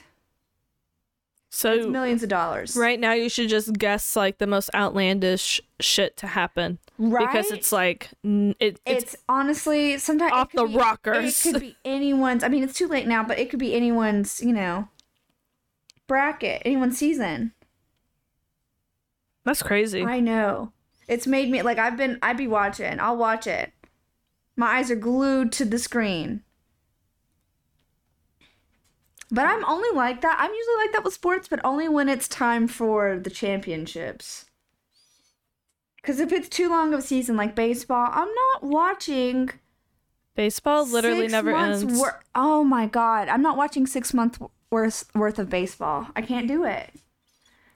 it's 1.54 1.60
so 1.60 1.89
millions 1.89 2.24
of 2.24 2.30
dollars 2.30 2.78
right 2.78 2.99
now 2.99 3.12
you 3.14 3.28
should 3.28 3.49
just 3.49 3.74
guess 3.74 4.16
like 4.16 4.38
the 4.38 4.47
most 4.47 4.70
outlandish 4.74 5.60
shit 5.80 6.16
to 6.16 6.28
happen 6.28 6.80
right 6.97 7.28
because 7.28 7.52
it's 7.52 7.72
like 7.72 8.10
it, 8.24 8.56
it's, 8.60 8.80
it's, 8.86 9.16
honestly 9.28 9.97
sometimes 9.97 10.32
off 10.32 10.52
the 10.54 10.66
be- 10.66 10.76
rockers. 10.76 11.45
it 11.45 11.52
could 11.52 11.62
be 11.62 11.76
anyone's 11.86 12.43
i 12.43 12.47
mean 12.47 12.64
it's 12.64 12.74
too 12.74 12.88
late 12.88 13.08
now 13.08 13.24
but 13.24 13.38
it 13.38 13.49
could 13.49 13.60
be 13.60 13.76
anyone's 13.76 14.41
you 14.41 14.54
know 14.54 14.88
bracket 16.08 16.62
anyone's 16.66 16.97
season 16.97 17.54
that's 19.43 19.64
crazy. 19.64 20.04
I 20.04 20.20
know. 20.20 20.72
It's 21.08 21.28
made 21.28 21.49
me 21.49 21.62
like 21.62 21.78
I've 21.78 21.97
been 21.97 22.20
I'd 22.22 22.38
be 22.38 22.47
watching. 22.47 22.99
I'll 22.99 23.18
watch 23.18 23.47
it. 23.47 23.72
My 24.56 24.78
eyes 24.78 24.91
are 24.91 24.95
glued 24.95 25.52
to 25.54 25.66
the 25.66 25.80
screen. 25.80 26.43
But 29.32 29.45
I'm 29.45 29.63
only 29.65 29.89
like 29.95 30.21
that. 30.21 30.36
I'm 30.39 30.51
usually 30.53 30.75
like 30.75 30.91
that 30.91 31.03
with 31.05 31.13
sports, 31.13 31.47
but 31.47 31.61
only 31.63 31.88
when 31.88 32.09
it's 32.09 32.27
time 32.27 32.67
for 32.67 33.17
the 33.17 33.29
championships. 33.29 34.45
Cuz 36.03 36.19
if 36.19 36.32
it's 36.34 36.49
too 36.49 36.69
long 36.69 36.93
of 36.93 36.99
a 36.99 37.03
season 37.03 37.38
like 37.38 37.55
baseball, 37.55 38.09
I'm 38.11 38.27
not 38.34 38.63
watching 38.63 39.51
Baseball 40.36 40.86
literally 40.86 41.25
six 41.25 41.32
never 41.32 41.55
ends. 41.55 41.99
wor- 41.99 42.23
oh 42.36 42.63
my 42.63 42.88
god. 42.88 43.27
I'm 43.29 43.41
not 43.41 43.57
watching 43.57 43.86
6 43.86 44.13
months 44.13 44.39
worth 44.69 45.09
worth 45.13 45.38
of 45.39 45.49
baseball. 45.49 46.07
I 46.15 46.21
can't 46.21 46.47
do 46.47 46.63
it. 46.65 46.89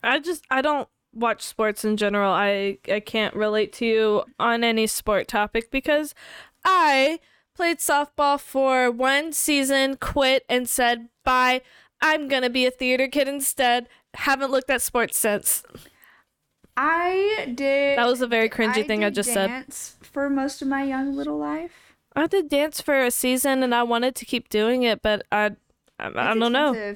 I 0.01 0.19
just 0.19 0.45
I 0.49 0.61
don't 0.61 0.87
watch 1.13 1.41
sports 1.43 1.83
in 1.85 1.97
general. 1.97 2.31
I 2.31 2.79
I 2.91 2.99
can't 3.01 3.35
relate 3.35 3.73
to 3.73 3.85
you 3.85 4.23
on 4.39 4.63
any 4.63 4.87
sport 4.87 5.27
topic 5.27 5.69
because 5.69 6.15
I 6.63 7.19
played 7.55 7.79
softball 7.79 8.39
for 8.39 8.91
one 8.91 9.31
season, 9.33 9.97
quit 9.97 10.43
and 10.49 10.67
said 10.69 11.09
bye. 11.23 11.61
I'm 12.01 12.27
gonna 12.27 12.49
be 12.49 12.65
a 12.65 12.71
theater 12.71 13.07
kid 13.07 13.27
instead. 13.27 13.87
Haven't 14.15 14.51
looked 14.51 14.69
at 14.69 14.81
sports 14.81 15.17
since. 15.17 15.63
I 16.77 17.53
did 17.55 17.97
That 17.97 18.05
was 18.07 18.21
a 18.21 18.27
very 18.27 18.49
cringy 18.49 18.85
thing 18.85 19.03
I 19.03 19.09
just 19.09 19.31
said. 19.31 19.65
for 20.01 20.29
most 20.29 20.61
of 20.61 20.67
my 20.67 20.83
young 20.83 21.15
little 21.15 21.37
life. 21.37 21.95
I 22.15 22.27
did 22.27 22.49
dance 22.49 22.81
for 22.81 23.01
a 23.01 23.11
season 23.11 23.63
and 23.63 23.73
I 23.73 23.83
wanted 23.83 24.15
to 24.15 24.25
keep 24.25 24.49
doing 24.49 24.83
it, 24.83 25.01
but 25.01 25.25
I 25.31 25.51
I, 25.99 26.07
I 26.15 26.33
don't 26.33 26.51
know. 26.51 26.95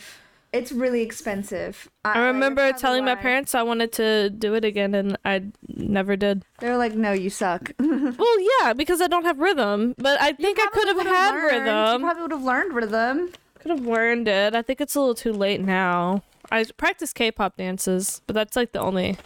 It's 0.52 0.72
really 0.72 1.02
expensive. 1.04 1.90
I 2.04 2.14
that's 2.14 2.34
remember 2.34 2.74
telling 2.74 3.06
my 3.06 3.14
parents 3.16 3.54
I 3.54 3.62
wanted 3.62 3.92
to 3.94 4.32
do 4.32 4.56
it 4.56 4.66
again 4.66 4.96
and 4.96 5.16
I 5.24 5.44
never 5.68 6.16
did. 6.16 6.44
They 6.60 6.70
were 6.70 6.78
like, 6.78 6.96
"No, 6.96 7.12
you 7.12 7.30
suck." 7.30 7.72
Well, 7.80 8.40
yeah, 8.62 8.74
because 8.74 9.00
I 9.02 9.08
don't 9.08 9.26
have 9.26 9.38
rhythm, 9.40 9.94
but 9.98 10.20
I 10.20 10.34
think 10.34 10.58
I 10.60 10.68
could 10.74 10.88
have 10.88 11.00
had 11.06 11.32
learned- 11.32 11.94
You 11.94 12.00
probably 12.06 12.22
would 12.24 12.32
have 12.32 12.44
learned 12.44 12.74
rhythm. 12.74 13.30
Could 13.60 13.70
have 13.72 13.86
learned 13.86 14.28
it. 14.28 14.56
I 14.56 14.62
think 14.64 14.82
it's 14.82 14.96
a 14.96 15.00
little 15.00 15.14
too 15.16 15.32
late 15.34 15.62
now. 15.62 16.24
I 16.52 16.66
practice 16.78 17.14
K-pop 17.14 17.58
dances, 17.58 18.22
but 18.26 18.34
that's 18.34 18.56
like 18.56 18.72
the 18.72 18.80
only. 18.80 19.18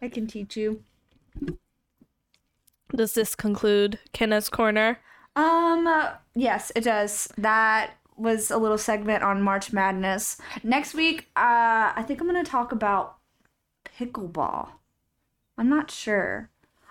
I 0.00 0.08
can 0.08 0.26
teach 0.26 0.56
you. 0.56 0.82
Does 2.94 3.12
this 3.12 3.34
conclude 3.34 3.98
Kenna's 4.12 4.48
corner? 4.48 5.00
Um, 5.36 5.86
uh, 5.86 6.12
yes, 6.34 6.72
it 6.74 6.84
does. 6.84 7.28
That 7.36 7.90
was 8.18 8.50
a 8.50 8.58
little 8.58 8.78
segment 8.78 9.22
on 9.22 9.42
March 9.42 9.72
Madness. 9.72 10.38
Next 10.62 10.94
week, 10.94 11.28
uh, 11.36 11.92
I 11.94 12.04
think 12.06 12.20
I'm 12.20 12.26
gonna 12.26 12.44
talk 12.44 12.72
about 12.72 13.16
pickleball. 13.84 14.68
I'm 15.56 15.68
not 15.68 15.90
sure. 15.90 16.50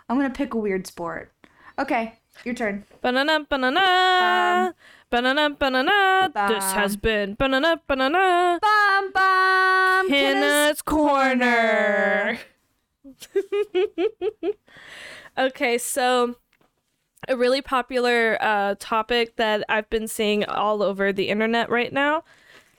I'm 0.10 0.18
gonna 0.18 0.30
pick 0.30 0.54
a 0.54 0.58
weird 0.58 0.88
sport. 0.88 1.32
Okay, 1.80 2.20
your 2.44 2.56
turn. 2.56 2.86
Banana, 3.02 3.46
banana, 3.48 4.74
banana, 5.10 5.50
banana. 5.50 6.32
This 6.48 6.72
has 6.74 6.96
been 6.96 7.36
banana, 7.36 7.82
banana. 7.88 8.60
Bum 8.62 9.12
bum. 9.12 10.10
Kenna's 10.10 10.82
corner. 10.82 12.40
okay, 15.38 15.78
so 15.78 16.36
a 17.28 17.36
really 17.36 17.62
popular 17.62 18.38
uh, 18.42 18.76
topic 18.80 19.36
that 19.38 19.64
I've 19.70 19.90
been 19.90 20.08
seeing 20.08 20.46
all 20.46 20.82
over 20.84 21.12
the 21.12 21.30
internet 21.30 21.70
right 21.70 21.92
now 21.92 22.24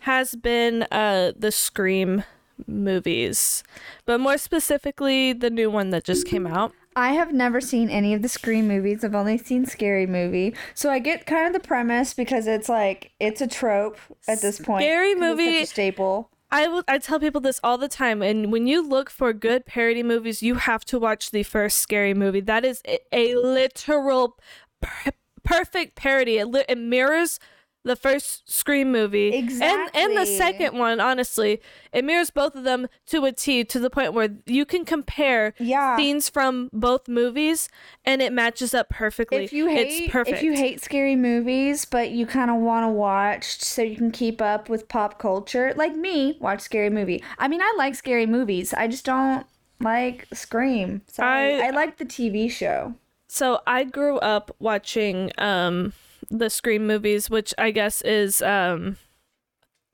has 0.01 0.35
been 0.37 0.85
uh, 0.93 1.33
the 1.37 1.51
Scream 1.51 2.23
movies, 2.67 3.63
but 4.07 4.19
more 4.21 4.39
specifically, 4.39 5.33
the 5.33 5.51
new 5.51 5.71
one 5.71 5.91
that 5.91 6.05
just 6.05 6.27
came 6.27 6.47
out. 6.47 6.73
I 6.97 7.11
have 7.13 7.33
never 7.33 7.61
seen 7.61 7.89
any 7.91 8.13
of 8.15 8.23
the 8.23 8.29
Scream 8.29 8.67
movies. 8.67 9.05
I've 9.05 9.15
only 9.15 9.39
seen 9.39 9.67
Scary 9.67 10.07
Movie. 10.07 10.55
So 10.75 10.91
I 10.91 10.99
get 10.99 11.27
kind 11.27 11.47
of 11.47 11.53
the 11.61 11.65
premise 11.67 12.13
because 12.15 12.49
it's 12.49 12.69
like 12.69 13.13
it's 13.21 13.41
a 13.41 13.47
trope 13.47 13.99
at 14.27 14.41
this 14.41 14.59
point. 14.59 14.83
Scary 14.83 15.15
'cause 15.15 15.23
it's 15.23 15.29
such 15.31 15.37
Movie- 15.47 15.63
a 15.63 15.67
staple. 15.67 16.31
I 16.51 16.67
will. 16.69 16.83
I 16.89 16.99
tell 16.99 17.21
people 17.21 17.41
this 17.41 17.61
all 17.63 17.77
the 17.77 17.89
time, 17.89 18.23
and 18.23 18.51
when 18.51 18.67
you 18.67 18.87
look 18.87 19.11
for 19.11 19.33
good 19.33 19.67
parody 19.67 20.03
movies, 20.03 20.43
you 20.43 20.55
have 20.55 20.85
to 20.87 20.99
watch 20.99 21.31
the 21.31 21.43
first 21.43 21.79
Scary 21.79 22.15
Movie. 22.15 22.41
That 22.41 22.65
is 22.65 22.83
a, 23.13 23.35
literal 23.37 24.39
per- 24.81 25.13
perfect 25.45 25.95
parody. 25.95 26.39
It, 26.39 26.47
li- 26.47 26.65
it 26.69 26.79
mirrors 26.79 27.39
the 27.85 27.97
first 27.97 28.51
Scream 28.51 28.93
movie, 28.93 29.35
and 29.35 29.91
and 29.95 30.17
the 30.17 30.27
second 30.27 30.77
one. 30.77 31.01
Honestly, 31.01 31.61
it 31.93 32.05
mirrors 32.05 32.31
both 32.31 32.55
of 32.55 32.65
them 32.65 32.89
to 33.07 33.25
a 33.25 33.33
T, 33.33 33.65
to 33.65 33.79
the 33.79 33.89
point 33.89 34.13
where 34.13 34.29
you 34.47 34.65
can 34.67 34.85
compare 34.85 35.55
Yeah. 35.59 35.97
scenes 35.97 36.29
from 36.29 36.69
both 36.73 37.09
movies, 37.09 37.69
and 38.05 38.21
it 38.21 38.33
matches 38.33 38.75
up 38.75 38.89
perfectly. 38.91 39.45
If 39.45 39.53
you 39.53 39.69
hate 39.69 39.87
it's 40.03 40.13
perfect. 40.13 40.39
if 40.39 40.43
you 40.43 40.53
hate 40.55 40.81
scary 40.83 41.17
movies, 41.17 41.85
but 41.85 42.11
you 42.11 42.27
kind 42.27 42.51
of 42.51 42.57
want 42.59 42.85
to 42.85 42.89
watch 42.89 43.61
so 43.63 43.83
you 43.83 43.97
can 43.97 44.11
keep 44.11 44.43
up 44.43 44.69
with 44.69 44.89
pop 44.89 45.19
culture, 45.19 45.73
like 45.77 45.95
me, 45.97 46.37
watch 46.41 46.61
Scary 46.61 46.91
Movie. 46.91 47.23
I 47.39 47.49
mean, 47.49 47.63
I 47.63 47.75
like 47.79 47.95
scary 47.95 48.27
movies. 48.27 48.75
I 48.75 48.89
just 48.89 49.05
don't 49.05 49.47
like 49.81 50.27
Scream. 50.33 51.03
Sorry. 51.07 51.55
I- 51.63 51.69
I 51.69 51.71
like 51.71 51.99
the 51.99 52.05
TV 52.05 52.51
show. 52.51 52.95
So 53.29 53.61
I 53.67 53.85
grew 53.85 54.19
up 54.19 54.55
watching 54.59 55.31
um 55.39 55.93
the 56.31 56.51
Scream 56.51 56.87
movies, 56.87 57.31
which 57.31 57.55
I 57.59 57.71
guess 57.71 58.03
is 58.03 58.43
um 58.43 58.97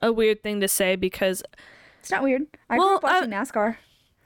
a 0.01 0.11
weird 0.11 0.43
thing 0.43 0.59
to 0.61 0.67
say 0.67 0.95
because 0.95 1.41
It's 1.99 2.11
not 2.11 2.23
weird. 2.23 2.43
I 2.69 2.77
Well, 2.77 2.87
grew 2.87 2.95
up 2.97 3.03
watching 3.03 3.29
NASCAR. 3.31 3.77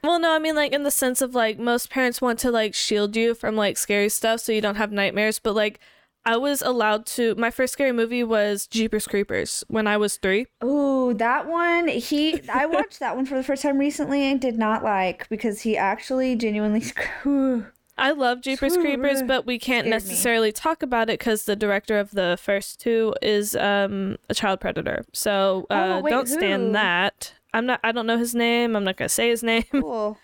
well 0.02 0.18
no, 0.18 0.34
I 0.34 0.38
mean 0.38 0.54
like 0.56 0.72
in 0.72 0.82
the 0.82 0.90
sense 0.90 1.22
of 1.22 1.34
like 1.34 1.58
most 1.58 1.90
parents 1.90 2.20
want 2.20 2.38
to 2.40 2.50
like 2.50 2.74
shield 2.74 3.16
you 3.16 3.34
from 3.34 3.56
like 3.56 3.76
scary 3.76 4.08
stuff 4.08 4.40
so 4.40 4.52
you 4.52 4.60
don't 4.60 4.76
have 4.76 4.92
nightmares, 4.92 5.38
but 5.38 5.54
like 5.54 5.80
I 6.22 6.36
was 6.36 6.60
allowed 6.60 7.06
to 7.16 7.34
my 7.36 7.50
first 7.50 7.72
scary 7.72 7.92
movie 7.92 8.22
was 8.22 8.66
Jeepers 8.66 9.06
Creepers 9.06 9.64
when 9.68 9.86
I 9.86 9.96
was 9.96 10.18
3. 10.18 10.46
Oh, 10.60 11.14
that 11.14 11.46
one. 11.48 11.88
He 11.88 12.42
I 12.46 12.66
watched 12.66 13.00
that 13.00 13.16
one 13.16 13.24
for 13.24 13.36
the 13.36 13.42
first 13.42 13.62
time 13.62 13.78
recently 13.78 14.24
and 14.24 14.38
did 14.38 14.58
not 14.58 14.84
like 14.84 15.26
because 15.30 15.62
he 15.62 15.78
actually 15.78 16.36
genuinely. 16.36 16.82
I 18.00 18.12
love 18.12 18.40
Jeepers 18.40 18.76
Creepers, 18.76 19.22
but 19.22 19.46
we 19.46 19.58
can't 19.58 19.84
scared 19.84 19.84
me. 19.84 19.90
necessarily 19.90 20.52
talk 20.52 20.82
about 20.82 21.10
it 21.10 21.18
because 21.18 21.44
the 21.44 21.54
director 21.54 21.98
of 21.98 22.12
the 22.12 22.38
first 22.40 22.80
two 22.80 23.14
is 23.20 23.54
um, 23.54 24.16
a 24.28 24.34
child 24.34 24.60
predator. 24.60 25.04
So 25.12 25.66
uh, 25.70 25.74
Oh, 25.74 26.00
wait, 26.00 26.10
don't 26.10 26.28
stand 26.28 26.74
that. 26.74 27.34
I'm 27.52 27.66
not. 27.66 27.80
I 27.84 27.92
don't 27.92 28.06
know 28.06 28.18
his 28.18 28.34
name. 28.34 28.74
I'm 28.76 28.84
not 28.84 28.96
gonna 28.96 29.08
say 29.08 29.28
his 29.28 29.42
name. 29.42 29.64
cool. 29.70 30.18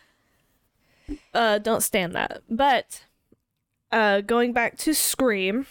Uh, 1.34 1.58
don't 1.58 1.82
stand 1.82 2.14
that. 2.14 2.42
But 2.48 3.04
uh, 3.92 4.20
going 4.22 4.52
back 4.52 4.76
to 4.78 4.94
Scream, 4.94 5.66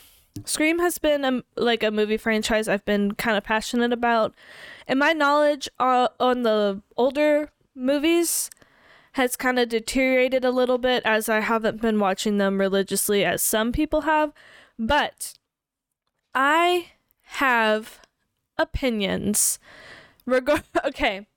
Scream 0.46 0.80
has 0.80 0.98
been 0.98 1.26
a, 1.26 1.44
like 1.56 1.82
a 1.84 1.92
movie 1.92 2.18
franchise 2.18 2.68
I've 2.68 2.86
been 2.86 3.14
kind 3.16 3.38
of 3.38 3.44
passionate 3.44 3.94
about, 3.94 4.36
and 4.88 5.00
my 5.00 5.14
knowledge 5.14 5.70
uh, 5.80 6.10
on 6.20 6.44
the 6.44 6.82
older 6.98 7.50
movies 7.74 8.50
has 9.16 9.38
kind 9.38 9.58
of 9.58 9.70
deteriorated 9.70 10.44
a 10.44 10.52
little 10.52 10.78
bit 10.78 11.02
as 11.06 11.30
I 11.30 11.40
haven't 11.40 11.82
been 11.82 12.00
watching 12.00 12.38
them 12.38 12.60
religiously 12.60 13.24
as 13.24 13.42
some 13.42 13.72
people 13.72 14.02
have. 14.02 14.34
But 14.78 15.36
I 16.34 16.88
have 17.24 18.02
opinions. 18.58 19.58
Reg- 20.26 20.50
okay, 20.86 21.28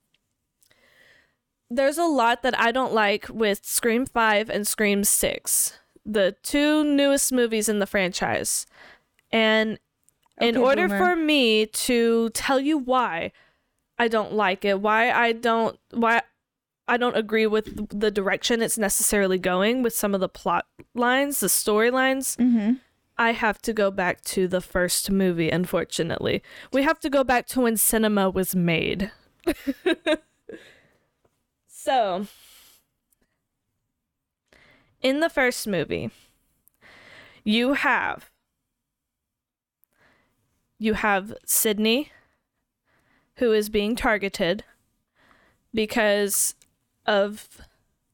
there's 1.70 1.98
a 1.98 2.04
lot 2.04 2.42
that 2.42 2.58
I 2.58 2.72
don't 2.72 2.92
like 2.92 3.28
with 3.28 3.64
Scream 3.64 4.06
5 4.06 4.50
and 4.50 4.66
Scream 4.66 5.04
6, 5.04 5.78
the 6.04 6.34
two 6.42 6.82
newest 6.82 7.30
movies 7.30 7.68
in 7.68 7.78
the 7.78 7.86
franchise. 7.86 8.66
And 9.30 9.78
in 10.40 10.56
order 10.56 10.88
boomer. 10.88 10.98
for 10.98 11.14
me 11.14 11.66
to 11.66 12.30
tell 12.30 12.58
you 12.58 12.76
why 12.76 13.30
I 14.00 14.08
don't 14.08 14.32
like 14.32 14.64
it, 14.64 14.80
why 14.80 15.12
I 15.12 15.30
don't 15.30 15.78
why 15.92 16.22
I 16.88 16.96
don't 16.96 17.16
agree 17.16 17.46
with 17.46 18.00
the 18.00 18.10
direction 18.10 18.62
it's 18.62 18.78
necessarily 18.78 19.38
going 19.38 19.82
with 19.82 19.94
some 19.94 20.14
of 20.14 20.20
the 20.20 20.28
plot 20.28 20.66
lines, 20.94 21.40
the 21.40 21.46
storylines, 21.48 22.36
Mm-hmm. 22.36 22.74
I 23.20 23.32
have 23.32 23.60
to 23.62 23.72
go 23.72 23.90
back 23.90 24.22
to 24.26 24.46
the 24.46 24.60
first 24.60 25.10
movie, 25.10 25.50
unfortunately. 25.50 26.40
We 26.72 26.84
have 26.84 27.00
to 27.00 27.10
go 27.10 27.24
back 27.24 27.48
to 27.48 27.62
when 27.62 27.76
cinema 27.76 28.30
was 28.30 28.54
made. 28.54 29.10
so, 31.66 32.28
in 35.02 35.18
the 35.18 35.28
first 35.28 35.66
movie, 35.66 36.10
you 37.42 37.72
have 37.72 38.30
you 40.78 40.94
have 40.94 41.34
Sidney 41.44 42.12
who 43.36 43.52
is 43.52 43.68
being 43.68 43.96
targeted 43.96 44.62
because 45.74 46.54
of 47.08 47.60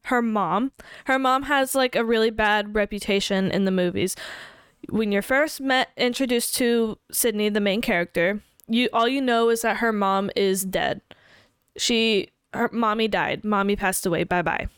her 0.05 0.23
mom. 0.23 0.73
Her 1.05 1.19
mom 1.19 1.45
has 1.45 1.75
like 1.75 1.95
a 1.95 2.05
really 2.05 2.31
bad 2.31 2.75
reputation 2.75 3.51
in 3.51 3.65
the 3.65 3.71
movies 3.71 4.17
when 4.91 5.13
you're 5.13 5.23
first 5.23 5.61
met 5.61 5.91
introduced 5.97 6.55
to 6.57 6.99
Sidney, 7.11 7.49
the 7.49 7.61
main 7.61 7.81
character, 7.81 8.43
you 8.67 8.89
all 8.93 9.09
you 9.09 9.21
know 9.21 9.51
is 9.51 9.63
that 9.63 9.79
her 9.79 9.93
mom 9.93 10.31
is 10.37 10.65
dead. 10.65 11.01
She 11.77 12.31
her 12.53 12.71
mommy 12.73 13.09
died. 13.09 13.45
Mommy 13.45 13.77
passed 13.77 14.07
away. 14.07 14.25
Bye 14.25 14.43
bye. 14.43 14.69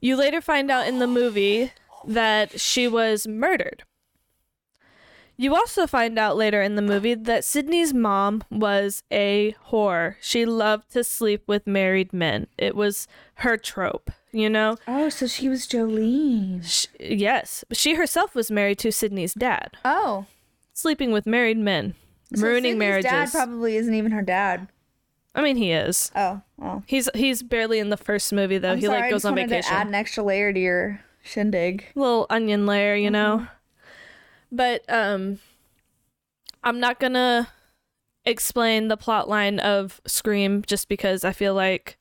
You 0.00 0.16
later 0.16 0.40
find 0.40 0.70
out 0.70 0.88
in 0.88 0.98
the 0.98 1.06
movie 1.06 1.72
that 2.06 2.60
she 2.60 2.88
was 2.88 3.28
murdered. 3.28 3.84
You 5.36 5.54
also 5.54 5.86
find 5.86 6.18
out 6.18 6.36
later 6.36 6.62
in 6.62 6.76
the 6.76 6.82
movie 6.82 7.14
that 7.14 7.44
Sidney's 7.44 7.92
mom 7.92 8.44
was 8.50 9.02
a 9.10 9.56
whore. 9.70 10.16
She 10.20 10.44
loved 10.44 10.90
to 10.92 11.02
sleep 11.02 11.42
with 11.46 11.66
married 11.66 12.12
men. 12.12 12.46
It 12.58 12.76
was 12.76 13.08
her 13.36 13.56
trope, 13.56 14.10
you 14.30 14.48
know? 14.48 14.76
Oh, 14.86 15.08
so 15.08 15.26
she 15.26 15.48
was 15.48 15.66
Jolene. 15.66 16.64
Sh 16.64 16.86
yes, 17.00 17.64
but 17.68 17.76
she 17.76 17.94
herself 17.94 18.34
was 18.34 18.50
married 18.50 18.78
to 18.80 18.92
Sidney's 18.92 19.34
dad, 19.34 19.76
Oh, 19.84 20.26
sleeping 20.74 21.12
with 21.12 21.26
married 21.26 21.58
men, 21.58 21.94
so 22.34 22.42
ruining 22.42 22.72
Sidney's 22.72 22.78
marriages. 22.78 23.10
Dad 23.10 23.30
probably 23.32 23.76
isn't 23.76 23.94
even 23.94 24.12
her 24.12 24.22
dad. 24.22 24.68
I 25.34 25.42
mean, 25.42 25.56
he 25.56 25.72
is. 25.72 26.12
Oh, 26.14 26.42
well. 26.58 26.84
He's 26.86 27.08
he's 27.14 27.42
barely 27.42 27.78
in 27.78 27.88
the 27.88 27.96
first 27.96 28.32
movie 28.32 28.58
though. 28.58 28.72
I'm 28.72 28.78
he 28.78 28.84
sorry, 28.84 28.98
like 28.98 29.04
I 29.06 29.10
goes 29.10 29.22
just 29.22 29.26
on 29.26 29.34
vacation. 29.34 29.70
To 29.70 29.78
add 29.78 29.86
an 29.86 29.94
extra 29.94 30.22
layer 30.22 30.52
to 30.52 30.60
your 30.60 31.00
shindig. 31.22 31.86
Little 31.94 32.26
onion 32.28 32.66
layer, 32.66 32.94
you 32.94 33.10
know. 33.10 33.38
Mm-hmm. 33.38 33.46
But 34.52 34.84
um, 34.92 35.38
I'm 36.62 36.78
not 36.78 37.00
gonna 37.00 37.48
explain 38.24 38.88
the 38.88 38.96
plot 38.96 39.28
line 39.28 39.58
of 39.58 40.00
Scream 40.06 40.62
just 40.66 40.88
because 40.88 41.24
I 41.24 41.32
feel 41.32 41.54
like 41.54 41.98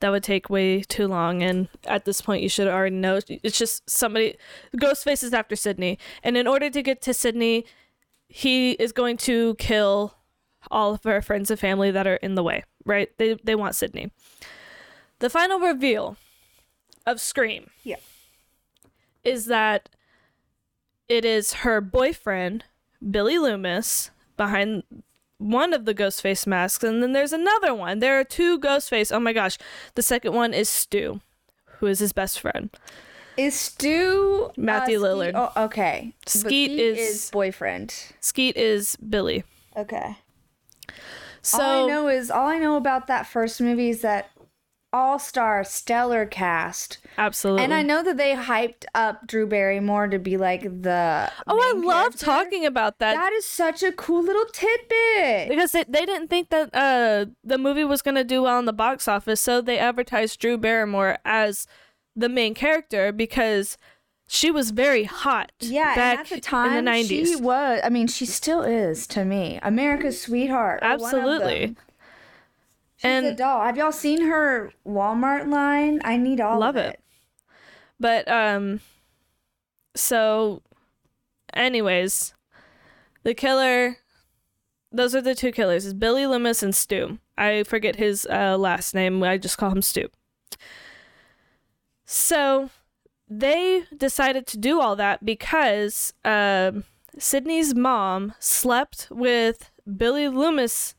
that 0.00 0.10
would 0.10 0.24
take 0.24 0.50
way 0.50 0.82
too 0.82 1.06
long 1.06 1.42
and 1.44 1.68
at 1.86 2.04
this 2.04 2.20
point 2.20 2.42
you 2.42 2.48
should 2.48 2.66
already 2.66 2.96
know. 2.96 3.20
It's 3.28 3.56
just 3.56 3.88
somebody 3.88 4.36
ghostface 4.76 5.22
is 5.22 5.32
after 5.32 5.54
sidney 5.54 5.98
and 6.24 6.36
in 6.36 6.46
order 6.48 6.68
to 6.68 6.82
get 6.82 7.00
to 7.02 7.14
sidney 7.14 7.64
he 8.28 8.72
is 8.72 8.90
going 8.92 9.16
to 9.18 9.54
kill 9.54 10.14
all 10.72 10.94
of 10.94 11.04
her 11.04 11.22
friends 11.22 11.50
and 11.52 11.60
family 11.60 11.90
that 11.92 12.06
are 12.08 12.16
in 12.16 12.34
the 12.34 12.42
way 12.42 12.64
right? 12.84 13.16
They, 13.16 13.34
they 13.44 13.54
want 13.54 13.76
sidney. 13.76 14.10
The 15.20 15.30
final 15.30 15.60
reveal 15.60 16.16
of 17.06 17.20
scream 17.20 17.70
Yeah. 17.84 17.96
is 19.22 19.46
that 19.46 19.88
it 21.12 21.26
is 21.26 21.52
her 21.52 21.80
boyfriend 21.82 22.64
billy 23.10 23.36
loomis 23.38 24.10
behind 24.38 24.82
one 25.36 25.74
of 25.74 25.84
the 25.84 25.94
Ghostface 25.94 26.46
masks, 26.46 26.82
and 26.84 27.02
then 27.02 27.12
there's 27.12 27.32
another 27.32 27.74
one. 27.74 27.98
There 27.98 28.18
are 28.18 28.24
two 28.24 28.58
Ghostface. 28.58 29.14
Oh 29.14 29.20
my 29.20 29.32
gosh. 29.32 29.58
The 29.94 30.02
second 30.02 30.32
one 30.34 30.54
is 30.54 30.68
Stu, 30.70 31.20
who 31.78 31.86
is 31.86 31.98
his 31.98 32.12
best 32.12 32.40
friend. 32.40 32.70
Is 33.36 33.58
Stu 33.58 34.46
uh, 34.48 34.52
Matthew 34.56 34.98
Skeet- 34.98 35.04
Lillard. 35.04 35.32
Oh, 35.34 35.64
okay. 35.64 36.14
Skeet 36.26 36.70
is- 36.78 37.30
boyfriend. 37.30 37.94
Skeet 38.20 38.56
is 38.56 38.96
Billy. 38.96 39.44
Okay. 39.76 40.16
So 41.42 41.60
all 41.60 41.84
I 41.84 41.88
know 41.88 42.08
is 42.08 42.30
all 42.30 42.46
I 42.46 42.58
know 42.58 42.76
about 42.76 43.06
that 43.08 43.26
first 43.26 43.60
movie 43.60 43.90
is 43.90 44.00
that 44.02 44.30
all-star 44.92 45.64
stellar 45.64 46.26
cast, 46.26 46.98
absolutely. 47.16 47.64
and 47.64 47.72
I 47.72 47.82
know 47.82 48.02
that 48.02 48.16
they 48.16 48.34
hyped 48.34 48.84
up 48.94 49.26
Drew 49.26 49.46
Barrymore 49.46 50.08
to 50.08 50.18
be 50.18 50.36
like 50.36 50.62
the. 50.62 51.30
oh, 51.46 51.58
I 51.58 51.72
love 51.78 51.84
character. 52.18 52.24
talking 52.26 52.66
about 52.66 52.98
that. 52.98 53.14
That 53.14 53.32
is 53.32 53.46
such 53.46 53.82
a 53.82 53.92
cool 53.92 54.22
little 54.22 54.44
tidbit. 54.52 55.48
because 55.48 55.72
they, 55.72 55.84
they 55.88 56.04
didn't 56.06 56.28
think 56.28 56.50
that 56.50 56.70
uh 56.74 57.26
the 57.42 57.58
movie 57.58 57.84
was 57.84 58.02
gonna 58.02 58.24
do 58.24 58.42
well 58.42 58.58
in 58.58 58.64
the 58.66 58.72
box 58.72 59.08
office, 59.08 59.40
so 59.40 59.60
they 59.60 59.78
advertised 59.78 60.38
Drew 60.40 60.58
Barrymore 60.58 61.18
as 61.24 61.66
the 62.14 62.28
main 62.28 62.54
character 62.54 63.12
because 63.12 63.78
she 64.28 64.50
was 64.50 64.70
very 64.70 65.04
hot. 65.04 65.52
Yeah, 65.60 65.94
back 65.94 66.18
at 66.20 66.28
the 66.28 66.40
time, 66.40 66.68
in 66.68 66.74
the 66.76 66.82
nineties. 66.82 67.30
she 67.30 67.36
was. 67.36 67.80
I 67.84 67.88
mean, 67.88 68.06
she 68.06 68.24
still 68.26 68.62
is 68.62 69.06
to 69.08 69.24
me, 69.24 69.58
America's 69.62 70.20
sweetheart. 70.20 70.80
or 70.82 70.88
one 70.88 70.94
of 70.94 71.02
Absolutely. 71.04 71.76
She's 73.02 73.10
a 73.10 73.14
And- 73.28 73.36
doll. 73.36 73.62
Have 73.62 73.76
y'all 73.76 73.92
seen 73.92 74.22
her 74.26 74.72
Walmart 74.86 75.50
line? 75.50 76.00
I 76.04 76.16
need 76.16 76.40
all 76.40 76.58
Love 76.60 76.76
of 76.76 76.84
it. 76.84 76.94
it. 76.94 77.00
But 78.00 78.28
um 78.30 78.80
so 79.94 80.62
anyways, 81.54 82.34
the 83.24 83.34
killer 83.34 83.98
those 84.94 85.14
are 85.14 85.20
the 85.22 85.34
two 85.34 85.52
killers. 85.52 85.84
It's 85.86 85.94
Billy 85.94 86.26
Loomis 86.26 86.62
and 86.62 86.74
Stu. 86.74 87.18
I 87.38 87.62
forget 87.62 87.96
his 87.96 88.26
uh, 88.30 88.58
last 88.58 88.94
name. 88.94 89.22
I 89.22 89.38
just 89.38 89.56
call 89.56 89.70
him 89.70 89.80
Stu. 89.80 90.08
So 92.04 92.70
they 93.28 93.84
decided 93.96 94.46
to 94.48 94.58
do 94.58 94.80
all 94.80 94.96
that 94.96 95.24
because 95.24 96.12
um 96.24 96.84
Sidney's 97.18 97.74
mom 97.74 98.34
slept 98.38 99.08
with 99.10 99.70
Billy 99.96 100.28
Loomis' 100.28 100.94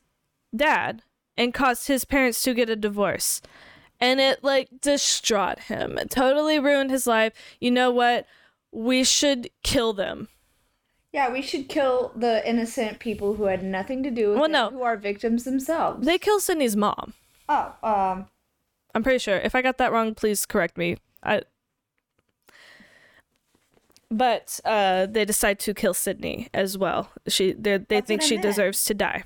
dad 0.54 1.02
and 1.36 1.52
caused 1.54 1.88
his 1.88 2.04
parents 2.04 2.42
to 2.42 2.54
get 2.54 2.70
a 2.70 2.76
divorce 2.76 3.40
and 4.00 4.20
it 4.20 4.42
like 4.44 4.68
distraught 4.80 5.60
him. 5.60 5.98
It 5.98 6.10
totally 6.10 6.58
ruined 6.58 6.90
his 6.90 7.06
life. 7.06 7.32
You 7.60 7.70
know 7.70 7.90
what? 7.90 8.26
We 8.72 9.04
should 9.04 9.50
kill 9.62 9.92
them. 9.92 10.28
Yeah, 11.12 11.30
we 11.32 11.42
should 11.42 11.68
kill 11.68 12.10
the 12.16 12.46
innocent 12.48 12.98
people 12.98 13.34
who 13.34 13.44
had 13.44 13.62
nothing 13.62 14.02
to 14.02 14.10
do 14.10 14.30
with 14.30 14.36
Well, 14.38 14.46
it, 14.46 14.50
no. 14.52 14.70
who 14.70 14.82
are 14.82 14.96
victims 14.96 15.44
themselves. 15.44 16.04
They 16.04 16.18
kill 16.18 16.40
Sidney's 16.40 16.74
mom. 16.76 17.14
oh, 17.48 17.72
um, 17.84 18.26
I'm 18.96 19.02
pretty 19.04 19.18
sure. 19.20 19.36
If 19.36 19.54
I 19.54 19.62
got 19.62 19.78
that 19.78 19.92
wrong, 19.92 20.14
please 20.14 20.44
correct 20.44 20.76
me. 20.76 20.96
I. 21.22 21.42
But 24.10 24.60
uh, 24.64 25.06
they 25.06 25.24
decide 25.24 25.58
to 25.60 25.74
kill 25.74 25.94
Sidney 25.94 26.48
as 26.54 26.76
well. 26.78 27.10
She 27.26 27.52
they 27.52 27.78
think 28.00 28.22
she 28.22 28.34
meant. 28.34 28.42
deserves 28.42 28.84
to 28.84 28.94
die. 28.94 29.24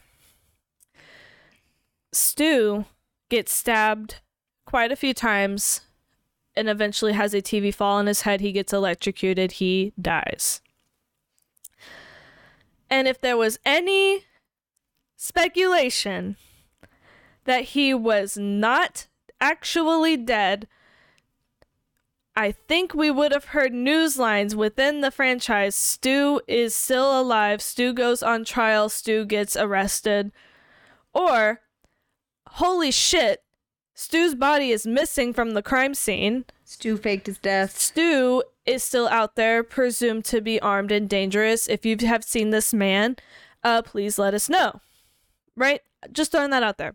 Stu 2.19 2.85
gets 3.29 3.53
stabbed 3.53 4.17
quite 4.67 4.91
a 4.91 4.97
few 4.97 5.15
times 5.15 5.83
and 6.57 6.69
eventually 6.69 7.13
has 7.13 7.33
a 7.33 7.41
TV 7.41 7.73
fall 7.73 7.97
on 7.97 8.07
his 8.07 8.23
head. 8.23 8.41
He 8.41 8.51
gets 8.51 8.73
electrocuted. 8.73 9.53
He 9.53 9.93
dies. 10.01 10.61
And 12.91 13.07
if 13.07 13.21
there 13.21 13.37
was 13.37 13.59
any 13.65 14.25
speculation 15.17 16.37
that 17.45 17.65
he 17.65 17.95
was 17.95 18.37
not 18.37 19.07
actually 19.41 20.17
dead, 20.17 20.67
I 22.35 22.51
think 22.53 22.95
we 22.95 23.11
would 23.11 23.33
have 23.33 23.47
heard 23.47 23.73
news 23.73 24.19
lines 24.19 24.57
within 24.57 25.01
the 25.01 25.11
franchise. 25.11 25.77
Stu 25.77 26.41
is 26.49 26.75
still 26.75 27.21
alive. 27.21 27.63
Stu 27.63 27.93
goes 27.93 28.23
on 28.23 28.45
trial. 28.45 28.89
Stu 28.89 29.25
gets 29.25 29.57
arrested. 29.57 30.33
Or, 31.13 31.61
holy 32.53 32.91
shit, 32.91 33.43
Stu's 33.95 34.35
body 34.35 34.71
is 34.71 34.87
missing 34.87 35.33
from 35.33 35.55
the 35.55 35.63
crime 35.63 35.93
scene. 35.93 36.45
Stu 36.65 36.97
faked 36.97 37.27
his 37.27 37.39
death. 37.39 37.77
Stu 37.77 38.45
is 38.65 38.85
still 38.85 39.09
out 39.09 39.35
there, 39.35 39.65
presumed 39.65 40.25
to 40.27 40.41
be 40.41 40.61
armed 40.61 40.93
and 40.93 41.09
dangerous. 41.09 41.67
If 41.67 41.85
you 41.85 41.97
have 42.07 42.23
seen 42.23 42.51
this 42.51 42.73
man, 42.73 43.17
uh, 43.65 43.83
please 43.83 44.19
let 44.19 44.35
us 44.35 44.49
know. 44.49 44.81
Right? 45.57 45.81
Just 46.13 46.31
throwing 46.31 46.51
that 46.51 46.63
out 46.63 46.79
there. 46.79 46.95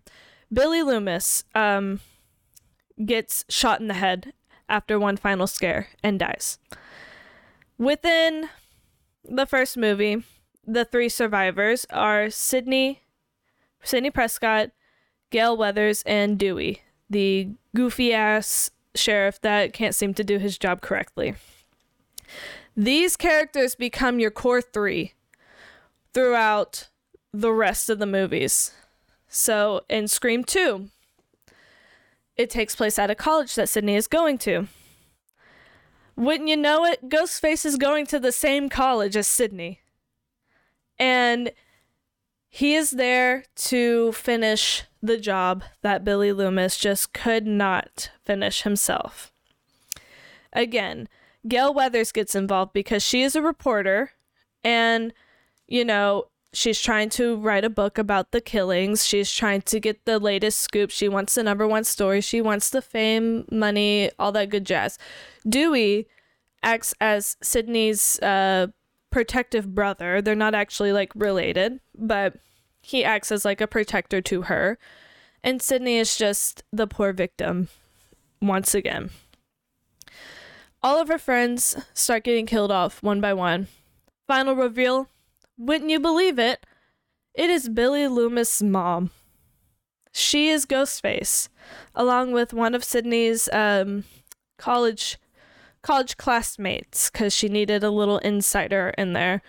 Billy 0.52 0.82
Loomis 0.82 1.44
um, 1.54 2.00
gets 3.06 3.44
shot 3.50 3.82
in 3.82 3.88
the 3.88 3.96
head 3.96 4.32
after 4.70 4.98
one 4.98 5.18
final 5.18 5.48
scare 5.48 5.90
and 6.04 6.20
dies. 6.20 6.60
Within 7.78 8.50
the 9.26 9.46
first 9.46 9.76
movie, 9.76 10.24
the 10.66 10.86
three 10.86 11.10
survivors 11.10 11.86
are 11.90 12.30
Sidney, 12.30 13.02
Sidney 13.84 14.10
Prescott, 14.10 14.70
Gale 15.34 15.58
Weathers, 15.58 16.04
and 16.06 16.38
Dewey. 16.38 16.84
the 17.10 17.50
goofy 17.76 18.14
ass 18.14 18.70
sheriff 18.96 19.42
that 19.42 19.74
can't 19.74 19.96
seem 19.96 20.14
to 20.14 20.24
do 20.24 20.38
his 20.38 20.60
job 20.60 20.82
correctly. 20.82 21.34
These 22.78 23.18
characters 23.18 23.74
become 23.76 24.20
your 24.20 24.32
core 24.32 24.62
three 24.62 25.14
throughout 26.14 26.90
the 27.34 27.52
rest 27.52 27.90
of 27.90 27.98
the 27.98 28.06
movies. 28.06 28.74
So 29.28 29.82
in 29.90 30.08
Scream 30.08 30.44
2, 30.44 30.90
it 32.36 32.52
takes 32.52 32.76
place 32.76 33.00
at 33.00 33.10
a 33.10 33.16
college 33.16 33.56
that 33.56 33.70
Sidney 33.70 33.96
is 33.96 34.08
going 34.08 34.38
to. 34.40 34.68
Wouldn't 36.16 36.50
you 36.50 36.58
know 36.58 36.86
it, 36.86 37.10
Ghostface 37.10 37.66
is 37.66 37.78
going 37.78 38.06
to 38.08 38.20
the 38.20 38.32
same 38.32 38.70
college 38.70 39.18
as 39.18 39.28
Sidney. 39.28 39.82
And 41.00 41.52
he 42.56 42.76
is 42.76 42.92
there 42.92 43.46
to 43.56 44.12
finish 44.12 44.84
the 45.02 45.18
job 45.18 45.64
that 45.82 46.06
Billy 46.06 46.32
Loomis 46.32 46.78
just 46.78 47.12
could 47.12 47.48
not 47.48 48.12
finish 48.24 48.62
himself. 48.62 49.32
Again, 50.54 51.10
Gale 51.48 51.74
Weathers 51.74 52.12
gets 52.12 52.36
involved 52.36 52.72
because 52.72 53.02
she 53.02 53.24
is 53.24 53.36
a 53.36 53.42
reporter 53.42 54.12
and, 54.64 55.16
you 55.68 55.84
know, 55.84 56.26
she's 56.54 56.80
trying 56.80 57.10
to 57.10 57.38
write 57.38 57.66
a 57.66 57.72
book 57.72 57.98
about 57.98 58.30
the 58.30 58.40
killings. 58.40 59.04
She's 59.04 59.34
trying 59.34 59.64
to 59.64 59.80
get 59.80 60.06
the 60.06 60.20
latest 60.20 60.60
scoop. 60.60 60.92
She 60.92 61.10
wants 61.10 61.34
the 61.34 61.42
number 61.42 61.68
one 61.68 61.84
story. 61.84 62.22
She 62.22 62.40
wants 62.40 62.70
the 62.70 62.84
fame, 62.84 63.46
money, 63.50 64.12
all 64.20 64.32
that 64.32 64.52
good 64.52 64.68
jazz. 64.68 65.00
Dewey 65.50 66.08
acts 66.62 66.94
as 67.02 67.36
Sidney's 67.42 68.20
uh, 68.20 68.68
protective 69.14 69.76
brother. 69.76 70.22
They're 70.22 70.36
not 70.36 70.56
actually 70.56 70.92
like 70.92 71.12
related, 71.16 71.80
but 71.96 72.36
he 72.82 73.06
acts 73.06 73.32
as 73.32 73.46
like 73.46 73.62
a 73.62 73.68
protector 73.68 74.22
to 74.22 74.44
her. 74.44 74.80
And 75.44 75.62
Sidney 75.62 75.98
is 75.98 76.18
just 76.18 76.64
the 76.74 76.88
poor 76.88 77.14
victim 77.14 77.70
once 78.42 78.74
again. 78.74 79.12
All 80.82 81.00
of 81.00 81.08
her 81.08 81.20
friends 81.20 81.78
start 81.94 82.24
getting 82.24 82.48
killed 82.48 82.72
off 82.72 83.04
one 83.04 83.22
by 83.22 83.34
one. 83.34 83.68
Final 84.28 84.56
reveal 84.56 85.08
wouldn't 85.58 85.92
you 85.92 86.00
believe 86.00 86.40
it? 86.40 86.66
It 87.36 87.52
is 87.52 87.70
Billy 87.70 88.08
Loomis' 88.08 88.64
mom. 88.64 89.12
She 90.12 90.50
is 90.50 90.66
Ghostface, 90.66 91.50
along 91.94 92.32
with 92.32 92.54
one 92.54 92.74
of 92.74 92.84
Sidney's 92.84 93.48
um, 93.54 94.06
college 94.58 95.20
college 95.84 96.18
classmates 96.18 97.10
because 97.12 97.34
she 97.34 97.48
needed 97.48 97.84
a 97.84 97.92
little 97.92 98.18
insider 98.20 98.94
in 98.98 99.14
there. 99.14 99.42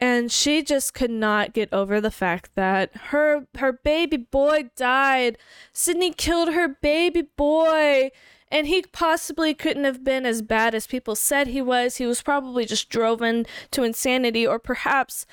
And 0.00 0.32
she 0.32 0.62
just 0.62 0.94
could 0.94 1.10
not 1.10 1.52
get 1.52 1.72
over 1.72 2.00
the 2.00 2.10
fact 2.10 2.50
that 2.54 2.90
her 3.10 3.46
her 3.58 3.72
baby 3.72 4.16
boy 4.16 4.70
died. 4.74 5.38
Sidney 5.72 6.12
killed 6.12 6.52
her 6.52 6.68
baby 6.68 7.22
boy. 7.36 8.10
And 8.52 8.66
he 8.66 8.82
possibly 8.82 9.54
couldn't 9.54 9.84
have 9.84 10.02
been 10.02 10.26
as 10.26 10.42
bad 10.42 10.74
as 10.74 10.88
people 10.88 11.14
said 11.14 11.46
he 11.46 11.62
was. 11.62 11.98
He 11.98 12.06
was 12.06 12.20
probably 12.20 12.64
just 12.64 12.88
driven 12.88 13.46
to 13.70 13.84
insanity, 13.84 14.44
or 14.44 14.58
perhaps 14.58 15.24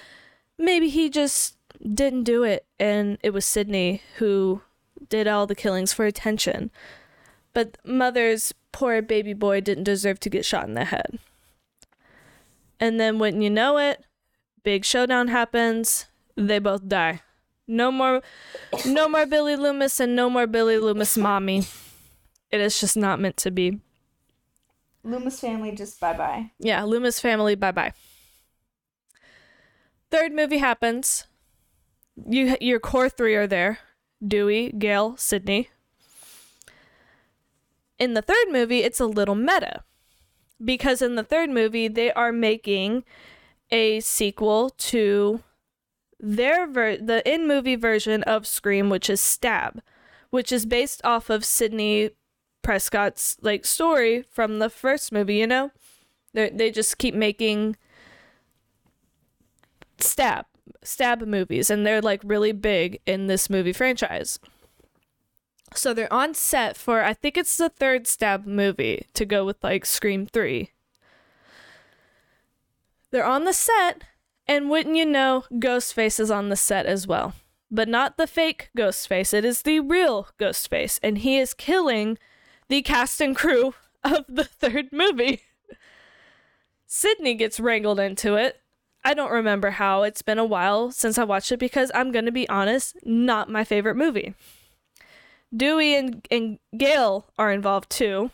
maybe 0.59 0.89
he 0.89 1.09
just 1.09 1.57
didn't 1.81 2.23
do 2.23 2.43
it 2.43 2.65
and 2.79 3.17
it 3.21 3.31
was 3.31 3.45
Sidney 3.45 4.01
who 4.17 4.61
did 5.09 5.27
all 5.27 5.45
the 5.45 5.55
killings 5.55 5.93
for 5.93 6.05
attention. 6.05 6.71
But 7.57 7.79
mother's 7.83 8.53
poor 8.71 9.01
baby 9.01 9.33
boy 9.33 9.61
didn't 9.61 9.85
deserve 9.85 10.19
to 10.19 10.29
get 10.29 10.45
shot 10.45 10.67
in 10.67 10.75
the 10.75 10.85
head. 10.85 11.17
And 12.79 12.99
then 12.99 13.17
when 13.17 13.41
you 13.41 13.49
know 13.49 13.79
it, 13.79 14.05
big 14.61 14.85
showdown 14.85 15.29
happens, 15.29 16.05
they 16.35 16.59
both 16.59 16.87
die. 16.87 17.21
No 17.67 17.91
more 17.91 18.21
no 18.85 19.09
more 19.09 19.25
Billy 19.25 19.55
Loomis 19.55 19.99
and 19.99 20.15
no 20.15 20.29
more 20.29 20.45
Billy 20.45 20.77
Loomis 20.77 21.17
mommy. 21.17 21.63
It 22.51 22.61
is 22.61 22.79
just 22.79 22.95
not 22.95 23.19
meant 23.19 23.37
to 23.37 23.49
be. 23.49 23.79
Loomis 25.03 25.39
family 25.39 25.71
just 25.71 25.99
bye 25.99 26.13
bye. 26.13 26.51
Yeah, 26.59 26.83
Loomis 26.83 27.19
family 27.19 27.55
bye 27.55 27.71
bye. 27.71 27.93
Third 30.11 30.31
movie 30.31 30.59
happens. 30.59 31.25
You 32.23 32.55
your 32.61 32.79
core 32.79 33.09
3 33.09 33.33
are 33.33 33.47
there. 33.47 33.79
Dewey, 34.23 34.71
Gale, 34.77 35.17
Sidney, 35.17 35.69
in 37.99 38.13
the 38.13 38.21
third 38.21 38.47
movie, 38.49 38.83
it's 38.83 38.99
a 38.99 39.05
little 39.05 39.35
meta 39.35 39.83
because 40.63 41.01
in 41.01 41.15
the 41.15 41.23
third 41.23 41.49
movie, 41.49 41.87
they 41.87 42.11
are 42.13 42.31
making 42.31 43.03
a 43.71 43.99
sequel 43.99 44.69
to 44.69 45.43
their 46.19 46.67
ver- 46.67 46.97
the 46.97 47.27
in 47.31 47.47
movie 47.47 47.75
version 47.75 48.23
of 48.23 48.47
Scream, 48.47 48.89
which 48.89 49.09
is 49.09 49.21
Stab, 49.21 49.81
which 50.29 50.51
is 50.51 50.65
based 50.65 51.01
off 51.03 51.29
of 51.29 51.45
Sidney 51.45 52.11
Prescott's 52.63 53.37
like 53.41 53.65
story 53.65 54.23
from 54.23 54.59
the 54.59 54.69
first 54.69 55.11
movie. 55.11 55.35
You 55.35 55.47
know, 55.47 55.71
they 56.33 56.49
they 56.49 56.71
just 56.71 56.97
keep 56.97 57.13
making 57.13 57.77
stab 59.99 60.45
stab 60.83 61.21
movies, 61.21 61.69
and 61.69 61.85
they're 61.85 62.01
like 62.01 62.21
really 62.23 62.51
big 62.51 62.99
in 63.05 63.27
this 63.27 63.49
movie 63.49 63.73
franchise. 63.73 64.39
So 65.73 65.93
they're 65.93 66.11
on 66.11 66.33
set 66.33 66.77
for 66.77 67.03
I 67.03 67.13
think 67.13 67.37
it's 67.37 67.57
the 67.57 67.69
third 67.69 68.07
stab 68.07 68.45
movie 68.45 69.05
to 69.13 69.25
go 69.25 69.45
with 69.45 69.63
like 69.63 69.85
Scream 69.85 70.25
3. 70.25 70.71
They're 73.11 73.25
on 73.25 73.45
the 73.45 73.53
set 73.53 74.03
and 74.47 74.69
wouldn't 74.69 74.95
you 74.95 75.05
know 75.05 75.45
Ghostface 75.51 76.19
is 76.19 76.31
on 76.31 76.49
the 76.49 76.55
set 76.55 76.85
as 76.85 77.05
well. 77.05 77.33
But 77.69 77.89
not 77.89 78.17
the 78.17 78.27
fake 78.27 78.69
Ghostface, 78.77 79.33
it 79.33 79.43
is 79.43 79.63
the 79.63 79.79
real 79.81 80.29
Ghostface 80.39 80.99
and 81.03 81.19
he 81.19 81.37
is 81.37 81.53
killing 81.53 82.17
the 82.69 82.81
cast 82.81 83.21
and 83.21 83.35
crew 83.35 83.73
of 84.03 84.25
the 84.27 84.45
third 84.45 84.91
movie. 84.91 85.41
Sidney 86.85 87.35
gets 87.35 87.59
wrangled 87.59 87.99
into 87.99 88.35
it. 88.35 88.61
I 89.03 89.13
don't 89.13 89.31
remember 89.31 89.71
how. 89.71 90.03
It's 90.03 90.21
been 90.21 90.39
a 90.39 90.45
while 90.45 90.91
since 90.91 91.17
I 91.17 91.23
watched 91.23 91.51
it 91.51 91.59
because 91.59 91.91
I'm 91.93 92.11
going 92.11 92.25
to 92.25 92.31
be 92.31 92.47
honest, 92.49 92.97
not 93.05 93.49
my 93.49 93.63
favorite 93.63 93.95
movie. 93.95 94.33
Dewey 95.55 95.95
and, 95.95 96.25
and 96.29 96.59
Gale 96.77 97.25
are 97.37 97.51
involved 97.51 97.89
too. 97.89 98.31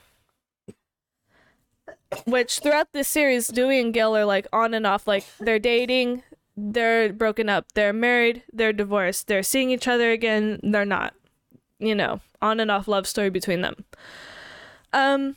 Which 2.26 2.60
throughout 2.60 2.92
this 2.94 3.08
series, 3.08 3.48
Dewey 3.48 3.80
and 3.80 3.94
Gale 3.94 4.16
are 4.16 4.26
like 4.26 4.48
on 4.54 4.74
and 4.74 4.86
off, 4.86 5.08
like 5.08 5.26
they're 5.40 5.60
dating, 5.60 6.24
they're 6.56 7.12
broken 7.12 7.50
up, 7.50 7.66
they're 7.74 7.94
married, 7.94 8.44
they're 8.52 8.74
divorced, 8.74 9.28
they're 9.28 9.44
seeing 9.44 9.72
each 9.72 9.88
other 9.88 10.12
again, 10.12 10.60
they're 10.64 10.86
not. 10.86 11.14
You 11.80 11.96
know, 11.96 12.22
on 12.42 12.60
and 12.60 12.72
off 12.72 12.88
love 12.88 13.08
story 13.08 13.30
between 13.30 13.62
them. 13.62 13.84
Um 14.94 15.36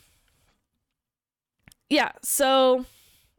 Yeah, 1.89 2.11
so 2.21 2.85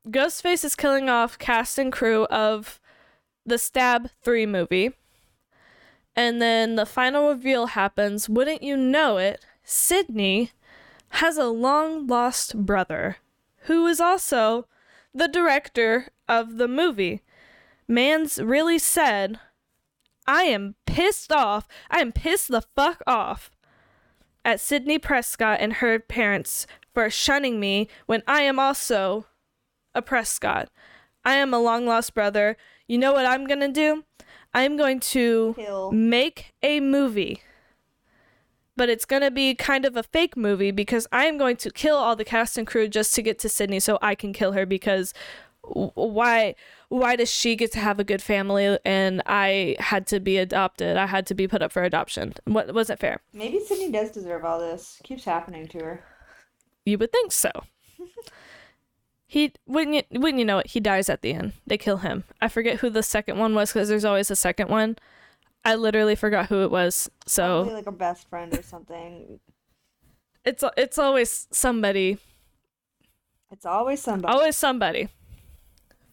Ghostface 0.09 0.65
is 0.65 0.75
killing 0.75 1.09
off 1.09 1.39
cast 1.39 1.79
and 1.79 1.93
crew 1.93 2.25
of 2.27 2.81
the 3.47 3.59
Stab 3.59 4.11
3 4.23 4.47
movie. 4.47 4.93
And 6.19 6.43
then 6.43 6.75
the 6.75 6.85
final 6.85 7.29
reveal 7.29 7.67
happens. 7.67 8.29
Wouldn't 8.29 8.65
you 8.65 8.77
know 8.77 9.19
it? 9.19 9.47
Sidney 9.63 10.51
has 11.11 11.37
a 11.37 11.45
long 11.45 12.09
lost 12.09 12.67
brother 12.67 13.19
who 13.67 13.87
is 13.87 14.01
also 14.01 14.67
the 15.15 15.29
director 15.29 16.09
of 16.29 16.57
the 16.57 16.67
movie. 16.67 17.23
Man's 17.87 18.43
really 18.43 18.81
said, 18.81 19.39
I 20.27 20.43
am 20.43 20.75
pissed 20.87 21.31
off. 21.31 21.69
I 21.89 22.01
am 22.01 22.11
pissed 22.11 22.49
the 22.49 22.63
fuck 22.75 23.01
off 23.07 23.53
at 24.45 24.61
Sidney 24.61 24.99
Prescott 24.99 25.59
and 25.61 25.75
her 25.75 26.01
parents 26.01 26.67
for 26.93 27.09
shunning 27.11 27.61
me 27.61 27.87
when 28.07 28.25
I 28.27 28.43
am 28.43 28.59
also 28.59 29.27
a 29.95 30.03
Prescott. 30.03 30.69
I 31.25 31.35
am 31.35 31.55
a 31.55 31.61
long 31.61 31.87
lost 31.87 32.13
brother. 32.13 32.57
You 32.89 32.99
know 32.99 33.13
what 33.13 33.25
I'm 33.25 33.47
going 33.47 33.61
to 33.61 33.69
do? 33.69 34.03
I'm 34.59 34.77
going 34.77 34.99
to 35.01 35.55
Kill. 35.57 35.93
make 35.93 36.53
a 36.63 36.81
movie. 36.81 37.43
But 38.77 38.89
it's 38.89 39.05
going 39.05 39.23
to 39.23 39.31
be 39.31 39.55
kind 39.55 39.85
of 39.85 39.97
a 39.97 40.03
fake 40.03 40.37
movie 40.37 40.71
because 40.73 41.07
I'm 41.13 41.39
going 41.39 41.57
to 41.59 41.71
kill 41.71 41.97
all 41.97 42.17
the 42.17 42.25
cast 42.25 42.59
and 42.59 42.67
crew 42.67 42.89
just 42.89 43.15
to 43.15 43.23
get 43.23 43.39
to 43.41 43.49
Sidney 43.49 43.81
so 43.81 43.99
I 44.03 44.15
can 44.15 44.33
kill 44.33 44.53
her 44.53 44.67
because 44.67 45.15
why 45.63 46.55
why 46.89 47.17
does 47.17 47.31
she 47.31 47.55
get 47.55 47.73
to 47.73 47.79
have 47.79 48.01
a 48.01 48.05
good 48.05 48.23
family 48.23 48.79
and 48.85 49.23
I 49.27 49.77
had 49.79 50.07
to 50.09 50.21
be 50.21 50.39
adopted? 50.39 50.97
I 50.97 51.07
had 51.07 51.27
to 51.27 51.35
be 51.35 51.47
put 51.47 51.63
up 51.63 51.71
for 51.73 51.83
adoption. 51.85 52.35
What 52.45 52.73
wasn't 52.75 53.01
fair. 53.01 53.21
Maybe 53.33 53.61
Sidney 53.61 53.91
does 53.93 54.11
deserve 54.11 54.45
all 54.45 54.59
this. 54.59 55.01
Keeps 55.05 55.25
happening 55.25 55.69
to 55.69 55.79
her. 55.79 56.05
You 56.85 56.99
would 56.99 57.13
think 57.13 57.33
so. 57.33 57.51
he 59.31 59.53
wouldn't 59.67 60.07
you, 60.11 60.21
wouldn't 60.21 60.39
you 60.39 60.45
know 60.47 60.59
it? 60.59 60.69
He 60.69 60.81
dies 60.81 61.11
at 61.11 61.21
the 61.21 61.35
end. 61.35 61.53
They 61.67 61.77
kill 61.77 61.99
him. 61.99 62.25
I 62.41 62.49
forget 62.49 62.79
who 62.79 62.89
the 62.89 63.03
second 63.03 63.39
one 63.39 63.55
was 63.55 63.71
because 63.71 63.91
there's 63.91 64.07
always 64.07 64.31
a 64.31 64.37
second 64.37 64.71
one. 64.71 64.97
I 65.67 65.75
literally 65.75 66.15
forgot 66.15 66.47
who 66.47 66.63
it 66.63 66.71
was. 66.71 67.11
So 67.27 67.65
Probably 67.65 67.75
like 67.75 67.87
a 67.87 67.93
best 67.93 68.29
friend 68.31 68.59
or 68.59 68.63
something. 68.63 69.39
it's 70.47 70.65
it's 70.79 70.97
always 70.97 71.47
somebody. 71.53 72.17
It's 73.53 73.67
always 73.67 74.01
somebody. 74.01 74.33
Always 74.33 74.57
somebody. 74.57 75.09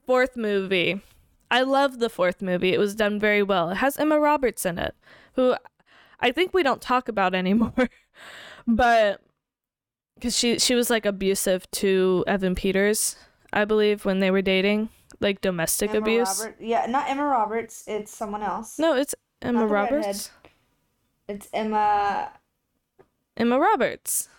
Fourth 0.05 0.35
movie. 0.35 0.99
I 1.49 1.61
love 1.61 1.99
the 1.99 2.09
fourth 2.09 2.41
movie. 2.41 2.73
It 2.73 2.79
was 2.79 2.95
done 2.95 3.17
very 3.17 3.43
well. 3.43 3.69
It 3.69 3.75
has 3.75 3.95
Emma 3.95 4.19
Roberts 4.19 4.65
in 4.65 4.77
it, 4.77 4.93
who 5.35 5.55
I 6.19 6.33
think 6.33 6.53
we 6.53 6.63
don't 6.63 6.81
talk 6.81 7.07
about 7.07 7.33
anymore. 7.33 7.89
but 8.67 9.21
because 10.15 10.37
she 10.37 10.59
she 10.59 10.75
was 10.75 10.89
like 10.89 11.05
abusive 11.05 11.69
to 11.71 12.23
Evan 12.27 12.55
Peters, 12.55 13.15
I 13.53 13.65
believe, 13.65 14.05
when 14.05 14.19
they 14.19 14.31
were 14.31 14.41
dating, 14.41 14.89
like 15.19 15.41
domestic 15.41 15.91
Emma 15.91 15.99
abuse. 15.99 16.39
Robert- 16.39 16.57
yeah, 16.59 16.85
not 16.87 17.09
Emma 17.09 17.25
Roberts. 17.25 17.83
It's 17.87 18.15
someone 18.15 18.41
else. 18.43 18.79
No, 18.79 18.95
it's 18.95 19.13
Emma 19.41 19.65
redhead. 19.67 19.93
Roberts. 20.01 20.31
It's 21.27 21.47
Emma. 21.53 22.31
Emma 23.37 23.59
Roberts. 23.59 24.29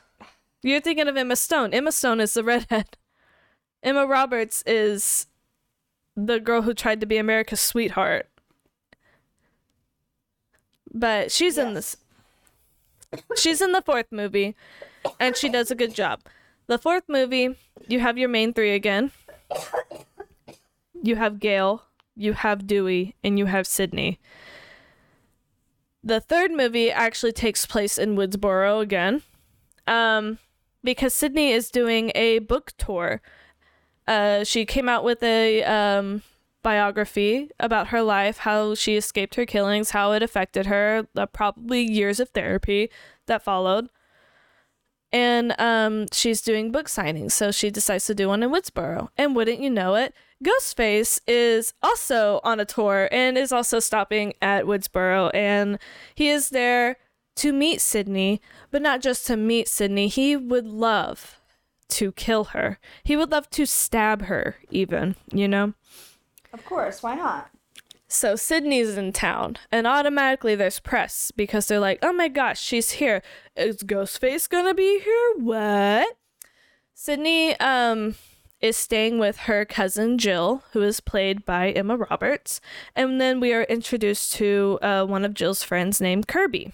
You're 0.62 0.80
thinking 0.80 1.06
of 1.08 1.16
Emma 1.16 1.36
Stone. 1.36 1.74
Emma 1.74 1.92
Stone 1.92 2.20
is 2.20 2.34
the 2.34 2.42
redhead. 2.44 2.96
Emma 3.82 4.06
Roberts 4.06 4.62
is 4.66 5.26
the 6.16 6.40
girl 6.40 6.62
who 6.62 6.72
tried 6.74 7.00
to 7.00 7.06
be 7.06 7.18
America's 7.18 7.60
sweetheart. 7.60 8.28
But 10.92 11.30
she's 11.30 11.58
in 11.58 11.74
this. 11.74 11.98
She's 13.36 13.60
in 13.60 13.72
the 13.72 13.82
fourth 13.82 14.06
movie, 14.10 14.56
and 15.18 15.36
she 15.36 15.48
does 15.48 15.70
a 15.70 15.74
good 15.74 15.94
job. 15.94 16.20
The 16.66 16.78
fourth 16.78 17.04
movie, 17.08 17.56
you 17.88 18.00
have 18.00 18.18
your 18.18 18.28
main 18.28 18.52
three 18.52 18.74
again. 18.74 19.12
You 21.02 21.16
have 21.16 21.38
Gale, 21.38 21.82
you 22.16 22.32
have 22.32 22.66
Dewey, 22.66 23.14
and 23.22 23.38
you 23.38 23.46
have 23.46 23.66
Sidney. 23.66 24.18
The 26.02 26.20
third 26.20 26.52
movie 26.52 26.90
actually 26.90 27.32
takes 27.32 27.66
place 27.66 27.98
in 27.98 28.16
Woodsboro 28.16 28.80
again, 28.80 29.22
um, 29.86 30.38
because 30.82 31.14
Sidney 31.14 31.50
is 31.50 31.70
doing 31.70 32.12
a 32.14 32.38
book 32.40 32.72
tour. 32.78 33.20
Uh, 34.06 34.44
she 34.44 34.64
came 34.64 34.88
out 34.88 35.02
with 35.02 35.22
a 35.22 35.64
um, 35.64 36.22
biography 36.62 37.50
about 37.58 37.88
her 37.88 38.02
life, 38.02 38.38
how 38.38 38.74
she 38.74 38.96
escaped 38.96 39.34
her 39.34 39.46
killings, 39.46 39.90
how 39.90 40.12
it 40.12 40.22
affected 40.22 40.66
her, 40.66 41.06
uh, 41.16 41.26
probably 41.26 41.82
years 41.82 42.20
of 42.20 42.28
therapy 42.30 42.90
that 43.26 43.42
followed. 43.42 43.88
And 45.12 45.54
um, 45.60 46.06
she's 46.12 46.42
doing 46.42 46.72
book 46.72 46.86
signings, 46.86 47.32
so 47.32 47.50
she 47.50 47.70
decides 47.70 48.06
to 48.06 48.14
do 48.14 48.28
one 48.28 48.42
in 48.42 48.50
Woodsboro. 48.50 49.08
And 49.16 49.36
wouldn't 49.36 49.60
you 49.60 49.70
know 49.70 49.94
it, 49.94 50.14
Ghostface 50.44 51.20
is 51.26 51.72
also 51.82 52.40
on 52.44 52.60
a 52.60 52.64
tour 52.64 53.08
and 53.10 53.38
is 53.38 53.52
also 53.52 53.78
stopping 53.78 54.34
at 54.42 54.64
Woodsboro, 54.64 55.30
and 55.32 55.78
he 56.14 56.28
is 56.28 56.50
there 56.50 56.96
to 57.36 57.52
meet 57.52 57.80
Sidney, 57.80 58.40
but 58.70 58.82
not 58.82 59.00
just 59.00 59.26
to 59.26 59.36
meet 59.36 59.68
Sidney. 59.68 60.08
He 60.08 60.36
would 60.36 60.66
love 60.66 61.38
to 61.88 62.12
kill 62.12 62.44
her. 62.44 62.78
He 63.04 63.16
would 63.16 63.30
love 63.30 63.48
to 63.50 63.64
stab 63.64 64.22
her, 64.22 64.56
even, 64.70 65.16
you 65.32 65.46
know? 65.46 65.74
Of 66.52 66.64
course, 66.64 67.02
why 67.02 67.14
not? 67.14 67.50
So 68.08 68.36
Sidney's 68.36 68.96
in 68.96 69.12
town, 69.12 69.56
and 69.72 69.86
automatically 69.86 70.54
there's 70.54 70.78
press 70.78 71.32
because 71.32 71.66
they're 71.66 71.80
like, 71.80 71.98
oh 72.02 72.12
my 72.12 72.28
gosh, 72.28 72.60
she's 72.60 72.92
here. 72.92 73.20
Is 73.56 73.78
Ghostface 73.78 74.48
gonna 74.48 74.74
be 74.74 75.00
here? 75.00 75.32
What? 75.38 76.16
Sidney 76.94 77.58
um 77.58 78.14
is 78.60 78.76
staying 78.76 79.18
with 79.18 79.36
her 79.38 79.64
cousin 79.64 80.18
Jill, 80.18 80.62
who 80.72 80.82
is 80.82 81.00
played 81.00 81.44
by 81.44 81.70
Emma 81.70 81.96
Roberts, 81.96 82.60
and 82.94 83.20
then 83.20 83.40
we 83.40 83.52
are 83.52 83.64
introduced 83.64 84.34
to 84.34 84.78
uh, 84.82 85.04
one 85.04 85.24
of 85.24 85.34
Jill's 85.34 85.62
friends 85.62 86.00
named 86.00 86.26
Kirby. 86.26 86.72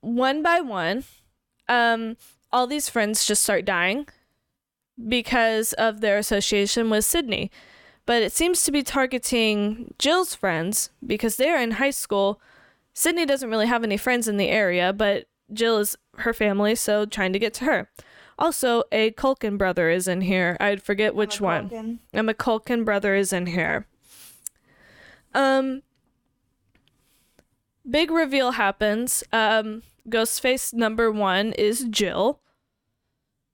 One 0.00 0.42
by 0.42 0.60
one, 0.60 1.04
um, 1.68 2.16
all 2.50 2.66
these 2.66 2.88
friends 2.88 3.26
just 3.26 3.42
start 3.42 3.64
dying 3.66 4.06
because 5.08 5.72
of 5.74 6.00
their 6.00 6.16
association 6.16 6.88
with 6.88 7.04
Sidney 7.04 7.50
but 8.10 8.24
it 8.24 8.32
seems 8.32 8.64
to 8.64 8.72
be 8.72 8.82
targeting 8.82 9.94
Jill's 9.96 10.34
friends 10.34 10.90
because 11.06 11.36
they're 11.36 11.62
in 11.62 11.70
high 11.70 11.92
school. 11.92 12.40
Sidney 12.92 13.24
doesn't 13.24 13.48
really 13.48 13.68
have 13.68 13.84
any 13.84 13.96
friends 13.96 14.26
in 14.26 14.36
the 14.36 14.48
area, 14.48 14.92
but 14.92 15.26
Jill 15.52 15.78
is 15.78 15.96
her 16.16 16.32
family, 16.32 16.74
so 16.74 17.06
trying 17.06 17.32
to 17.32 17.38
get 17.38 17.54
to 17.54 17.66
her. 17.66 17.88
Also, 18.36 18.82
a 18.90 19.12
Culkin 19.12 19.56
brother 19.56 19.90
is 19.90 20.08
in 20.08 20.22
here. 20.22 20.56
I'd 20.58 20.82
forget 20.82 21.14
which 21.14 21.36
Emma 21.36 21.46
one. 21.46 21.70
Culkin. 21.70 21.98
A 22.12 22.34
McCulkin 22.34 22.84
brother 22.84 23.14
is 23.14 23.32
in 23.32 23.46
here. 23.46 23.86
Um, 25.32 25.82
big 27.88 28.10
reveal 28.10 28.50
happens. 28.50 29.22
Um, 29.32 29.84
Ghostface 30.08 30.74
number 30.74 31.12
one 31.12 31.52
is 31.52 31.84
Jill, 31.88 32.40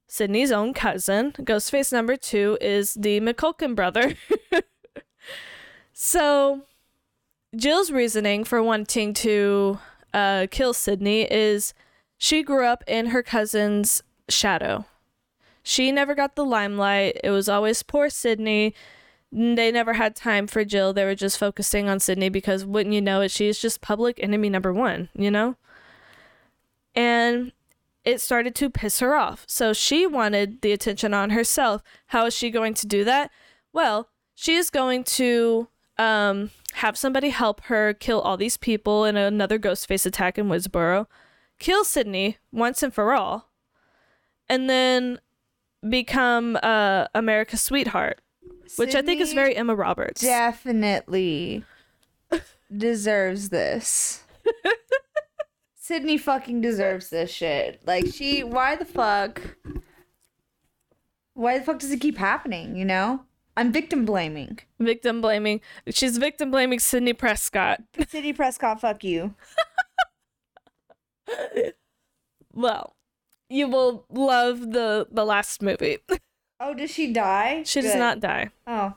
Sidney's 0.09 0.53
own 0.53 0.73
cousin. 0.73 1.33
Ghostface 1.33 1.93
number 1.93 2.17
two 2.17 2.57
is 2.61 2.95
the 2.95 3.21
McCulkin 3.21 3.75
brother. 3.75 4.15
so, 5.93 6.63
Jill's 7.55 7.91
reasoning 7.91 8.45
for 8.45 8.63
wanting 8.63 9.15
to 9.15 9.79
uh, 10.13 10.47
kill 10.51 10.73
Sidney 10.73 11.23
is 11.23 11.75
she 12.19 12.43
grew 12.43 12.65
up 12.65 12.85
in 12.87 13.07
her 13.07 13.23
cousin's 13.23 14.03
shadow. 14.29 14.87
She 15.63 15.91
never 15.91 16.15
got 16.15 16.37
the 16.37 16.45
limelight. 16.45 17.21
It 17.25 17.31
was 17.31 17.49
always 17.49 17.83
poor 17.83 18.09
Sidney. 18.09 18.75
They 19.33 19.73
never 19.73 19.95
had 19.95 20.15
time 20.15 20.47
for 20.47 20.65
Jill. 20.65 20.93
They 20.93 21.05
were 21.05 21.15
just 21.15 21.39
focusing 21.39 21.89
on 21.89 22.01
Sidney 22.01 22.29
because, 22.29 22.65
wouldn't 22.65 22.95
you 22.95 23.01
know 23.01 23.21
it, 23.21 23.31
she's 23.31 23.59
just 23.59 23.81
public 23.81 24.19
enemy 24.23 24.49
number 24.49 24.73
one, 24.73 25.09
you 25.15 25.31
know? 25.31 25.57
And 26.95 27.53
it 28.05 28.21
started 28.21 28.55
to 28.55 28.71
piss 28.71 29.01
her 29.01 29.15
off. 29.17 29.45
So 29.49 29.73
she 29.73 30.07
wanted 30.07 30.63
the 30.63 30.73
attention 30.73 31.13
on 31.13 31.31
herself. 31.31 31.83
How 32.07 32.27
is 32.27 32.35
she 32.35 32.51
going 32.51 32.75
to 32.75 32.87
do 32.87 33.03
that? 33.05 33.31
Well, 33.73 34.09
she 34.37 34.55
is 34.55 34.71
going 34.71 35.03
to 35.03 35.67
um, 35.99 36.51
have 36.75 36.97
somebody 36.97 37.31
help 37.31 37.63
her 37.63 37.95
kill 37.95 38.21
all 38.21 38.37
these 38.37 38.59
people 38.59 39.05
in 39.07 39.17
another 39.17 39.59
Ghostface 39.59 40.05
attack 40.07 40.39
in 40.39 40.47
Woodsboro, 40.47 41.07
kill 41.59 41.85
Sidney 41.85 42.37
once 42.53 42.83
and 42.83 42.93
for 42.95 43.15
all, 43.15 43.49
and 44.49 44.69
then 44.69 45.19
become 45.89 46.59
uh, 46.63 47.07
America's 47.15 47.63
sweetheart, 47.63 48.21
which 48.77 48.95
I 48.95 49.01
think 49.01 49.23
is 49.23 49.33
very 49.33 49.57
Emma 49.57 49.75
Roberts. 49.75 50.21
definitely 50.21 51.65
deserves 52.77 53.49
this. 53.49 54.23
Sidney 55.77 56.19
fucking 56.19 56.61
deserves 56.61 57.09
this 57.09 57.31
shit. 57.31 57.81
Like 57.87 58.07
she 58.13 58.45
why 58.45 58.77
the 58.77 58.85
fuck 58.85 59.41
why 61.33 61.59
the 61.59 61.65
fuck 61.65 61.79
does 61.79 61.91
it 61.91 62.01
keep 62.01 62.19
happening, 62.19 62.77
you 62.77 62.85
know? 62.85 63.25
I'm 63.57 63.73
victim 63.73 64.05
blaming. 64.05 64.59
Victim 64.79 65.21
blaming. 65.21 65.61
She's 65.89 66.19
victim 66.19 66.51
blaming 66.51 66.79
Sidney 66.79 67.15
Prescott. 67.15 67.83
City 68.09 68.33
Prescott, 68.33 68.81
fuck 68.81 69.03
you. 69.03 69.35
Well, 72.53 72.97
you 73.49 73.69
will 73.69 74.05
love 74.11 74.73
the 74.73 75.07
the 75.11 75.25
last 75.25 75.63
movie. 75.63 75.99
Oh, 76.61 76.75
does 76.75 76.91
she 76.91 77.13
die? 77.13 77.63
she 77.65 77.81
does 77.81 77.95
not 77.95 78.21
die. 78.21 78.51
Oh. 78.67 78.95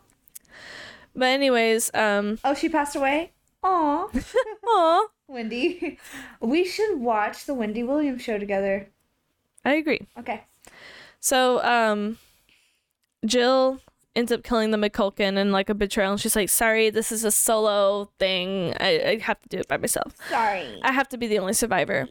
But 1.15 1.25
anyways, 1.27 1.91
um 1.93 2.39
Oh, 2.43 2.53
she 2.53 2.69
passed 2.69 2.95
away? 2.95 3.31
Aw. 3.63 4.07
aw, 4.67 5.07
Wendy. 5.27 5.97
We 6.39 6.65
should 6.65 6.99
watch 6.99 7.45
the 7.45 7.53
Wendy 7.53 7.83
Williams 7.83 8.21
show 8.21 8.37
together. 8.37 8.89
I 9.65 9.73
agree. 9.73 10.01
Okay. 10.17 10.43
So, 11.19 11.61
um 11.63 12.17
Jill 13.25 13.79
ends 14.19 14.31
up 14.31 14.43
killing 14.43 14.71
the 14.71 14.77
McCulkin 14.77 15.37
in 15.37 15.51
like 15.51 15.69
a 15.69 15.73
betrayal 15.73 16.11
and 16.11 16.21
she's 16.21 16.35
like, 16.35 16.49
Sorry, 16.49 16.89
this 16.89 17.11
is 17.11 17.23
a 17.23 17.31
solo 17.31 18.09
thing. 18.19 18.75
I, 18.79 19.01
I 19.03 19.17
have 19.17 19.41
to 19.41 19.49
do 19.49 19.57
it 19.57 19.67
by 19.67 19.77
myself. 19.77 20.13
Sorry. 20.29 20.79
I 20.83 20.91
have 20.91 21.09
to 21.09 21.17
be 21.17 21.27
the 21.27 21.39
only 21.39 21.53
survivor. 21.53 22.07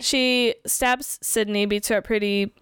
She 0.00 0.54
stabs 0.66 1.18
Sidney, 1.22 1.66
beats 1.66 1.88
her 1.88 1.96
up 1.96 2.04
pretty 2.04 2.52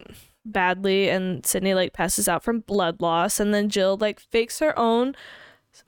badly, 0.45 1.11
and 1.11 1.45
Sidney 1.45 1.74
like 1.74 1.93
passes 1.93 2.28
out 2.28 2.43
from 2.43 2.61
blood 2.61 3.03
loss. 3.03 3.39
And 3.39 3.53
then 3.53 3.68
Jill 3.68 3.97
like 3.97 4.20
fakes 4.20 4.61
her 4.61 4.78
own 4.78 5.14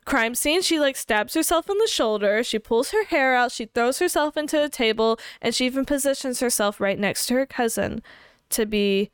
crime 0.05 0.35
scene. 0.35 0.61
She 0.61 0.79
like 0.79 0.97
stabs 0.97 1.35
herself 1.35 1.71
in 1.71 1.79
the 1.79 1.87
shoulder. 1.87 2.43
She 2.45 2.59
pulls 2.59 2.91
her 2.91 3.05
hair 3.05 3.35
out. 3.35 3.53
She 3.53 3.67
throws 3.67 3.99
herself 3.99 4.37
into 4.37 4.63
a 4.63 4.69
table, 4.69 5.19
and 5.41 5.55
she 5.55 5.67
even 5.67 5.85
positions 5.87 6.41
herself 6.41 6.81
right 6.81 6.99
next 6.99 7.27
to 7.27 7.35
her 7.35 7.47
cousin 7.47 8.03
to 8.51 8.67
be 8.67 9.11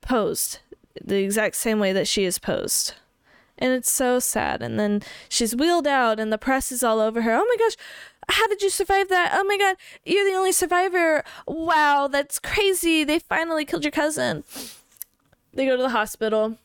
posed 0.00 0.60
the 1.02 1.22
exact 1.22 1.56
same 1.56 1.78
way 1.80 1.92
that 1.92 2.08
she 2.08 2.24
is 2.24 2.38
posed. 2.38 2.94
And 3.56 3.72
it's 3.72 3.90
so 3.90 4.18
sad. 4.18 4.62
And 4.62 4.78
then 4.78 5.02
she's 5.28 5.54
wheeled 5.54 5.86
out, 5.86 6.18
and 6.18 6.32
the 6.32 6.38
press 6.38 6.72
is 6.72 6.82
all 6.82 7.00
over 7.00 7.22
her. 7.22 7.32
Oh 7.34 7.46
my 7.48 7.56
gosh, 7.58 7.76
how 8.28 8.46
did 8.48 8.62
you 8.62 8.70
survive 8.70 9.08
that? 9.08 9.32
Oh 9.34 9.44
my 9.44 9.56
god, 9.56 9.76
you're 10.04 10.28
the 10.28 10.36
only 10.36 10.52
survivor. 10.52 11.24
Wow, 11.46 12.08
that's 12.10 12.38
crazy. 12.38 13.04
They 13.04 13.18
finally 13.18 13.64
killed 13.64 13.84
your 13.84 13.92
cousin. 13.92 14.44
They 15.52 15.66
go 15.66 15.76
to 15.76 15.82
the 15.82 15.90
hospital. 15.90 16.58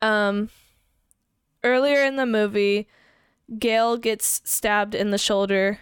Um, 0.00 0.48
earlier 1.62 2.02
in 2.04 2.16
the 2.16 2.26
movie, 2.26 2.88
Gale 3.58 3.96
gets 3.96 4.40
stabbed 4.44 4.94
in 4.94 5.10
the 5.10 5.18
shoulder 5.18 5.80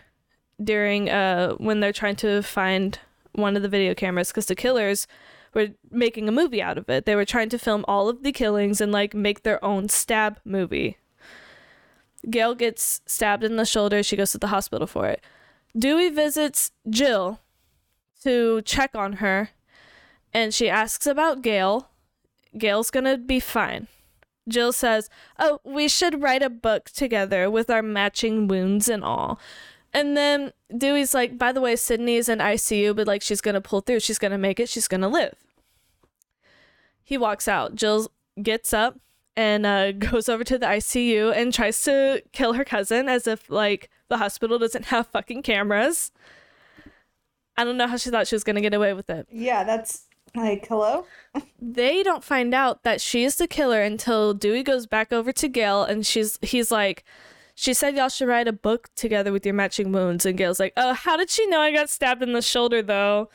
during 0.63 1.09
uh 1.09 1.53
when 1.55 1.81
they're 1.81 1.93
trying 1.93 2.17
to 2.17 2.43
find 2.43 2.99
one 3.33 3.57
of 3.57 3.63
the 3.63 3.69
video 3.69 3.95
cameras 3.95 4.29
because 4.29 4.45
the 4.47 4.55
killers 4.55 5.07
were 5.55 5.69
making 5.91 6.29
a 6.29 6.33
movie 6.33 6.63
out 6.63 6.79
of 6.79 6.89
it. 6.89 7.07
They 7.07 7.17
were 7.17 7.25
trying 7.25 7.49
to 7.51 7.59
film 7.59 7.85
all 7.89 8.09
of 8.09 8.23
the 8.23 8.33
killings 8.33 8.81
and 8.81 8.93
like 8.93 9.15
make 9.15 9.43
their 9.43 9.63
own 9.65 9.89
stab 9.89 10.39
movie. 10.45 10.99
Gale 12.29 12.55
gets 12.55 13.01
stabbed 13.07 13.45
in 13.45 13.57
the 13.57 13.65
shoulder. 13.65 14.03
She 14.03 14.17
goes 14.17 14.33
to 14.33 14.39
the 14.39 14.49
hospital 14.49 14.87
for 14.87 15.07
it. 15.07 15.23
Dewey 15.77 16.11
visits 16.11 16.73
Jill 16.89 17.41
to 18.23 18.61
check 18.63 18.95
on 18.95 19.15
her, 19.15 19.51
and 20.33 20.53
she 20.53 20.69
asks 20.69 21.07
about 21.07 21.43
Gale. 21.43 21.89
Gale's 22.59 22.91
gonna 22.91 23.17
be 23.17 23.41
fine. 23.41 23.87
Jill 24.49 24.73
says, 24.73 25.09
Oh, 25.39 25.61
we 25.65 25.89
should 25.89 26.21
write 26.21 26.43
a 26.43 26.51
book 26.51 26.91
together 26.91 27.51
with 27.51 27.71
our 27.71 27.83
matching 27.83 28.49
wounds 28.49 28.89
and 28.89 29.05
all. 29.05 29.39
And 29.93 30.17
then 30.17 30.53
Dewey's 30.77 31.15
like, 31.15 31.37
By 31.37 31.53
the 31.53 31.61
way, 31.61 31.77
Sidney 31.77 32.17
is 32.17 32.29
in 32.29 32.39
ICU, 32.39 32.95
but 32.95 33.07
like 33.07 33.23
she's 33.23 33.41
gonna 33.41 33.61
pull 33.61 33.81
through. 33.81 34.01
She's 34.01 34.19
gonna 34.19 34.39
make 34.39 34.61
it. 34.61 34.69
She's 34.69 34.89
gonna 34.89 35.09
live. 35.09 35.35
He 37.03 37.19
walks 37.19 37.49
out. 37.49 37.75
Jill 37.75 38.11
gets 38.41 38.73
up 38.73 38.99
and 39.37 39.67
uh, 39.67 39.93
goes 40.11 40.29
over 40.29 40.45
to 40.45 40.59
the 40.59 40.67
ICU 40.67 41.35
and 41.35 41.53
tries 41.53 41.83
to 41.83 42.23
kill 42.33 42.53
her 42.55 42.65
cousin 42.65 43.09
as 43.09 43.27
if 43.27 43.51
like 43.51 43.91
the 44.09 44.19
hospital 44.19 44.59
doesn't 44.59 44.87
have 44.87 45.07
fucking 45.09 45.43
cameras. 45.43 46.13
I 47.57 47.65
don't 47.65 47.77
know 47.77 47.89
how 47.89 47.97
she 47.97 48.11
thought 48.11 48.27
she 48.27 48.35
was 48.37 48.45
gonna 48.45 48.61
get 48.61 48.75
away 48.75 48.95
with 48.95 49.11
it. 49.11 49.27
Yeah, 49.31 49.65
that's 49.65 50.07
like 50.35 50.67
hello. 50.69 51.07
They 51.63 52.03
don't 52.03 52.25
find 52.25 52.55
out 52.55 52.83
that 52.83 53.01
she 53.01 53.23
is 53.23 53.37
the 53.37 53.47
killer 53.47 53.83
until 53.83 54.35
Dewey 54.35 54.63
goes 54.65 54.87
back 54.87 55.13
over 55.13 55.31
to 55.31 55.47
Gale 55.47 55.85
and 55.85 56.05
she's 56.05 56.39
he's 56.43 56.71
like 56.71 57.05
she 57.61 57.75
said 57.75 57.95
y'all 57.95 58.09
should 58.09 58.27
write 58.27 58.49
a 58.49 58.55
book 58.55 58.89
together 58.95 59.33
with 59.33 59.45
your 59.45 59.55
matching 59.55 59.93
wounds 59.93 60.25
and 60.25 60.39
Gale's 60.39 60.59
like, 60.59 60.73
"Oh, 60.79 60.95
how 60.95 61.19
did 61.19 61.29
she 61.29 61.47
know 61.47 61.61
I 61.61 61.71
got 61.71 61.91
stabbed 61.91 62.23
in 62.23 62.33
the 62.33 62.41
shoulder 62.41 62.81
though?" 62.81 63.29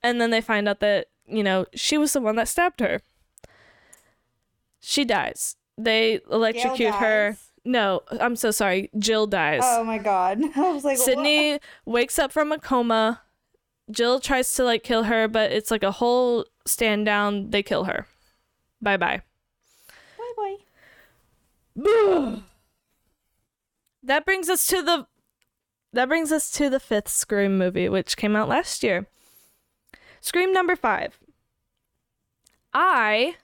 And 0.00 0.20
then 0.20 0.30
they 0.30 0.40
find 0.40 0.68
out 0.68 0.78
that, 0.78 1.08
you 1.26 1.42
know, 1.42 1.66
she 1.74 1.98
was 1.98 2.12
the 2.12 2.20
one 2.20 2.36
that 2.36 2.46
stabbed 2.46 2.78
her. 2.78 3.00
She 4.78 5.04
dies. 5.04 5.56
They 5.76 6.20
electrocute 6.30 6.94
her. 6.94 7.36
No, 7.64 8.02
I'm 8.12 8.36
so 8.36 8.52
sorry. 8.52 8.90
Jill 8.96 9.26
dies. 9.26 9.62
Oh 9.64 9.82
my 9.82 9.98
god. 9.98 10.40
I 10.56 10.72
was 10.72 10.84
like, 10.84 10.96
Sidney 10.96 11.54
what? 11.54 11.62
wakes 11.84 12.16
up 12.16 12.30
from 12.30 12.52
a 12.52 12.60
coma. 12.60 13.22
Jill 13.90 14.20
tries 14.20 14.54
to 14.54 14.62
like 14.62 14.84
kill 14.84 15.02
her, 15.02 15.26
but 15.26 15.50
it's 15.50 15.72
like 15.72 15.82
a 15.82 15.90
whole 15.90 16.46
stand 16.64 17.06
down. 17.06 17.50
They 17.50 17.64
kill 17.64 17.84
her. 17.84 18.06
Bye 18.80 18.98
bye. 18.98 19.22
Bye 20.16 20.58
bye. 21.76 22.42
That 24.04 24.26
brings 24.26 24.48
us 24.48 24.66
to 24.66 24.82
the 24.82 25.06
that 25.92 26.08
brings 26.08 26.32
us 26.32 26.50
to 26.52 26.68
the 26.68 26.80
fifth 26.80 27.08
Scream 27.08 27.56
movie, 27.56 27.88
which 27.88 28.16
came 28.16 28.36
out 28.36 28.48
last 28.48 28.82
year. 28.82 29.06
Scream 30.20 30.52
number 30.52 30.76
five. 30.76 31.18
I 32.72 33.36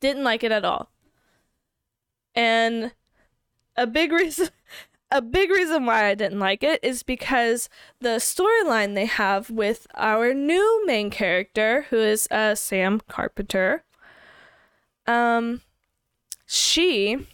didn't 0.00 0.24
like 0.24 0.44
it 0.44 0.52
at 0.52 0.64
all. 0.64 0.90
And 2.34 2.92
a 3.76 3.86
big 3.86 4.12
reason 4.12 4.48
a 5.10 5.20
big 5.20 5.50
reason 5.50 5.86
why 5.86 6.06
I 6.06 6.14
didn't 6.14 6.38
like 6.38 6.62
it 6.62 6.80
is 6.82 7.02
because 7.02 7.68
the 8.00 8.16
storyline 8.20 8.94
they 8.94 9.06
have 9.06 9.50
with 9.50 9.86
our 9.94 10.32
new 10.32 10.86
main 10.86 11.10
character, 11.10 11.86
who 11.90 11.96
is 11.96 12.28
uh, 12.30 12.54
Sam 12.54 13.00
Carpenter. 13.08 13.84
Um, 15.06 15.62
she 16.46 17.26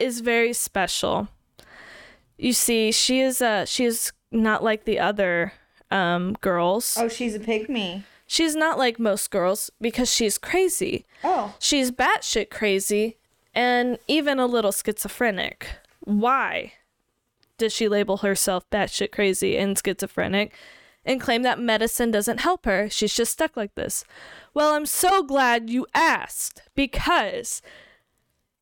is 0.00 0.20
very 0.20 0.52
special. 0.52 1.28
You 2.38 2.52
see, 2.52 2.90
she 2.92 3.20
is 3.20 3.42
uh 3.42 3.64
she 3.64 3.84
is 3.84 4.12
not 4.32 4.64
like 4.64 4.84
the 4.84 4.98
other 4.98 5.52
um 5.90 6.34
girls. 6.40 6.96
Oh, 6.98 7.08
she's 7.08 7.34
a 7.34 7.40
pygmy. 7.40 8.04
She's 8.26 8.54
not 8.54 8.78
like 8.78 9.00
most 9.00 9.30
girls 9.30 9.70
because 9.80 10.12
she's 10.12 10.38
crazy. 10.38 11.04
Oh. 11.24 11.54
She's 11.58 11.90
batshit 11.90 12.48
crazy 12.48 13.18
and 13.54 13.98
even 14.06 14.38
a 14.38 14.46
little 14.46 14.70
schizophrenic. 14.70 15.66
Why 15.98 16.74
does 17.58 17.72
she 17.72 17.88
label 17.88 18.18
herself 18.18 18.68
batshit 18.70 19.10
crazy 19.10 19.58
and 19.58 19.76
schizophrenic 19.76 20.54
and 21.04 21.20
claim 21.20 21.42
that 21.42 21.58
medicine 21.58 22.12
doesn't 22.12 22.40
help 22.40 22.66
her? 22.66 22.88
She's 22.88 23.14
just 23.14 23.32
stuck 23.32 23.56
like 23.56 23.74
this. 23.74 24.04
Well, 24.54 24.74
I'm 24.74 24.86
so 24.86 25.24
glad 25.24 25.68
you 25.68 25.86
asked 25.92 26.62
because 26.76 27.62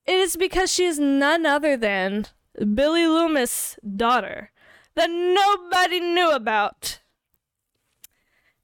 it 0.08 0.14
is 0.14 0.36
because 0.36 0.72
she 0.72 0.86
is 0.86 0.98
none 0.98 1.44
other 1.44 1.76
than 1.76 2.26
Billy 2.74 3.06
Loomis' 3.06 3.78
daughter 3.96 4.50
that 4.94 5.10
nobody 5.10 6.00
knew 6.00 6.30
about. 6.30 7.00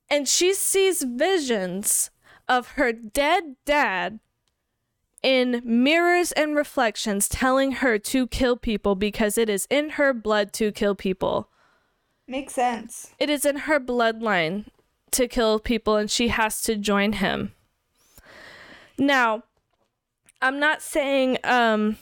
And 0.08 0.26
she 0.26 0.54
sees 0.54 1.02
visions 1.02 2.10
of 2.48 2.72
her 2.72 2.92
dead 2.92 3.56
dad 3.66 4.20
in 5.22 5.60
mirrors 5.64 6.32
and 6.32 6.56
reflections 6.56 7.28
telling 7.28 7.72
her 7.72 7.98
to 7.98 8.26
kill 8.26 8.56
people 8.56 8.94
because 8.94 9.36
it 9.36 9.50
is 9.50 9.66
in 9.68 9.90
her 9.90 10.14
blood 10.14 10.52
to 10.54 10.72
kill 10.72 10.94
people. 10.94 11.50
Makes 12.26 12.54
sense. 12.54 13.10
It 13.18 13.28
is 13.28 13.44
in 13.44 13.56
her 13.58 13.78
bloodline 13.78 14.64
to 15.10 15.28
kill 15.28 15.58
people 15.58 15.96
and 15.96 16.10
she 16.10 16.28
has 16.28 16.62
to 16.62 16.76
join 16.76 17.14
him. 17.14 17.52
Now, 18.98 19.44
I'm 20.44 20.60
not 20.60 20.82
saying 20.82 21.38
um 21.42 21.96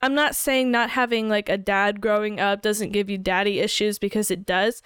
I'm 0.00 0.14
not 0.14 0.36
saying 0.36 0.70
not 0.70 0.90
having 0.90 1.28
like 1.28 1.48
a 1.48 1.58
dad 1.58 2.00
growing 2.00 2.38
up 2.38 2.62
doesn't 2.62 2.92
give 2.92 3.10
you 3.10 3.18
daddy 3.18 3.58
issues 3.58 3.98
because 3.98 4.30
it 4.30 4.46
does. 4.46 4.80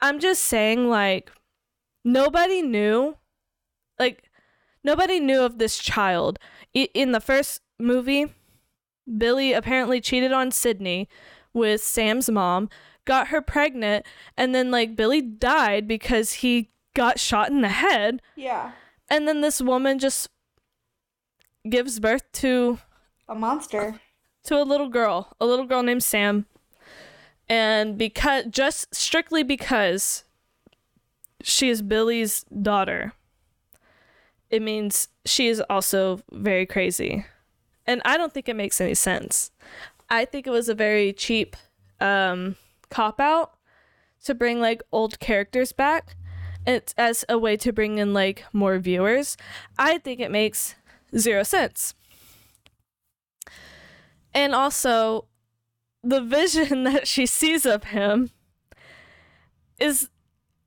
I'm 0.00 0.18
just 0.18 0.42
saying 0.42 0.88
like 0.88 1.30
nobody 2.04 2.62
knew 2.62 3.16
like 3.98 4.30
nobody 4.82 5.20
knew 5.20 5.42
of 5.42 5.58
this 5.58 5.78
child. 5.78 6.38
I- 6.74 6.88
in 6.94 7.12
the 7.12 7.20
first 7.20 7.60
movie, 7.78 8.32
Billy 9.18 9.52
apparently 9.52 10.00
cheated 10.00 10.32
on 10.32 10.50
Sidney 10.50 11.06
with 11.52 11.82
Sam's 11.82 12.30
mom, 12.30 12.70
got 13.04 13.28
her 13.28 13.42
pregnant, 13.42 14.06
and 14.38 14.54
then 14.54 14.70
like 14.70 14.96
Billy 14.96 15.20
died 15.20 15.86
because 15.86 16.34
he 16.34 16.70
got 16.94 17.20
shot 17.20 17.50
in 17.50 17.60
the 17.60 17.68
head. 17.68 18.22
Yeah. 18.36 18.72
And 19.10 19.28
then 19.28 19.42
this 19.42 19.60
woman 19.60 19.98
just 19.98 20.30
gives 21.70 22.00
birth 22.00 22.30
to 22.32 22.78
A 23.28 23.34
monster. 23.34 24.00
to 24.44 24.60
a 24.60 24.64
little 24.64 24.88
girl, 24.88 25.34
a 25.40 25.46
little 25.46 25.66
girl 25.66 25.82
named 25.82 26.02
Sam. 26.02 26.46
And 27.48 27.96
because 27.96 28.44
just 28.50 28.94
strictly 28.94 29.42
because 29.42 30.24
she 31.42 31.68
is 31.70 31.80
Billy's 31.82 32.44
daughter, 32.44 33.12
it 34.50 34.62
means 34.62 35.08
she 35.24 35.48
is 35.48 35.62
also 35.70 36.20
very 36.32 36.66
crazy. 36.66 37.24
And 37.86 38.02
I 38.04 38.16
don't 38.18 38.32
think 38.34 38.48
it 38.48 38.56
makes 38.56 38.80
any 38.80 38.94
sense. 38.94 39.50
I 40.10 40.24
think 40.24 40.46
it 40.46 40.50
was 40.50 40.68
a 40.68 40.74
very 40.74 41.12
cheap 41.12 41.56
um, 42.00 42.56
cop 42.90 43.18
out 43.20 43.52
to 44.24 44.34
bring 44.34 44.60
like 44.60 44.82
old 44.92 45.18
characters 45.20 45.72
back. 45.72 46.16
It's 46.66 46.92
as 46.98 47.24
a 47.30 47.38
way 47.38 47.56
to 47.58 47.72
bring 47.72 47.96
in 47.98 48.12
like 48.12 48.44
more 48.52 48.78
viewers. 48.78 49.36
I 49.78 49.98
think 49.98 50.20
it 50.20 50.30
makes 50.30 50.74
zero 51.16 51.42
sense. 51.42 51.94
And 54.34 54.54
also, 54.54 55.26
the 56.02 56.20
vision 56.20 56.84
that 56.84 57.08
she 57.08 57.26
sees 57.26 57.66
of 57.66 57.84
him 57.84 58.30
is 59.78 60.10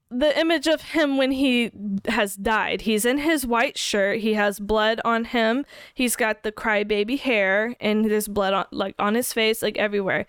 the 0.09 0.37
image 0.37 0.67
of 0.67 0.81
him 0.81 1.17
when 1.17 1.31
he 1.31 1.71
has 2.07 2.35
died. 2.35 2.81
He's 2.81 3.05
in 3.05 3.19
his 3.19 3.45
white 3.45 3.77
shirt. 3.77 4.19
He 4.19 4.33
has 4.33 4.59
blood 4.59 4.99
on 5.05 5.25
him. 5.25 5.65
He's 5.93 6.17
got 6.17 6.43
the 6.43 6.51
crybaby 6.51 7.17
hair, 7.19 7.75
and 7.79 8.05
there's 8.05 8.27
blood 8.27 8.53
on 8.53 8.65
like 8.71 8.95
on 8.99 9.15
his 9.15 9.31
face, 9.31 9.61
like 9.61 9.77
everywhere. 9.77 10.25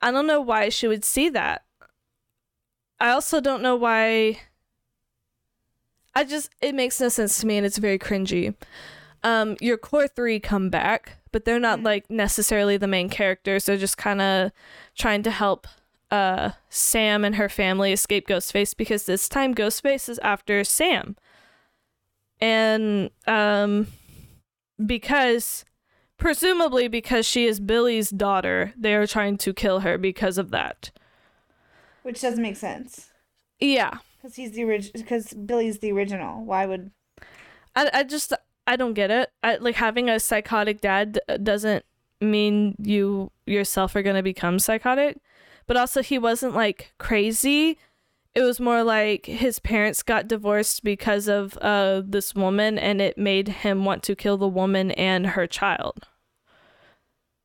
I 0.00 0.12
don't 0.12 0.26
know 0.26 0.40
why 0.40 0.68
she 0.68 0.86
would 0.86 1.04
see 1.04 1.28
that. 1.30 1.64
I 3.00 3.10
also 3.10 3.40
don't 3.40 3.62
know 3.62 3.76
why. 3.76 4.40
I 6.14 6.24
just 6.24 6.50
it 6.60 6.74
makes 6.74 7.00
no 7.00 7.08
sense 7.08 7.38
to 7.40 7.46
me, 7.46 7.56
and 7.56 7.66
it's 7.66 7.78
very 7.78 7.98
cringy. 7.98 8.54
Um, 9.22 9.56
your 9.60 9.76
core 9.76 10.08
three 10.08 10.40
come 10.40 10.70
back, 10.70 11.18
but 11.32 11.44
they're 11.44 11.60
not 11.60 11.82
like 11.82 12.10
necessarily 12.10 12.76
the 12.76 12.86
main 12.86 13.08
characters. 13.08 13.66
They're 13.66 13.76
just 13.76 13.98
kind 13.98 14.20
of 14.20 14.52
trying 14.96 15.22
to 15.24 15.30
help 15.30 15.66
uh 16.10 16.50
Sam 16.68 17.24
and 17.24 17.36
her 17.36 17.48
family 17.48 17.92
escape 17.92 18.26
Ghostface 18.26 18.76
because 18.76 19.04
this 19.04 19.28
time 19.28 19.54
Ghostface 19.54 20.08
is 20.08 20.18
after 20.20 20.64
Sam. 20.64 21.16
And 22.40 23.10
um 23.26 23.86
because 24.84 25.64
presumably 26.16 26.88
because 26.88 27.26
she 27.26 27.46
is 27.46 27.60
Billy's 27.60 28.10
daughter, 28.10 28.72
they 28.76 28.94
are 28.94 29.06
trying 29.06 29.36
to 29.38 29.54
kill 29.54 29.80
her 29.80 29.98
because 29.98 30.38
of 30.38 30.50
that. 30.50 30.90
Which 32.02 32.20
doesn't 32.20 32.42
make 32.42 32.56
sense. 32.56 33.10
Yeah. 33.60 33.98
Because 34.20 34.36
he's 34.36 34.52
the 34.52 34.64
original. 34.64 35.02
Because 35.02 35.32
Billy's 35.32 35.78
the 35.78 35.92
original. 35.92 36.44
Why 36.44 36.66
would? 36.66 36.90
I 37.74 37.90
I 37.92 38.02
just 38.02 38.32
I 38.66 38.76
don't 38.76 38.94
get 38.94 39.10
it. 39.10 39.30
I, 39.42 39.56
like 39.56 39.76
having 39.76 40.08
a 40.08 40.20
psychotic 40.20 40.80
dad 40.80 41.20
doesn't 41.42 41.84
mean 42.20 42.76
you 42.78 43.30
yourself 43.46 43.96
are 43.96 44.02
going 44.02 44.16
to 44.16 44.22
become 44.22 44.58
psychotic. 44.58 45.18
But 45.66 45.76
also 45.76 46.02
he 46.02 46.18
wasn't 46.18 46.54
like 46.54 46.92
crazy. 46.98 47.78
It 48.34 48.42
was 48.42 48.60
more 48.60 48.84
like 48.84 49.26
his 49.26 49.58
parents 49.58 50.02
got 50.02 50.28
divorced 50.28 50.84
because 50.84 51.26
of 51.28 51.56
uh 51.58 52.02
this 52.04 52.34
woman 52.34 52.78
and 52.78 53.00
it 53.00 53.16
made 53.16 53.48
him 53.48 53.84
want 53.84 54.02
to 54.04 54.14
kill 54.14 54.36
the 54.36 54.48
woman 54.48 54.90
and 54.92 55.28
her 55.28 55.46
child. 55.46 56.06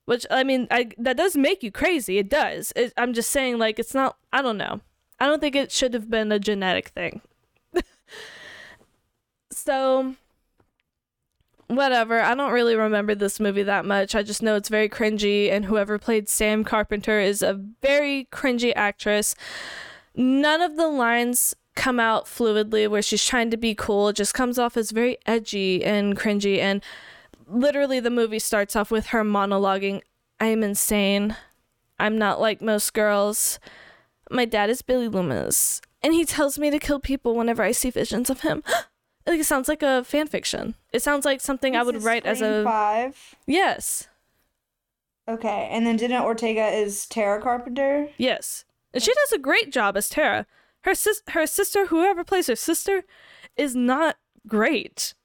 Which 0.05 0.25
I 0.29 0.43
mean, 0.43 0.67
I 0.69 0.89
that 0.97 1.17
does 1.17 1.35
make 1.35 1.63
you 1.63 1.71
crazy. 1.71 2.17
It 2.17 2.29
does. 2.29 2.71
It, 2.75 2.93
I'm 2.97 3.13
just 3.13 3.31
saying, 3.31 3.57
like, 3.57 3.79
it's 3.79 3.93
not. 3.93 4.17
I 4.31 4.41
don't 4.41 4.57
know. 4.57 4.81
I 5.19 5.25
don't 5.27 5.39
think 5.39 5.55
it 5.55 5.71
should 5.71 5.93
have 5.93 6.09
been 6.09 6.31
a 6.31 6.39
genetic 6.39 6.89
thing. 6.89 7.21
so, 9.51 10.15
whatever. 11.67 12.21
I 12.21 12.35
don't 12.35 12.51
really 12.51 12.75
remember 12.75 13.15
this 13.15 13.39
movie 13.39 13.63
that 13.63 13.85
much. 13.85 14.13
I 14.15 14.23
just 14.23 14.43
know 14.43 14.55
it's 14.55 14.69
very 14.69 14.89
cringy, 14.89 15.49
and 15.49 15.65
whoever 15.65 15.97
played 15.97 16.27
Sam 16.27 16.63
Carpenter 16.63 17.19
is 17.19 17.41
a 17.41 17.53
very 17.81 18.27
cringy 18.31 18.73
actress. 18.75 19.35
None 20.15 20.61
of 20.61 20.75
the 20.75 20.87
lines 20.87 21.55
come 21.75 21.99
out 21.99 22.25
fluidly 22.25 22.89
where 22.89 23.01
she's 23.01 23.23
trying 23.23 23.51
to 23.51 23.57
be 23.57 23.75
cool. 23.75 24.09
It 24.09 24.15
just 24.15 24.33
comes 24.33 24.57
off 24.57 24.77
as 24.77 24.91
very 24.91 25.17
edgy 25.25 25.83
and 25.83 26.17
cringy. 26.17 26.59
And 26.59 26.81
literally, 27.47 27.99
the 27.99 28.09
movie 28.09 28.39
starts 28.39 28.75
off 28.75 28.91
with 28.91 29.07
her 29.07 29.23
monologuing 29.23 30.01
I 30.39 30.47
am 30.47 30.63
insane. 30.63 31.35
I'm 31.97 32.17
not 32.17 32.41
like 32.41 32.61
most 32.61 32.93
girls. 32.93 33.59
My 34.31 34.45
dad 34.45 34.69
is 34.69 34.81
Billy 34.81 35.07
Loomis, 35.07 35.81
and 36.01 36.13
he 36.13 36.25
tells 36.25 36.57
me 36.57 36.69
to 36.71 36.79
kill 36.79 36.99
people 36.99 37.35
whenever 37.35 37.61
I 37.63 37.71
see 37.71 37.89
visions 37.89 38.29
of 38.29 38.41
him. 38.41 38.63
like 39.27 39.39
it 39.39 39.45
sounds 39.45 39.67
like 39.67 39.83
a 39.83 40.03
fan 40.03 40.27
fiction. 40.27 40.75
It 40.93 41.01
sounds 41.01 41.25
like 41.25 41.41
something 41.41 41.75
I 41.75 41.83
would 41.83 42.03
write 42.03 42.25
as 42.25 42.41
a 42.41 42.63
five. 42.63 43.35
yes, 43.47 44.07
Okay, 45.27 45.67
and 45.71 45.87
then 45.87 45.97
Jenna 45.97 46.23
Ortega 46.23 46.67
is 46.67 47.07
Tara 47.07 47.41
Carpenter. 47.41 48.09
yes, 48.17 48.63
and 48.93 49.01
she 49.01 49.11
does 49.13 49.31
a 49.33 49.39
great 49.39 49.71
job 49.71 49.97
as 49.97 50.07
Tara. 50.09 50.45
Her 50.81 50.93
sis, 50.93 51.23
her 51.29 51.47
sister, 51.47 51.87
whoever 51.87 52.23
plays 52.23 52.45
her 52.47 52.55
sister, 52.55 53.03
is 53.57 53.75
not 53.75 54.17
great. 54.47 55.15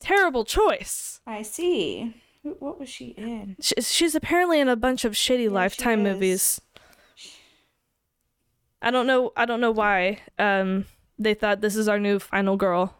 Terrible 0.00 0.44
choice. 0.44 1.20
I 1.26 1.42
see. 1.42 2.14
What 2.42 2.80
was 2.80 2.88
she 2.88 3.06
in? 3.16 3.56
Sh- 3.60 3.72
She's 3.82 4.14
apparently 4.16 4.58
in 4.58 4.68
a 4.68 4.74
bunch 4.76 5.04
of 5.04 5.12
shitty 5.12 5.38
she 5.38 5.48
Lifetime 5.48 6.02
movies. 6.02 6.60
I 8.80 8.90
don't 8.90 9.06
know. 9.06 9.32
I 9.36 9.44
don't 9.44 9.60
know 9.60 9.72
why. 9.72 10.20
Um, 10.38 10.86
they 11.18 11.34
thought 11.34 11.60
this 11.60 11.76
is 11.76 11.88
our 11.88 11.98
new 11.98 12.18
final 12.18 12.56
girl, 12.56 12.94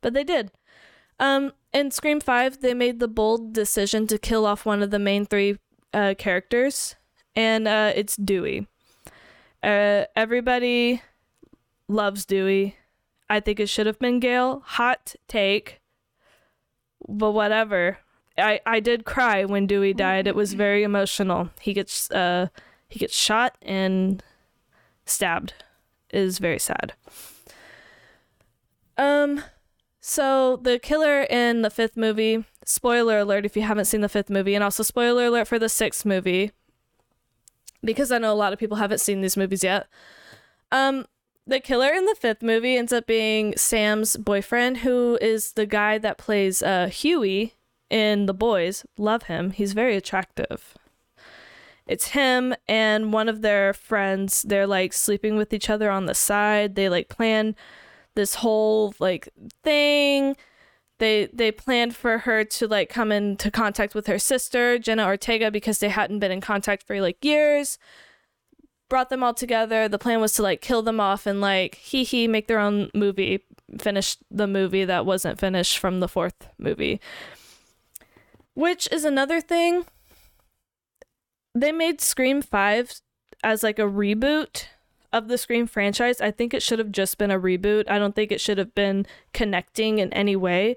but 0.00 0.12
they 0.12 0.24
did. 0.24 0.50
Um, 1.18 1.52
in 1.72 1.90
Scream 1.90 2.20
Five, 2.20 2.60
they 2.60 2.74
made 2.74 3.00
the 3.00 3.08
bold 3.08 3.52
decision 3.52 4.06
to 4.08 4.18
kill 4.18 4.46
off 4.46 4.66
one 4.66 4.82
of 4.82 4.90
the 4.90 4.98
main 4.98 5.24
three 5.26 5.58
uh, 5.92 6.14
characters, 6.18 6.96
and 7.34 7.66
uh, 7.66 7.92
it's 7.94 8.16
Dewey. 8.16 8.66
Uh, 9.62 10.04
everybody 10.14 11.00
loves 11.88 12.26
Dewey. 12.26 12.76
I 13.30 13.40
think 13.40 13.58
it 13.58 13.68
should 13.68 13.86
have 13.86 13.98
been 13.98 14.20
Gale. 14.20 14.62
Hot 14.66 15.14
take, 15.28 15.80
but 17.08 17.32
whatever. 17.32 17.98
I 18.36 18.60
I 18.66 18.80
did 18.80 19.04
cry 19.04 19.44
when 19.44 19.66
Dewey 19.66 19.94
died. 19.94 20.26
It 20.26 20.34
was 20.34 20.54
very 20.54 20.82
emotional. 20.82 21.50
He 21.60 21.72
gets 21.72 22.10
uh 22.10 22.48
he 22.88 22.98
gets 22.98 23.16
shot 23.16 23.56
and 23.62 24.22
stabbed. 25.06 25.54
is 26.10 26.38
very 26.38 26.58
sad. 26.58 26.94
Um 28.96 29.42
so 30.00 30.56
the 30.56 30.78
killer 30.78 31.22
in 31.22 31.62
the 31.62 31.70
fifth 31.70 31.96
movie, 31.96 32.44
spoiler 32.64 33.20
alert 33.20 33.46
if 33.46 33.56
you 33.56 33.62
haven't 33.62 33.86
seen 33.86 34.02
the 34.02 34.08
fifth 34.08 34.28
movie, 34.28 34.54
and 34.54 34.62
also 34.62 34.82
spoiler 34.82 35.26
alert 35.26 35.48
for 35.48 35.58
the 35.58 35.68
sixth 35.70 36.04
movie, 36.04 36.52
because 37.82 38.12
I 38.12 38.18
know 38.18 38.30
a 38.30 38.34
lot 38.34 38.52
of 38.52 38.58
people 38.58 38.76
haven't 38.76 39.00
seen 39.00 39.22
these 39.22 39.36
movies 39.36 39.64
yet. 39.64 39.86
Um, 40.70 41.06
the 41.46 41.58
killer 41.58 41.88
in 41.88 42.04
the 42.04 42.14
fifth 42.14 42.42
movie 42.42 42.76
ends 42.76 42.92
up 42.92 43.06
being 43.06 43.56
Sam's 43.56 44.16
boyfriend, 44.16 44.78
who 44.78 45.18
is 45.22 45.52
the 45.52 45.66
guy 45.66 45.96
that 45.98 46.18
plays 46.18 46.62
uh, 46.62 46.88
Hughie 46.88 47.54
in 47.88 48.26
The 48.26 48.34
Boys. 48.34 48.84
Love 48.98 49.24
him. 49.24 49.52
He's 49.52 49.72
very 49.72 49.96
attractive. 49.96 50.76
It's 51.86 52.08
him 52.08 52.54
and 52.66 53.12
one 53.12 53.28
of 53.28 53.42
their 53.42 53.72
friends. 53.74 54.42
They're 54.42 54.66
like 54.66 54.92
sleeping 54.92 55.36
with 55.36 55.52
each 55.52 55.68
other 55.68 55.90
on 55.90 56.06
the 56.06 56.14
side. 56.14 56.74
They 56.74 56.88
like 56.88 57.08
plan 57.08 57.54
this 58.14 58.36
whole 58.36 58.94
like 58.98 59.28
thing. 59.62 60.36
They 60.98 61.28
they 61.32 61.52
planned 61.52 61.94
for 61.94 62.18
her 62.18 62.44
to 62.44 62.66
like 62.68 62.88
come 62.88 63.12
into 63.12 63.50
contact 63.50 63.94
with 63.94 64.06
her 64.06 64.18
sister, 64.18 64.78
Jenna 64.78 65.04
Ortega, 65.04 65.50
because 65.50 65.78
they 65.78 65.90
hadn't 65.90 66.20
been 66.20 66.32
in 66.32 66.40
contact 66.40 66.86
for 66.86 67.00
like 67.00 67.22
years. 67.22 67.78
Brought 68.88 69.10
them 69.10 69.22
all 69.22 69.34
together. 69.34 69.88
The 69.88 69.98
plan 69.98 70.20
was 70.20 70.32
to 70.34 70.42
like 70.42 70.60
kill 70.60 70.82
them 70.82 71.00
off 71.00 71.26
and 71.26 71.40
like 71.40 71.74
hee 71.76 72.04
hee 72.04 72.28
make 72.28 72.46
their 72.46 72.60
own 72.60 72.90
movie, 72.94 73.44
finish 73.78 74.16
the 74.30 74.46
movie 74.46 74.84
that 74.84 75.04
wasn't 75.04 75.40
finished 75.40 75.78
from 75.78 76.00
the 76.00 76.08
fourth 76.08 76.48
movie. 76.58 77.00
Which 78.54 78.88
is 78.92 79.04
another 79.04 79.40
thing. 79.40 79.84
They 81.54 81.72
made 81.72 82.00
Scream 82.00 82.42
5 82.42 83.00
as 83.42 83.62
like 83.62 83.78
a 83.78 83.82
reboot 83.82 84.66
of 85.12 85.28
the 85.28 85.38
Scream 85.38 85.66
franchise. 85.66 86.20
I 86.20 86.32
think 86.32 86.52
it 86.52 86.62
should 86.62 86.80
have 86.80 86.90
just 86.90 87.18
been 87.18 87.30
a 87.30 87.38
reboot. 87.38 87.88
I 87.88 87.98
don't 87.98 88.14
think 88.14 88.32
it 88.32 88.40
should 88.40 88.58
have 88.58 88.74
been 88.74 89.06
connecting 89.32 89.98
in 89.98 90.12
any 90.12 90.34
way. 90.34 90.76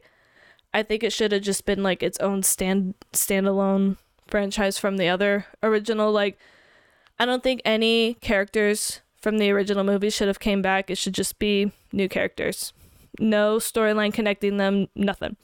I 0.73 0.83
think 0.83 1.03
it 1.03 1.11
should 1.11 1.31
have 1.31 1.41
just 1.41 1.65
been 1.65 1.81
like 1.81 2.03
its 2.03 2.19
own 2.19 2.43
stand 2.43 2.93
standalone 3.13 3.97
franchise 4.27 4.77
from 4.77 4.97
the 4.97 5.07
other 5.07 5.45
original 5.63 6.11
like 6.11 6.37
I 7.17 7.25
don't 7.25 7.41
think 7.41 7.61
any 7.65 8.15
characters 8.15 9.01
from 9.19 9.39
the 9.39 9.49
original 9.49 9.83
movie 9.83 10.11
should 10.11 10.27
have 10.27 10.39
came 10.39 10.61
back. 10.61 10.91
It 10.91 10.97
should 10.97 11.13
just 11.13 11.39
be 11.39 11.71
new 11.91 12.07
characters. 12.07 12.73
No 13.19 13.57
storyline 13.57 14.13
connecting 14.13 14.57
them, 14.57 14.87
nothing. 14.95 15.35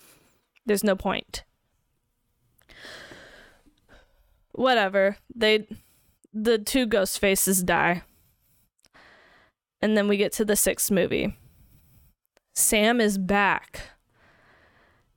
There's 0.65 0.83
no 0.83 0.95
point. 0.95 1.43
Whatever. 4.53 5.17
They 5.35 5.67
the 6.33 6.57
two 6.57 6.85
ghost 6.85 7.19
faces 7.19 7.63
die. 7.63 8.03
And 9.81 9.97
then 9.97 10.07
we 10.07 10.17
get 10.17 10.31
to 10.33 10.45
the 10.45 10.55
sixth 10.55 10.89
movie. 10.89 11.37
Sam 12.55 13.01
is 13.01 13.17
back. 13.17 13.81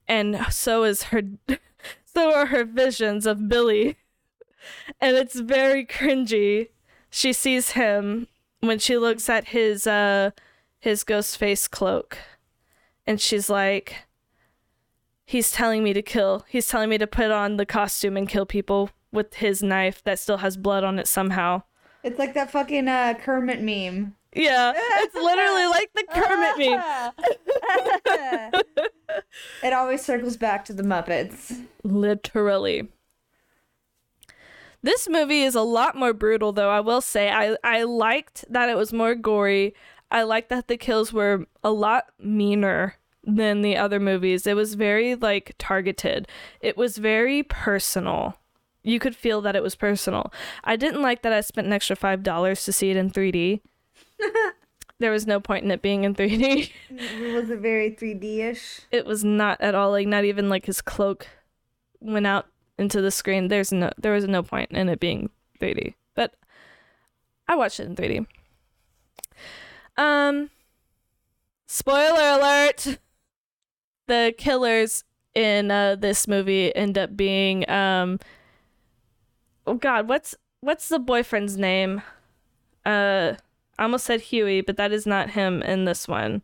And 0.08 0.46
so 0.50 0.84
is 0.84 1.04
her 1.04 1.22
so 2.04 2.34
are 2.34 2.46
her 2.46 2.64
visions 2.64 3.26
of 3.26 3.48
Billy. 3.48 3.96
And 5.00 5.16
it's 5.16 5.38
very 5.38 5.86
cringy. 5.86 6.70
She 7.10 7.32
sees 7.32 7.70
him 7.72 8.26
when 8.60 8.78
she 8.78 8.96
looks 8.96 9.28
at 9.28 9.48
his 9.48 9.86
uh 9.86 10.30
his 10.80 11.04
ghost 11.04 11.36
face 11.36 11.68
cloak. 11.68 12.18
And 13.06 13.20
she's 13.20 13.48
like 13.48 14.06
He's 15.28 15.50
telling 15.50 15.82
me 15.82 15.92
to 15.92 16.02
kill. 16.02 16.44
He's 16.48 16.68
telling 16.68 16.88
me 16.88 16.98
to 16.98 17.06
put 17.06 17.32
on 17.32 17.56
the 17.56 17.66
costume 17.66 18.16
and 18.16 18.28
kill 18.28 18.46
people 18.46 18.90
with 19.16 19.34
his 19.34 19.62
knife 19.62 20.02
that 20.04 20.20
still 20.20 20.36
has 20.36 20.56
blood 20.56 20.84
on 20.84 20.98
it 20.98 21.08
somehow. 21.08 21.62
It's 22.04 22.18
like 22.18 22.34
that 22.34 22.52
fucking 22.52 22.86
uh, 22.86 23.14
Kermit 23.14 23.60
meme. 23.60 24.14
Yeah, 24.32 24.74
it's 24.76 25.14
literally 25.14 25.66
like 25.70 25.90
the 25.94 26.04
Kermit 26.12 26.58
meme. 26.58 28.52
it 29.62 29.72
always 29.72 30.04
circles 30.04 30.36
back 30.36 30.64
to 30.66 30.72
the 30.72 30.82
Muppets. 30.82 31.64
Literally. 31.82 32.88
This 34.82 35.08
movie 35.08 35.42
is 35.42 35.56
a 35.56 35.62
lot 35.62 35.96
more 35.96 36.12
brutal 36.12 36.52
though, 36.52 36.70
I 36.70 36.80
will 36.80 37.00
say. 37.00 37.30
I 37.30 37.56
I 37.64 37.82
liked 37.82 38.44
that 38.48 38.68
it 38.68 38.76
was 38.76 38.92
more 38.92 39.14
gory. 39.16 39.74
I 40.10 40.22
liked 40.22 40.50
that 40.50 40.68
the 40.68 40.76
kills 40.76 41.12
were 41.12 41.46
a 41.64 41.70
lot 41.72 42.04
meaner 42.20 42.94
than 43.24 43.62
the 43.62 43.76
other 43.76 43.98
movies. 43.98 44.46
It 44.46 44.54
was 44.54 44.74
very 44.74 45.16
like 45.16 45.54
targeted. 45.58 46.28
It 46.60 46.76
was 46.76 46.98
very 46.98 47.42
personal. 47.42 48.38
You 48.86 48.98
could 49.00 49.16
feel 49.16 49.40
that 49.40 49.56
it 49.56 49.62
was 49.62 49.74
personal. 49.74 50.32
I 50.62 50.76
didn't 50.76 51.02
like 51.02 51.22
that 51.22 51.32
I 51.32 51.40
spent 51.40 51.66
an 51.66 51.72
extra 51.72 51.96
$5 51.96 52.64
to 52.64 52.72
see 52.72 52.90
it 52.90 52.96
in 52.96 53.10
3D. 53.10 53.60
there 55.00 55.10
was 55.10 55.26
no 55.26 55.40
point 55.40 55.64
in 55.64 55.70
it 55.72 55.82
being 55.82 56.04
in 56.04 56.14
3D. 56.14 56.70
It 56.90 57.34
Was 57.34 57.50
it 57.50 57.58
very 57.58 57.90
3D-ish? 57.90 58.82
it 58.92 59.04
was 59.04 59.24
not 59.24 59.60
at 59.60 59.74
all 59.74 59.90
like 59.90 60.06
not 60.06 60.24
even 60.24 60.48
like 60.48 60.66
his 60.66 60.80
cloak 60.80 61.26
went 62.00 62.26
out 62.26 62.46
into 62.78 63.00
the 63.00 63.10
screen 63.10 63.48
there's 63.48 63.72
no 63.72 63.90
there 63.98 64.12
was 64.12 64.26
no 64.28 64.42
point 64.42 64.70
in 64.70 64.88
it 64.88 65.00
being 65.00 65.30
3d 65.60 65.94
but 66.14 66.34
i 67.48 67.54
watched 67.56 67.80
it 67.80 67.86
in 67.86 67.96
3d 67.96 68.26
um 69.96 70.50
spoiler 71.66 72.38
alert 72.38 72.98
the 74.06 74.34
killers 74.36 75.04
in 75.34 75.70
uh 75.70 75.96
this 75.96 76.28
movie 76.28 76.74
end 76.76 76.96
up 76.98 77.16
being 77.16 77.68
um 77.70 78.18
oh 79.66 79.74
god 79.74 80.08
what's 80.08 80.34
what's 80.60 80.88
the 80.88 80.98
boyfriend's 80.98 81.56
name 81.56 82.02
uh 82.84 83.34
i 83.78 83.82
almost 83.82 84.04
said 84.06 84.20
hughie 84.20 84.60
but 84.60 84.76
that 84.76 84.92
is 84.92 85.06
not 85.06 85.30
him 85.30 85.62
in 85.62 85.84
this 85.84 86.08
one 86.08 86.42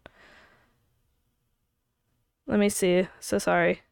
let 2.47 2.59
me 2.59 2.69
see. 2.69 3.09
So 3.21 3.39
sorry. 3.39 3.83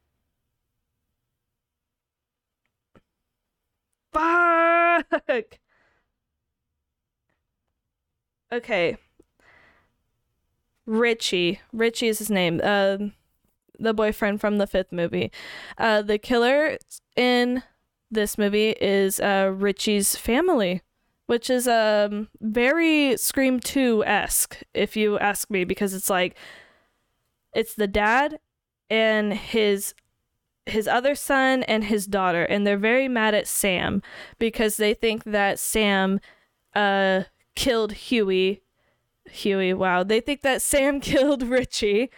Fuck. 4.12 5.59
Okay. 8.53 8.97
Richie. 10.87 11.61
Richie 11.72 12.09
is 12.09 12.18
his 12.18 12.31
name. 12.31 12.61
Uh, 12.62 12.99
the 13.78 13.95
boyfriend 13.95 14.41
from 14.41 14.59
the 14.59 14.66
fifth 14.66 14.93
movie. 14.93 15.31
Uh, 15.78 16.03
the 16.03 16.18
killer 16.18 16.78
in 17.16 17.62
this 18.11 18.37
movie 18.37 18.71
is 18.71 19.21
uh, 19.21 19.53
Richie's 19.55 20.17
family, 20.17 20.83
which 21.27 21.49
is 21.49 21.69
um 21.69 22.29
very 22.41 23.17
Scream 23.17 23.61
2 23.61 24.05
esque, 24.05 24.63
if 24.75 24.97
you 24.97 25.19
ask 25.19 25.51
me, 25.51 25.65
because 25.65 25.95
it's 25.95 26.11
like 26.11 26.37
it's 27.55 27.75
the 27.75 27.87
dad 27.87 28.41
and 28.89 29.33
his 29.35 29.95
his 30.67 30.87
other 30.87 31.15
son 31.15 31.63
and 31.65 31.85
his 31.85 32.07
daughter, 32.07 32.45
and 32.45 32.67
they're 32.67 32.77
very 32.77 33.09
mad 33.09 33.35
at 33.35 33.47
Sam 33.47 34.03
because 34.39 34.77
they 34.77 34.95
think 34.95 35.25
that 35.25 35.59
Sam 35.59 36.21
uh 36.75 37.25
killed 37.55 37.93
Hughie. 37.93 38.63
Hughie, 39.31 39.75
wow. 39.75 40.03
They 40.03 40.21
think 40.21 40.43
that 40.43 40.63
Sam 40.63 41.01
killed 41.11 41.43
Richie 41.43 42.11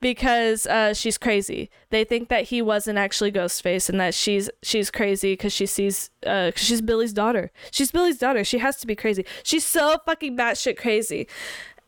because 0.00 0.66
uh, 0.66 0.92
she's 0.94 1.18
crazy. 1.18 1.70
They 1.90 2.04
think 2.04 2.28
that 2.28 2.44
he 2.44 2.60
wasn't 2.60 2.98
actually 2.98 3.32
Ghostface 3.32 3.88
and 3.88 4.00
that 4.00 4.14
she's 4.14 4.50
she's 4.62 4.90
crazy 4.90 5.32
because 5.32 5.52
she 5.52 5.66
sees 5.66 6.10
uh, 6.24 6.50
cause 6.54 6.64
she's 6.64 6.80
Billy's 6.80 7.12
daughter. 7.12 7.50
She's 7.70 7.90
Billy's 7.90 8.18
daughter. 8.18 8.44
She 8.44 8.58
has 8.58 8.76
to 8.78 8.86
be 8.86 8.94
crazy. 8.94 9.24
She's 9.42 9.64
so 9.64 9.98
fucking 10.04 10.36
batshit 10.36 10.76
crazy, 10.76 11.26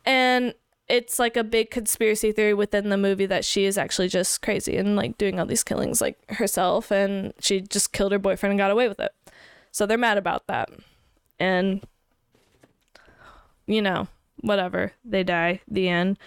and 0.07 0.55
it's 0.89 1.19
like 1.19 1.37
a 1.37 1.45
big 1.45 1.71
conspiracy 1.71 2.33
theory 2.33 2.55
within 2.55 2.89
the 2.89 2.97
movie 2.97 3.27
that 3.27 3.45
she 3.45 3.65
is 3.65 3.77
actually 3.77 4.09
just 4.09 4.41
crazy 4.41 4.77
and 4.79 4.97
like 4.97 5.19
doing 5.19 5.39
all 5.39 5.45
these 5.45 5.65
killings 5.65 6.01
like 6.01 6.19
herself, 6.31 6.91
and 6.91 7.35
she 7.41 7.61
just 7.61 7.93
killed 7.93 8.13
her 8.13 8.19
boyfriend 8.19 8.53
and 8.53 8.59
got 8.59 8.71
away 8.71 8.89
with 8.89 9.01
it. 9.01 9.13
So 9.71 9.85
they're 9.85 9.99
mad 9.99 10.17
about 10.17 10.47
that, 10.47 10.71
and 11.39 11.87
you 13.67 13.83
know 13.83 14.09
whatever 14.41 14.93
they 15.05 15.25
die. 15.25 15.61
The 15.69 15.89
end. 15.91 16.19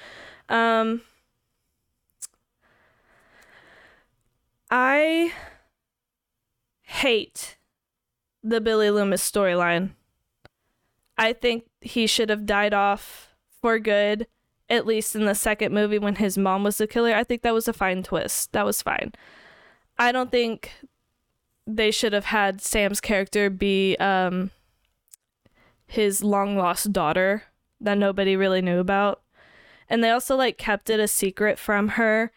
Um 0.47 1.01
I 4.72 5.34
hate 6.84 7.57
the 8.41 8.61
Billy 8.61 8.89
Loomis 8.89 9.30
storyline. 9.30 9.91
I 11.17 11.34
think 11.34 11.65
he 11.82 12.07
should 12.07 12.30
have 12.30 12.45
died 12.45 12.74
off 12.74 13.36
for 13.61 13.80
good, 13.80 14.28
at 14.69 14.88
least 14.88 15.13
in 15.13 15.26
the 15.26 15.36
second 15.36 15.74
movie 15.74 15.99
when 15.99 16.15
his 16.15 16.38
mom 16.38 16.63
was 16.63 16.78
the 16.78 16.88
killer. 16.88 17.13
I 17.13 17.26
think 17.26 17.41
that 17.41 17.53
was 17.53 17.67
a 17.67 17.74
fine 17.74 18.01
twist. 18.01 18.53
That 18.53 18.65
was 18.65 18.82
fine. 18.82 19.11
I 19.99 20.13
don't 20.13 20.32
think 20.32 20.72
they 21.67 21.91
should 21.91 22.13
have 22.13 22.26
had 22.26 22.61
Sam's 22.61 23.01
character 23.01 23.49
be 23.49 23.97
um, 23.97 24.51
his 25.86 26.24
long 26.24 26.57
lost 26.57 26.93
daughter 26.93 27.43
that 27.82 27.97
nobody 27.97 28.38
really 28.38 28.61
knew 28.61 28.80
about. 28.80 29.22
And 29.89 30.01
they 30.01 30.09
also 30.09 30.38
like 30.38 30.57
kept 30.57 30.89
it 30.89 30.99
a 31.01 31.07
secret 31.07 31.59
from 31.59 31.89
her 31.89 32.32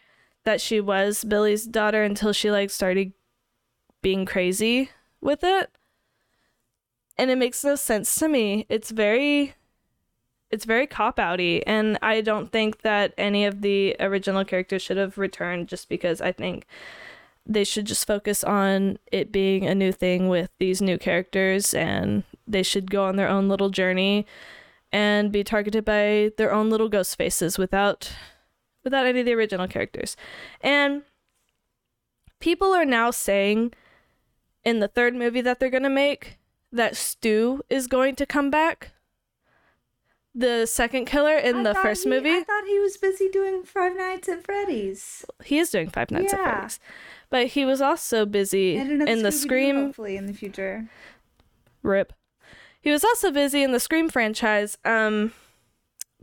that 0.45 0.61
she 0.61 0.79
was 0.79 1.23
Billy's 1.23 1.65
daughter 1.65 2.03
until 2.03 2.31
she 2.31 2.49
like 2.49 2.69
started 2.69 3.13
being 4.01 4.25
crazy 4.25 4.91
with 5.19 5.43
it. 5.43 5.71
And 7.17 7.29
it 7.31 7.37
makes 7.37 7.63
no 7.63 7.75
sense 7.75 8.13
to 8.15 8.27
me. 8.27 8.65
It's 8.69 8.91
very 8.91 9.55
it's 10.51 10.65
very 10.65 10.87
cop 10.87 11.17
outy 11.17 11.63
and 11.65 11.97
I 12.01 12.21
don't 12.21 12.51
think 12.51 12.81
that 12.81 13.13
any 13.17 13.45
of 13.45 13.61
the 13.61 13.95
original 13.99 14.45
characters 14.45 14.81
should 14.81 14.95
have 14.97 15.17
returned 15.17 15.67
just 15.67 15.89
because 15.89 16.21
I 16.21 16.31
think 16.31 16.65
they 17.45 17.63
should 17.63 17.85
just 17.85 18.07
focus 18.07 18.43
on 18.43 18.97
it 19.11 19.31
being 19.31 19.65
a 19.65 19.75
new 19.75 19.91
thing 19.91 20.29
with 20.29 20.49
these 20.59 20.81
new 20.81 20.97
characters 20.97 21.73
and 21.73 22.23
they 22.47 22.63
should 22.63 22.91
go 22.91 23.05
on 23.05 23.15
their 23.15 23.27
own 23.27 23.49
little 23.49 23.69
journey 23.69 24.25
and 24.91 25.31
be 25.31 25.43
targeted 25.43 25.83
by 25.83 26.31
their 26.37 26.53
own 26.53 26.69
little 26.69 26.89
ghost 26.89 27.17
faces 27.17 27.57
without 27.57 28.11
without 28.85 29.05
any 29.05 29.19
of 29.19 29.25
the 29.25 29.33
original 29.33 29.67
characters. 29.67 30.15
And 30.61 31.01
people 32.39 32.71
are 32.73 32.85
now 32.85 33.11
saying 33.11 33.73
in 34.63 34.79
the 34.79 34.87
third 34.87 35.13
movie 35.15 35.41
that 35.41 35.59
they're 35.59 35.69
going 35.69 35.83
to 35.83 35.89
make 35.89 36.37
that 36.71 36.95
Stu 36.95 37.61
is 37.69 37.87
going 37.87 38.15
to 38.15 38.25
come 38.25 38.49
back. 38.49 38.91
The 40.37 40.65
second 40.65 41.05
killer 41.05 41.37
in 41.37 41.57
I 41.57 41.63
the 41.63 41.75
first 41.75 42.03
he- 42.03 42.09
movie. 42.09 42.29
I 42.31 42.43
thought 42.43 42.65
he 42.65 42.79
was 42.79 42.97
busy 42.97 43.29
doing 43.29 43.63
Five 43.63 43.95
Nights 43.95 44.27
at 44.29 44.43
Freddy's. 44.43 45.25
he 45.43 45.57
is 45.59 45.69
doing 45.69 45.89
Five 45.89 46.11
Nights 46.11 46.33
at 46.33 46.41
Freddy's. 46.43 46.79
But 47.29 47.47
he 47.47 47.63
was 47.65 47.81
also 47.81 48.25
busy 48.25 48.75
in 48.75 49.23
the 49.23 49.31
Scream 49.31 49.75
hopefully 49.87 50.17
in 50.17 50.25
the 50.27 50.33
future. 50.33 50.89
Rip. 51.83 52.13
He 52.81 52.91
was 52.91 53.03
also 53.03 53.31
busy 53.31 53.63
in 53.63 53.71
the 53.71 53.79
Scream 53.79 54.09
franchise, 54.09 54.77
um, 54.83 55.31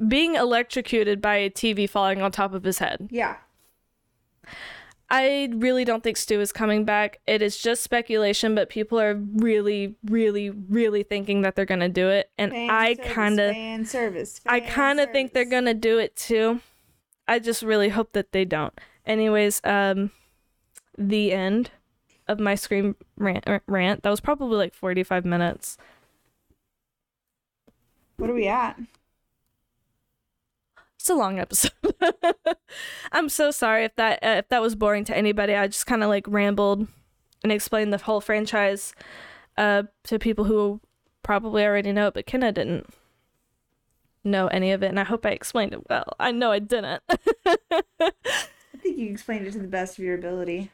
being 0.09 0.35
electrocuted 0.35 1.21
by 1.21 1.37
a 1.37 1.51
TV 1.51 1.89
falling 1.89 2.23
on 2.23 2.33
top 2.33 2.55
of 2.55 2.65
his 2.65 2.79
head. 2.79 3.09
Yeah. 3.11 3.37
I 5.13 5.51
really 5.53 5.85
don't 5.85 6.03
think 6.03 6.17
Stu 6.17 6.41
is 6.41 6.53
coming 6.53 6.87
back. 6.87 7.21
It 7.27 7.43
is 7.43 7.59
just 7.59 7.83
speculation, 7.83 8.55
but 8.55 8.71
people 8.71 8.99
are 8.99 9.15
really, 9.15 9.95
really, 10.07 10.49
really 10.49 11.03
thinking 11.03 11.43
that 11.43 11.55
they're 11.55 11.67
gonna 11.67 11.91
do 11.91 12.09
it, 12.09 12.31
and 12.39 12.51
Fan 12.51 12.71
I 12.71 12.95
kind 12.95 13.39
of, 13.39 13.53
fan 13.53 13.85
service. 13.85 14.41
I 14.47 14.61
kind 14.61 15.01
of 15.01 15.11
think 15.13 15.35
they're 15.35 15.45
gonna 15.45 15.75
do 15.75 15.99
it 15.99 16.17
too. 16.17 16.63
I 17.29 17.41
just 17.41 17.63
really 17.63 17.91
hope 17.91 18.15
that 18.15 18.33
they 18.33 18.47
don't. 18.47 18.73
Anyways, 19.05 19.61
um, 19.65 20.13
the 20.97 21.33
end 21.33 21.71
of 22.27 22.41
my 22.41 22.55
Scream 22.55 22.97
rant. 23.17 23.45
Rant 23.67 24.03
that 24.05 24.11
was 24.11 24.21
probably 24.21 24.57
like 24.57 24.73
forty-five 24.73 25.27
minutes. 25.27 25.77
What 28.17 28.31
are 28.31 28.35
we 28.35 28.49
at? 28.49 28.81
It's 31.03 31.11
a 31.11 31.15
long 31.15 31.41
episode. 31.41 31.73
I'm 33.13 33.29
so 33.29 33.51
sorry 33.51 33.87
if 33.87 33.97
that 33.97 34.21
uh, 34.23 34.37
if 34.39 34.49
that 34.51 34.63
was 34.63 34.77
boring 34.77 35.03
to 35.07 35.17
anybody. 35.17 35.53
I 35.53 35.67
just 35.67 35.85
kind 35.85 36.05
of 36.05 36.09
like 36.09 36.25
rambled 36.29 36.87
and 37.43 37.51
explained 37.51 37.93
the 37.93 37.99
whole 37.99 38.21
franchise 38.21 38.95
uh, 39.59 39.83
to 40.05 40.21
people 40.21 40.45
who 40.45 40.81
probably 41.25 41.65
already 41.65 41.91
know 41.91 42.07
it, 42.07 42.15
but 42.15 42.27
Kenna 42.27 42.53
didn't 42.53 42.89
know 44.23 44.47
any 44.47 44.71
of 44.71 44.85
it, 44.85 44.91
and 44.91 45.01
I 45.01 45.03
hope 45.03 45.27
I 45.27 45.31
explained 45.31 45.73
it 45.73 45.91
well. 45.91 46.07
I 46.21 46.31
know 46.31 46.53
I 46.53 46.61
didn't. 46.61 47.03
I 47.11 48.13
think 48.79 48.97
you 48.97 49.11
explained 49.11 49.49
it 49.49 49.55
to 49.55 49.59
the 49.59 49.67
best 49.67 49.99
of 49.99 50.05
your 50.05 50.15
ability. 50.15 50.71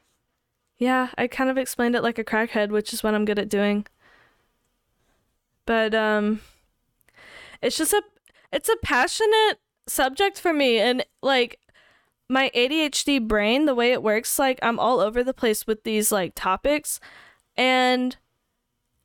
yeah, 0.76 1.08
I 1.16 1.26
kind 1.26 1.48
of 1.48 1.56
explained 1.56 1.96
it 1.96 2.02
like 2.02 2.18
a 2.18 2.24
crackhead, 2.24 2.68
which 2.68 2.92
is 2.92 3.02
what 3.02 3.14
I'm 3.14 3.24
good 3.24 3.38
at 3.38 3.48
doing. 3.48 3.86
But 5.64 5.94
um, 5.94 6.42
it's 7.62 7.78
just 7.78 7.94
a 7.94 8.02
it's 8.52 8.68
a 8.68 8.76
passionate 8.82 9.60
subject 9.88 10.38
for 10.38 10.52
me 10.52 10.78
and 10.78 11.04
like 11.22 11.58
my 12.28 12.50
ADHD 12.54 13.26
brain 13.26 13.64
the 13.64 13.74
way 13.74 13.92
it 13.92 14.02
works 14.02 14.38
like 14.38 14.58
I'm 14.62 14.78
all 14.78 15.00
over 15.00 15.24
the 15.24 15.34
place 15.34 15.66
with 15.66 15.84
these 15.84 16.12
like 16.12 16.32
topics 16.34 17.00
and 17.56 18.16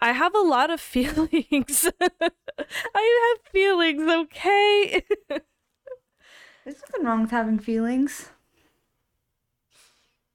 I 0.01 0.11
have 0.11 0.35
a 0.35 0.39
lot 0.39 0.69
of 0.69 0.81
feelings. 0.81 1.89
I 2.01 3.35
have 3.39 3.51
feelings, 3.51 4.03
okay? 4.03 5.05
There's 5.29 6.81
nothing 6.81 7.03
wrong 7.05 7.21
with 7.21 7.31
having 7.31 7.57
feelings. 7.59 8.29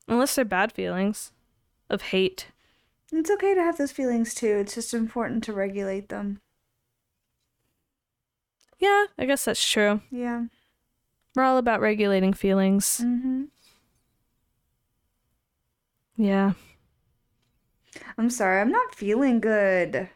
Unless 0.07 0.35
they're 0.35 0.45
bad 0.47 0.73
feelings 0.73 1.33
of 1.91 2.01
hate. 2.01 2.49
It's 3.13 3.31
okay 3.31 3.55
to 3.55 3.63
have 3.63 3.77
those 3.77 3.93
feelings 3.93 4.35
too. 4.35 4.57
It's 4.59 4.75
just 4.75 4.95
important 4.95 5.45
to 5.45 5.53
regulate 5.53 6.09
them. 6.09 6.41
Yeah, 8.79 9.07
I 9.19 9.25
guess 9.27 9.45
that's 9.45 9.67
true. 9.69 10.01
Yeah. 10.11 10.45
We're 11.35 11.43
all 11.45 11.59
about 11.59 11.81
regulating 11.81 12.33
feelings. 12.33 13.01
Mm-hmm. 13.05 13.45
Yeah. 16.17 16.53
I'm 18.17 18.31
sorry, 18.31 18.61
I'm 18.61 18.71
not 18.71 18.95
feeling 18.95 19.41
good. 19.41 20.09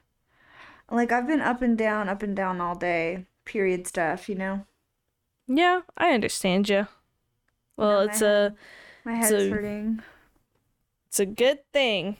Like 0.91 1.13
I've 1.13 1.27
been 1.27 1.41
up 1.41 1.63
and 1.63 1.77
down, 1.79 2.09
up 2.09 2.23
and 2.23 2.37
down 2.37 2.61
all 2.61 2.75
day. 2.75 3.27
Period 3.45 3.87
stuff, 3.87 4.29
you 4.29 4.35
know. 4.35 4.67
Yeah, 5.49 5.81
I 5.97 6.13
understand 6.13 6.69
you. 6.69 6.87
Well, 7.77 7.91
No, 8.05 8.11
it's 8.11 8.23
I 8.23 8.27
a 8.27 8.51
My 9.05 9.15
head's 9.15 9.29
So- 9.31 9.51
hurting. 9.51 10.01
it's 11.09 11.19
a 11.21 11.27
good 11.27 11.61
thing 11.73 12.19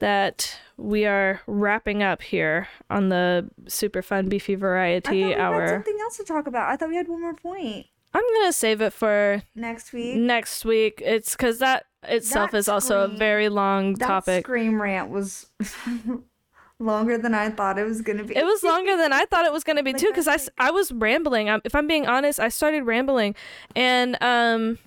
that 0.00 0.58
we 0.76 1.06
are 1.06 1.40
wrapping 1.46 2.02
up 2.02 2.20
here 2.22 2.68
on 2.90 3.08
the 3.08 3.48
super 3.68 4.02
fun 4.02 4.28
beefy 4.28 4.54
I 4.54 4.56
variety 4.56 5.20
had 5.30 5.38
hour. 5.40 5.68
something 5.68 5.98
else 6.00 6.16
to 6.18 6.24
talk 6.24 6.46
about. 6.46 6.68
I 6.68 6.76
thought 6.76 6.88
we 6.88 6.96
had 6.96 7.08
one 7.08 7.20
more 7.22 7.34
point 7.34 7.86
I'm 8.12 8.22
gonna 8.36 8.52
save 8.52 8.80
it 8.80 8.92
for 8.92 9.42
next 9.56 9.92
week. 9.92 10.16
next 10.16 10.64
week. 10.64 11.02
It's 11.04 11.32
because 11.32 11.58
that 11.58 11.86
itself 12.04 12.52
That 12.52 12.58
is 12.58 12.68
also 12.68 13.00
a 13.02 13.08
very 13.08 13.48
long 13.48 13.94
That 13.94 14.06
topic. 14.06 14.44
scream 14.44 14.80
rant 14.80 15.10
was 15.10 15.46
longer 16.78 17.18
than 17.18 17.34
I 17.34 17.50
thought 17.50 17.78
it 17.78 17.84
was 17.84 18.02
gonna 18.02 18.24
be. 18.24 18.36
It 18.36 18.44
was 18.44 18.62
longer 18.62 18.96
than 18.96 19.12
I 19.12 19.24
thought 19.30 19.46
it 19.46 19.52
was 19.52 19.64
going 19.64 19.76
to 19.76 19.82
be 19.82 19.92
Like 19.92 20.00
too 20.02 20.08
because 20.08 20.28
I, 20.28 20.38
I 20.58 20.70
was 20.70 20.92
rambling. 20.92 21.48
Um 21.48 21.60
if 21.64 21.74
I'm 21.74 21.86
being 21.86 22.06
honest, 22.06 22.38
I 22.40 22.48
started 22.48 22.84
rambling, 22.84 23.34
and 23.74 24.16
um, 24.22 24.78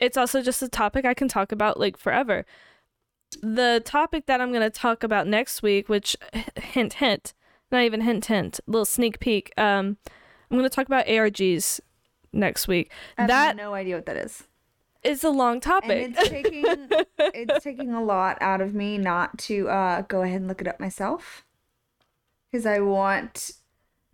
it's 0.00 0.16
also 0.16 0.42
just 0.42 0.62
a 0.62 0.68
topic 0.68 1.04
I 1.04 1.14
can 1.14 1.28
talk 1.28 1.52
about 1.52 1.78
like 1.80 1.96
forever. 1.96 2.44
The 3.42 3.82
topic 3.84 4.26
that 4.26 4.40
I'm 4.40 4.50
going 4.50 4.62
to 4.62 4.70
talk 4.70 5.02
about 5.02 5.26
next 5.26 5.62
week, 5.62 5.88
which 5.88 6.16
hint 6.56 6.94
hint, 6.94 7.34
not 7.70 7.82
even 7.82 8.00
hint 8.02 8.26
hint, 8.26 8.60
little 8.66 8.84
sneak 8.84 9.20
peek. 9.20 9.52
Um, 9.58 9.96
I'm 10.50 10.58
going 10.58 10.68
to 10.68 10.74
talk 10.74 10.86
about 10.86 11.06
ARGs 11.06 11.80
next 12.32 12.68
week. 12.68 12.90
I 13.18 13.22
have 13.22 13.28
that 13.28 13.56
no 13.56 13.74
idea 13.74 13.96
what 13.96 14.06
that 14.06 14.16
is. 14.16 14.44
it's 15.02 15.24
a 15.24 15.30
long 15.30 15.60
topic. 15.60 16.04
And 16.06 16.16
it's 16.16 16.28
taking 16.28 16.64
it's 17.18 17.64
taking 17.64 17.92
a 17.92 18.02
lot 18.02 18.38
out 18.40 18.60
of 18.60 18.74
me 18.74 18.98
not 18.98 19.38
to 19.40 19.68
uh, 19.68 20.02
go 20.02 20.22
ahead 20.22 20.40
and 20.40 20.48
look 20.48 20.60
it 20.60 20.68
up 20.68 20.80
myself 20.80 21.44
because 22.50 22.66
I 22.66 22.80
want 22.80 23.52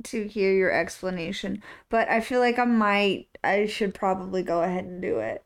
to 0.04 0.26
hear 0.26 0.52
your 0.52 0.72
explanation. 0.72 1.62
But 1.88 2.08
I 2.08 2.20
feel 2.20 2.40
like 2.40 2.58
I 2.58 2.64
might 2.64 3.28
I 3.44 3.66
should 3.66 3.94
probably 3.94 4.42
go 4.42 4.62
ahead 4.62 4.84
and 4.84 5.00
do 5.02 5.18
it. 5.18 5.44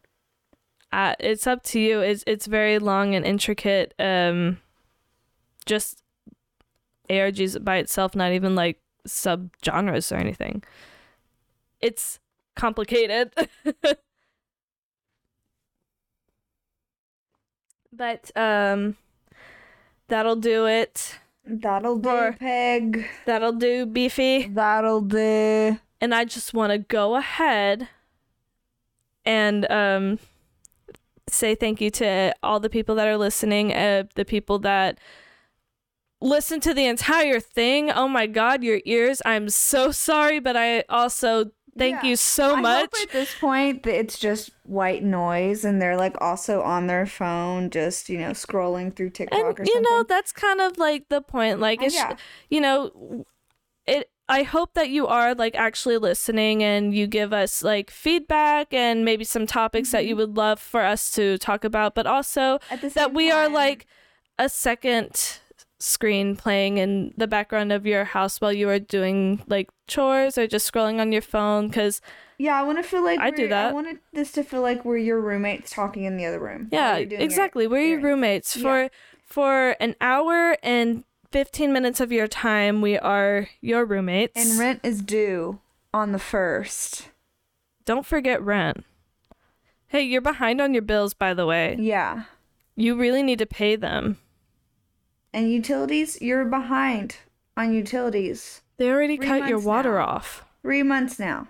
Uh, 0.95 1.15
it's 1.19 1.47
up 1.47 1.63
to 1.65 1.81
you. 1.81 2.01
It's 2.01 2.23
it's 2.27 2.47
very 2.47 2.79
long 2.79 3.15
and 3.15 3.25
intricate. 3.25 3.95
Um, 3.99 4.59
just 5.67 6.03
ARGs 7.11 7.63
by 7.65 7.77
itself, 7.79 8.15
not 8.15 8.33
even 8.33 8.55
like 8.55 8.81
sub 9.07 9.51
genres 9.65 10.13
or 10.13 10.17
anything. 10.17 10.63
It's 11.81 12.19
complicated. 12.57 13.33
but 17.93 18.31
um, 18.37 18.97
that'll 20.09 20.37
do 20.37 20.67
it. 20.67 21.19
That'll 21.47 21.99
do, 21.99 22.09
For- 22.09 22.37
Peg. 22.39 23.07
That'll 23.27 23.53
do, 23.53 23.85
Beefy. 23.87 24.49
That'll 24.49 25.03
do. 25.03 25.79
and 26.01 26.15
I 26.15 26.25
just 26.25 26.55
want 26.55 26.73
to 26.73 26.79
go 26.79 27.17
ahead 27.17 27.89
and 29.27 29.71
um 29.71 30.19
say 31.35 31.55
thank 31.55 31.81
you 31.81 31.91
to 31.91 32.35
all 32.43 32.61
the 32.61 32.71
people 32.71 32.95
that 32.97 33.07
are 33.09 33.17
listening, 33.19 33.73
uh, 33.73 34.05
the 34.15 34.25
people 34.25 34.59
that 34.61 34.99
listen 36.21 36.61
to 36.61 36.73
the 36.75 36.87
entire 36.87 37.41
thing. 37.41 37.91
Oh 37.91 38.09
my 38.09 38.27
god, 38.27 38.63
your 38.65 38.81
ears. 38.85 39.21
I'm 39.25 39.49
so 39.49 39.93
sorry, 39.93 40.39
but 40.41 40.57
I 40.57 40.85
also 40.89 41.51
thank 41.77 42.03
Yeah. 42.03 42.11
you 42.11 42.17
so 42.17 42.55
much. 42.57 42.91
at 43.03 43.11
this 43.11 43.35
point 43.41 43.85
it's 43.85 44.17
just 44.19 44.51
white 44.63 45.03
noise 45.03 45.65
and 45.65 45.83
they're 45.83 45.97
like 45.97 46.17
also 46.21 46.63
on 46.63 46.87
their 46.87 47.05
phone, 47.05 47.69
just 47.69 48.09
you 48.09 48.19
know, 48.19 48.31
scrolling 48.31 48.95
through 48.95 49.11
TikTok 49.11 49.59
and 49.59 49.67
you 49.67 49.75
something. 49.75 49.83
know 49.83 50.05
that's 50.05 50.31
kind 50.33 50.61
of 50.61 50.79
like 50.79 51.09
the 51.09 51.21
point 51.21 51.59
like 51.61 51.81
Oh, 51.83 51.87
it's 51.87 51.95
yeah. 51.97 52.17
you 52.49 52.61
know 52.61 53.25
i 54.29 54.43
hope 54.43 54.75
that 54.75 54.89
you 54.91 55.07
are 55.07 55.35
like 55.35 55.55
actually 55.55 55.99
listening 55.99 56.63
and 56.63 56.95
you 56.95 57.07
give 57.07 57.33
us 57.33 57.63
like 57.63 57.91
feedback 57.91 58.73
and 58.73 59.05
maybe 59.05 59.25
some 59.25 59.47
topics 59.47 59.91
that 59.91 59.99
Mm-hmm. 60.03 60.09
you 60.09 60.17
would 60.17 60.37
love 60.37 60.59
for 60.61 60.81
us 60.83 61.11
to 61.13 61.39
talk 61.39 61.65
about 61.65 61.95
but 61.95 62.07
also 62.07 62.59
that 62.95 63.13
we 63.15 63.31
are 63.31 63.49
like 63.49 63.87
a 64.39 64.49
second 64.49 65.39
screen 65.79 66.35
playing 66.37 66.79
in 66.79 67.13
the 67.17 67.27
background 67.27 67.71
of 67.73 67.85
your 67.85 68.05
house 68.05 68.41
while 68.41 68.53
you 68.53 68.69
are 68.69 68.79
doing 68.79 69.43
like 69.47 69.69
chores 69.87 70.39
or 70.39 70.47
just 70.47 70.71
scrolling 70.73 70.99
on 71.01 71.13
your 71.13 71.21
phone 71.23 71.69
because 71.69 72.01
Yeah, 72.39 72.59
I 72.59 72.63
want 72.63 72.79
to 72.79 72.83
feel 72.83 73.05
like 73.05 73.21
I 73.21 73.31
do 73.31 73.43
we're- 73.43 73.55
I 73.55 73.73
wanted 73.73 73.99
this 74.13 74.33
to 74.33 74.43
feel 74.45 74.63
like 74.63 74.85
we're 74.85 74.97
your 74.97 75.21
roommates 75.21 75.71
talking 75.71 76.05
in 76.05 76.17
the 76.17 76.25
other 76.25 76.41
room. 76.41 76.69
Yeah, 76.73 76.97
doing 76.99 77.11
your 77.11 77.21
exactly. 77.21 77.67
We're 77.67 77.87
your 77.87 78.01
roommates 78.01 78.57
Yeah. 78.57 78.63
for 78.63 78.91
for 79.27 79.77
an 79.79 79.95
hour 80.01 80.57
and 80.63 81.05
15 81.35 81.73
minutes 81.73 81.99
of 81.99 82.13
your 82.13 82.29
time. 82.29 82.81
We 82.81 82.97
are 82.97 83.49
your 83.61 83.85
roommates. 83.85 84.37
And 84.37 84.57
rent 84.57 84.79
is 84.85 85.03
due 85.03 85.59
on 85.93 86.13
the 86.13 86.21
first. 86.21 87.09
Don't 87.85 88.07
forget 88.07 88.41
rent. 88.41 88.85
Hey, 89.89 90.03
you're 90.03 90.21
behind 90.21 90.61
on 90.61 90.73
your 90.75 90.83
bills 90.85 91.13
by 91.13 91.35
the 91.35 91.45
way. 91.45 91.77
Yeah, 91.77 92.27
You 92.77 92.95
really 92.95 93.21
need 93.25 93.41
to 93.41 93.47
pay 93.47 93.75
them. 93.75 94.19
and 95.33 95.51
utilities, 95.53 96.23
you're 96.23 96.45
behind 96.45 97.17
on 97.57 97.75
utilities. 97.75 98.63
They 98.77 98.89
already 98.89 99.17
Three 99.17 99.27
cut 99.27 99.49
your 99.49 99.59
water 99.59 99.95
now. 99.95 100.05
off. 100.07 100.45
Three 100.63 100.85
months 100.85 101.19
now. 101.19 101.49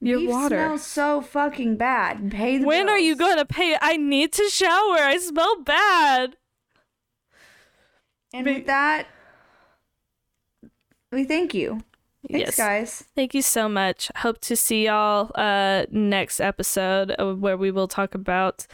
Your 0.00 0.20
Beef 0.20 0.30
water. 0.30 0.56
smells 0.56 0.86
so 0.86 1.20
fucking 1.20 1.76
bad. 1.76 2.30
Pay 2.30 2.56
the 2.56 2.64
When 2.64 2.88
are 2.88 2.98
you 2.98 3.16
going 3.16 3.36
to 3.36 3.44
pay? 3.44 3.76
I 3.82 3.98
need 3.98 4.32
to 4.32 4.48
shower. 4.48 4.96
I 4.96 5.18
smell 5.18 5.60
bad. 5.62 6.36
And 8.32 8.46
with 8.46 8.66
that, 8.66 9.06
we 11.12 11.24
thank 11.24 11.54
you. 11.54 11.82
Thanks, 12.30 12.46
yes. 12.46 12.56
guys. 12.56 13.04
Thank 13.14 13.32
you 13.34 13.42
so 13.42 13.68
much. 13.68 14.10
Hope 14.16 14.40
to 14.42 14.56
see 14.56 14.86
y'all 14.86 15.30
uh 15.34 15.86
next 15.90 16.40
episode 16.40 17.14
where 17.18 17.56
we 17.56 17.70
will 17.70 17.88
talk 17.88 18.14
about 18.14 18.66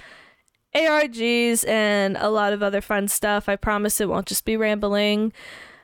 ARGs 0.74 1.66
and 1.68 2.16
a 2.16 2.30
lot 2.30 2.52
of 2.52 2.62
other 2.62 2.80
fun 2.80 3.06
stuff. 3.06 3.48
I 3.48 3.56
promise 3.56 4.00
it 4.00 4.08
won't 4.08 4.26
just 4.26 4.44
be 4.44 4.56
rambling. 4.56 5.32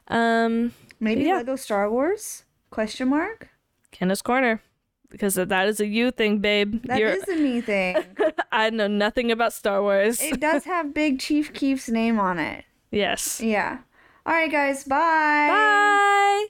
Um 0.08 0.72
Maybe 0.98 1.22
Yeah. 1.24 1.36
Lego 1.36 1.56
Star 1.56 1.88
Wars? 1.90 2.44
Question 2.70 3.08
mark. 3.08 3.48
Kenna's 3.92 4.22
Corner. 4.22 4.62
Because 5.10 5.34
that 5.34 5.68
is 5.68 5.80
a 5.80 5.86
you 5.86 6.12
thing, 6.12 6.38
babe. 6.38 6.82
That 6.84 6.98
You're 7.00 7.10
is 7.10 7.28
a 7.28 7.36
me 7.36 7.60
thing. 7.60 7.96
I 8.52 8.70
know 8.70 8.86
nothing 8.86 9.32
about 9.32 9.52
Star 9.52 9.82
Wars. 9.82 10.20
it 10.22 10.38
does 10.40 10.64
have 10.72 10.94
Big 10.94 11.18
Chief 11.18 11.52
Keef's 11.52 11.88
name 11.88 12.18
on 12.20 12.38
it. 12.38 12.64
Yes. 12.90 13.40
Yeah. 13.40 13.78
All 14.26 14.32
right, 14.34 14.50
guys. 14.50 14.84
Bye. 14.84 15.48
Bye. 15.48 16.46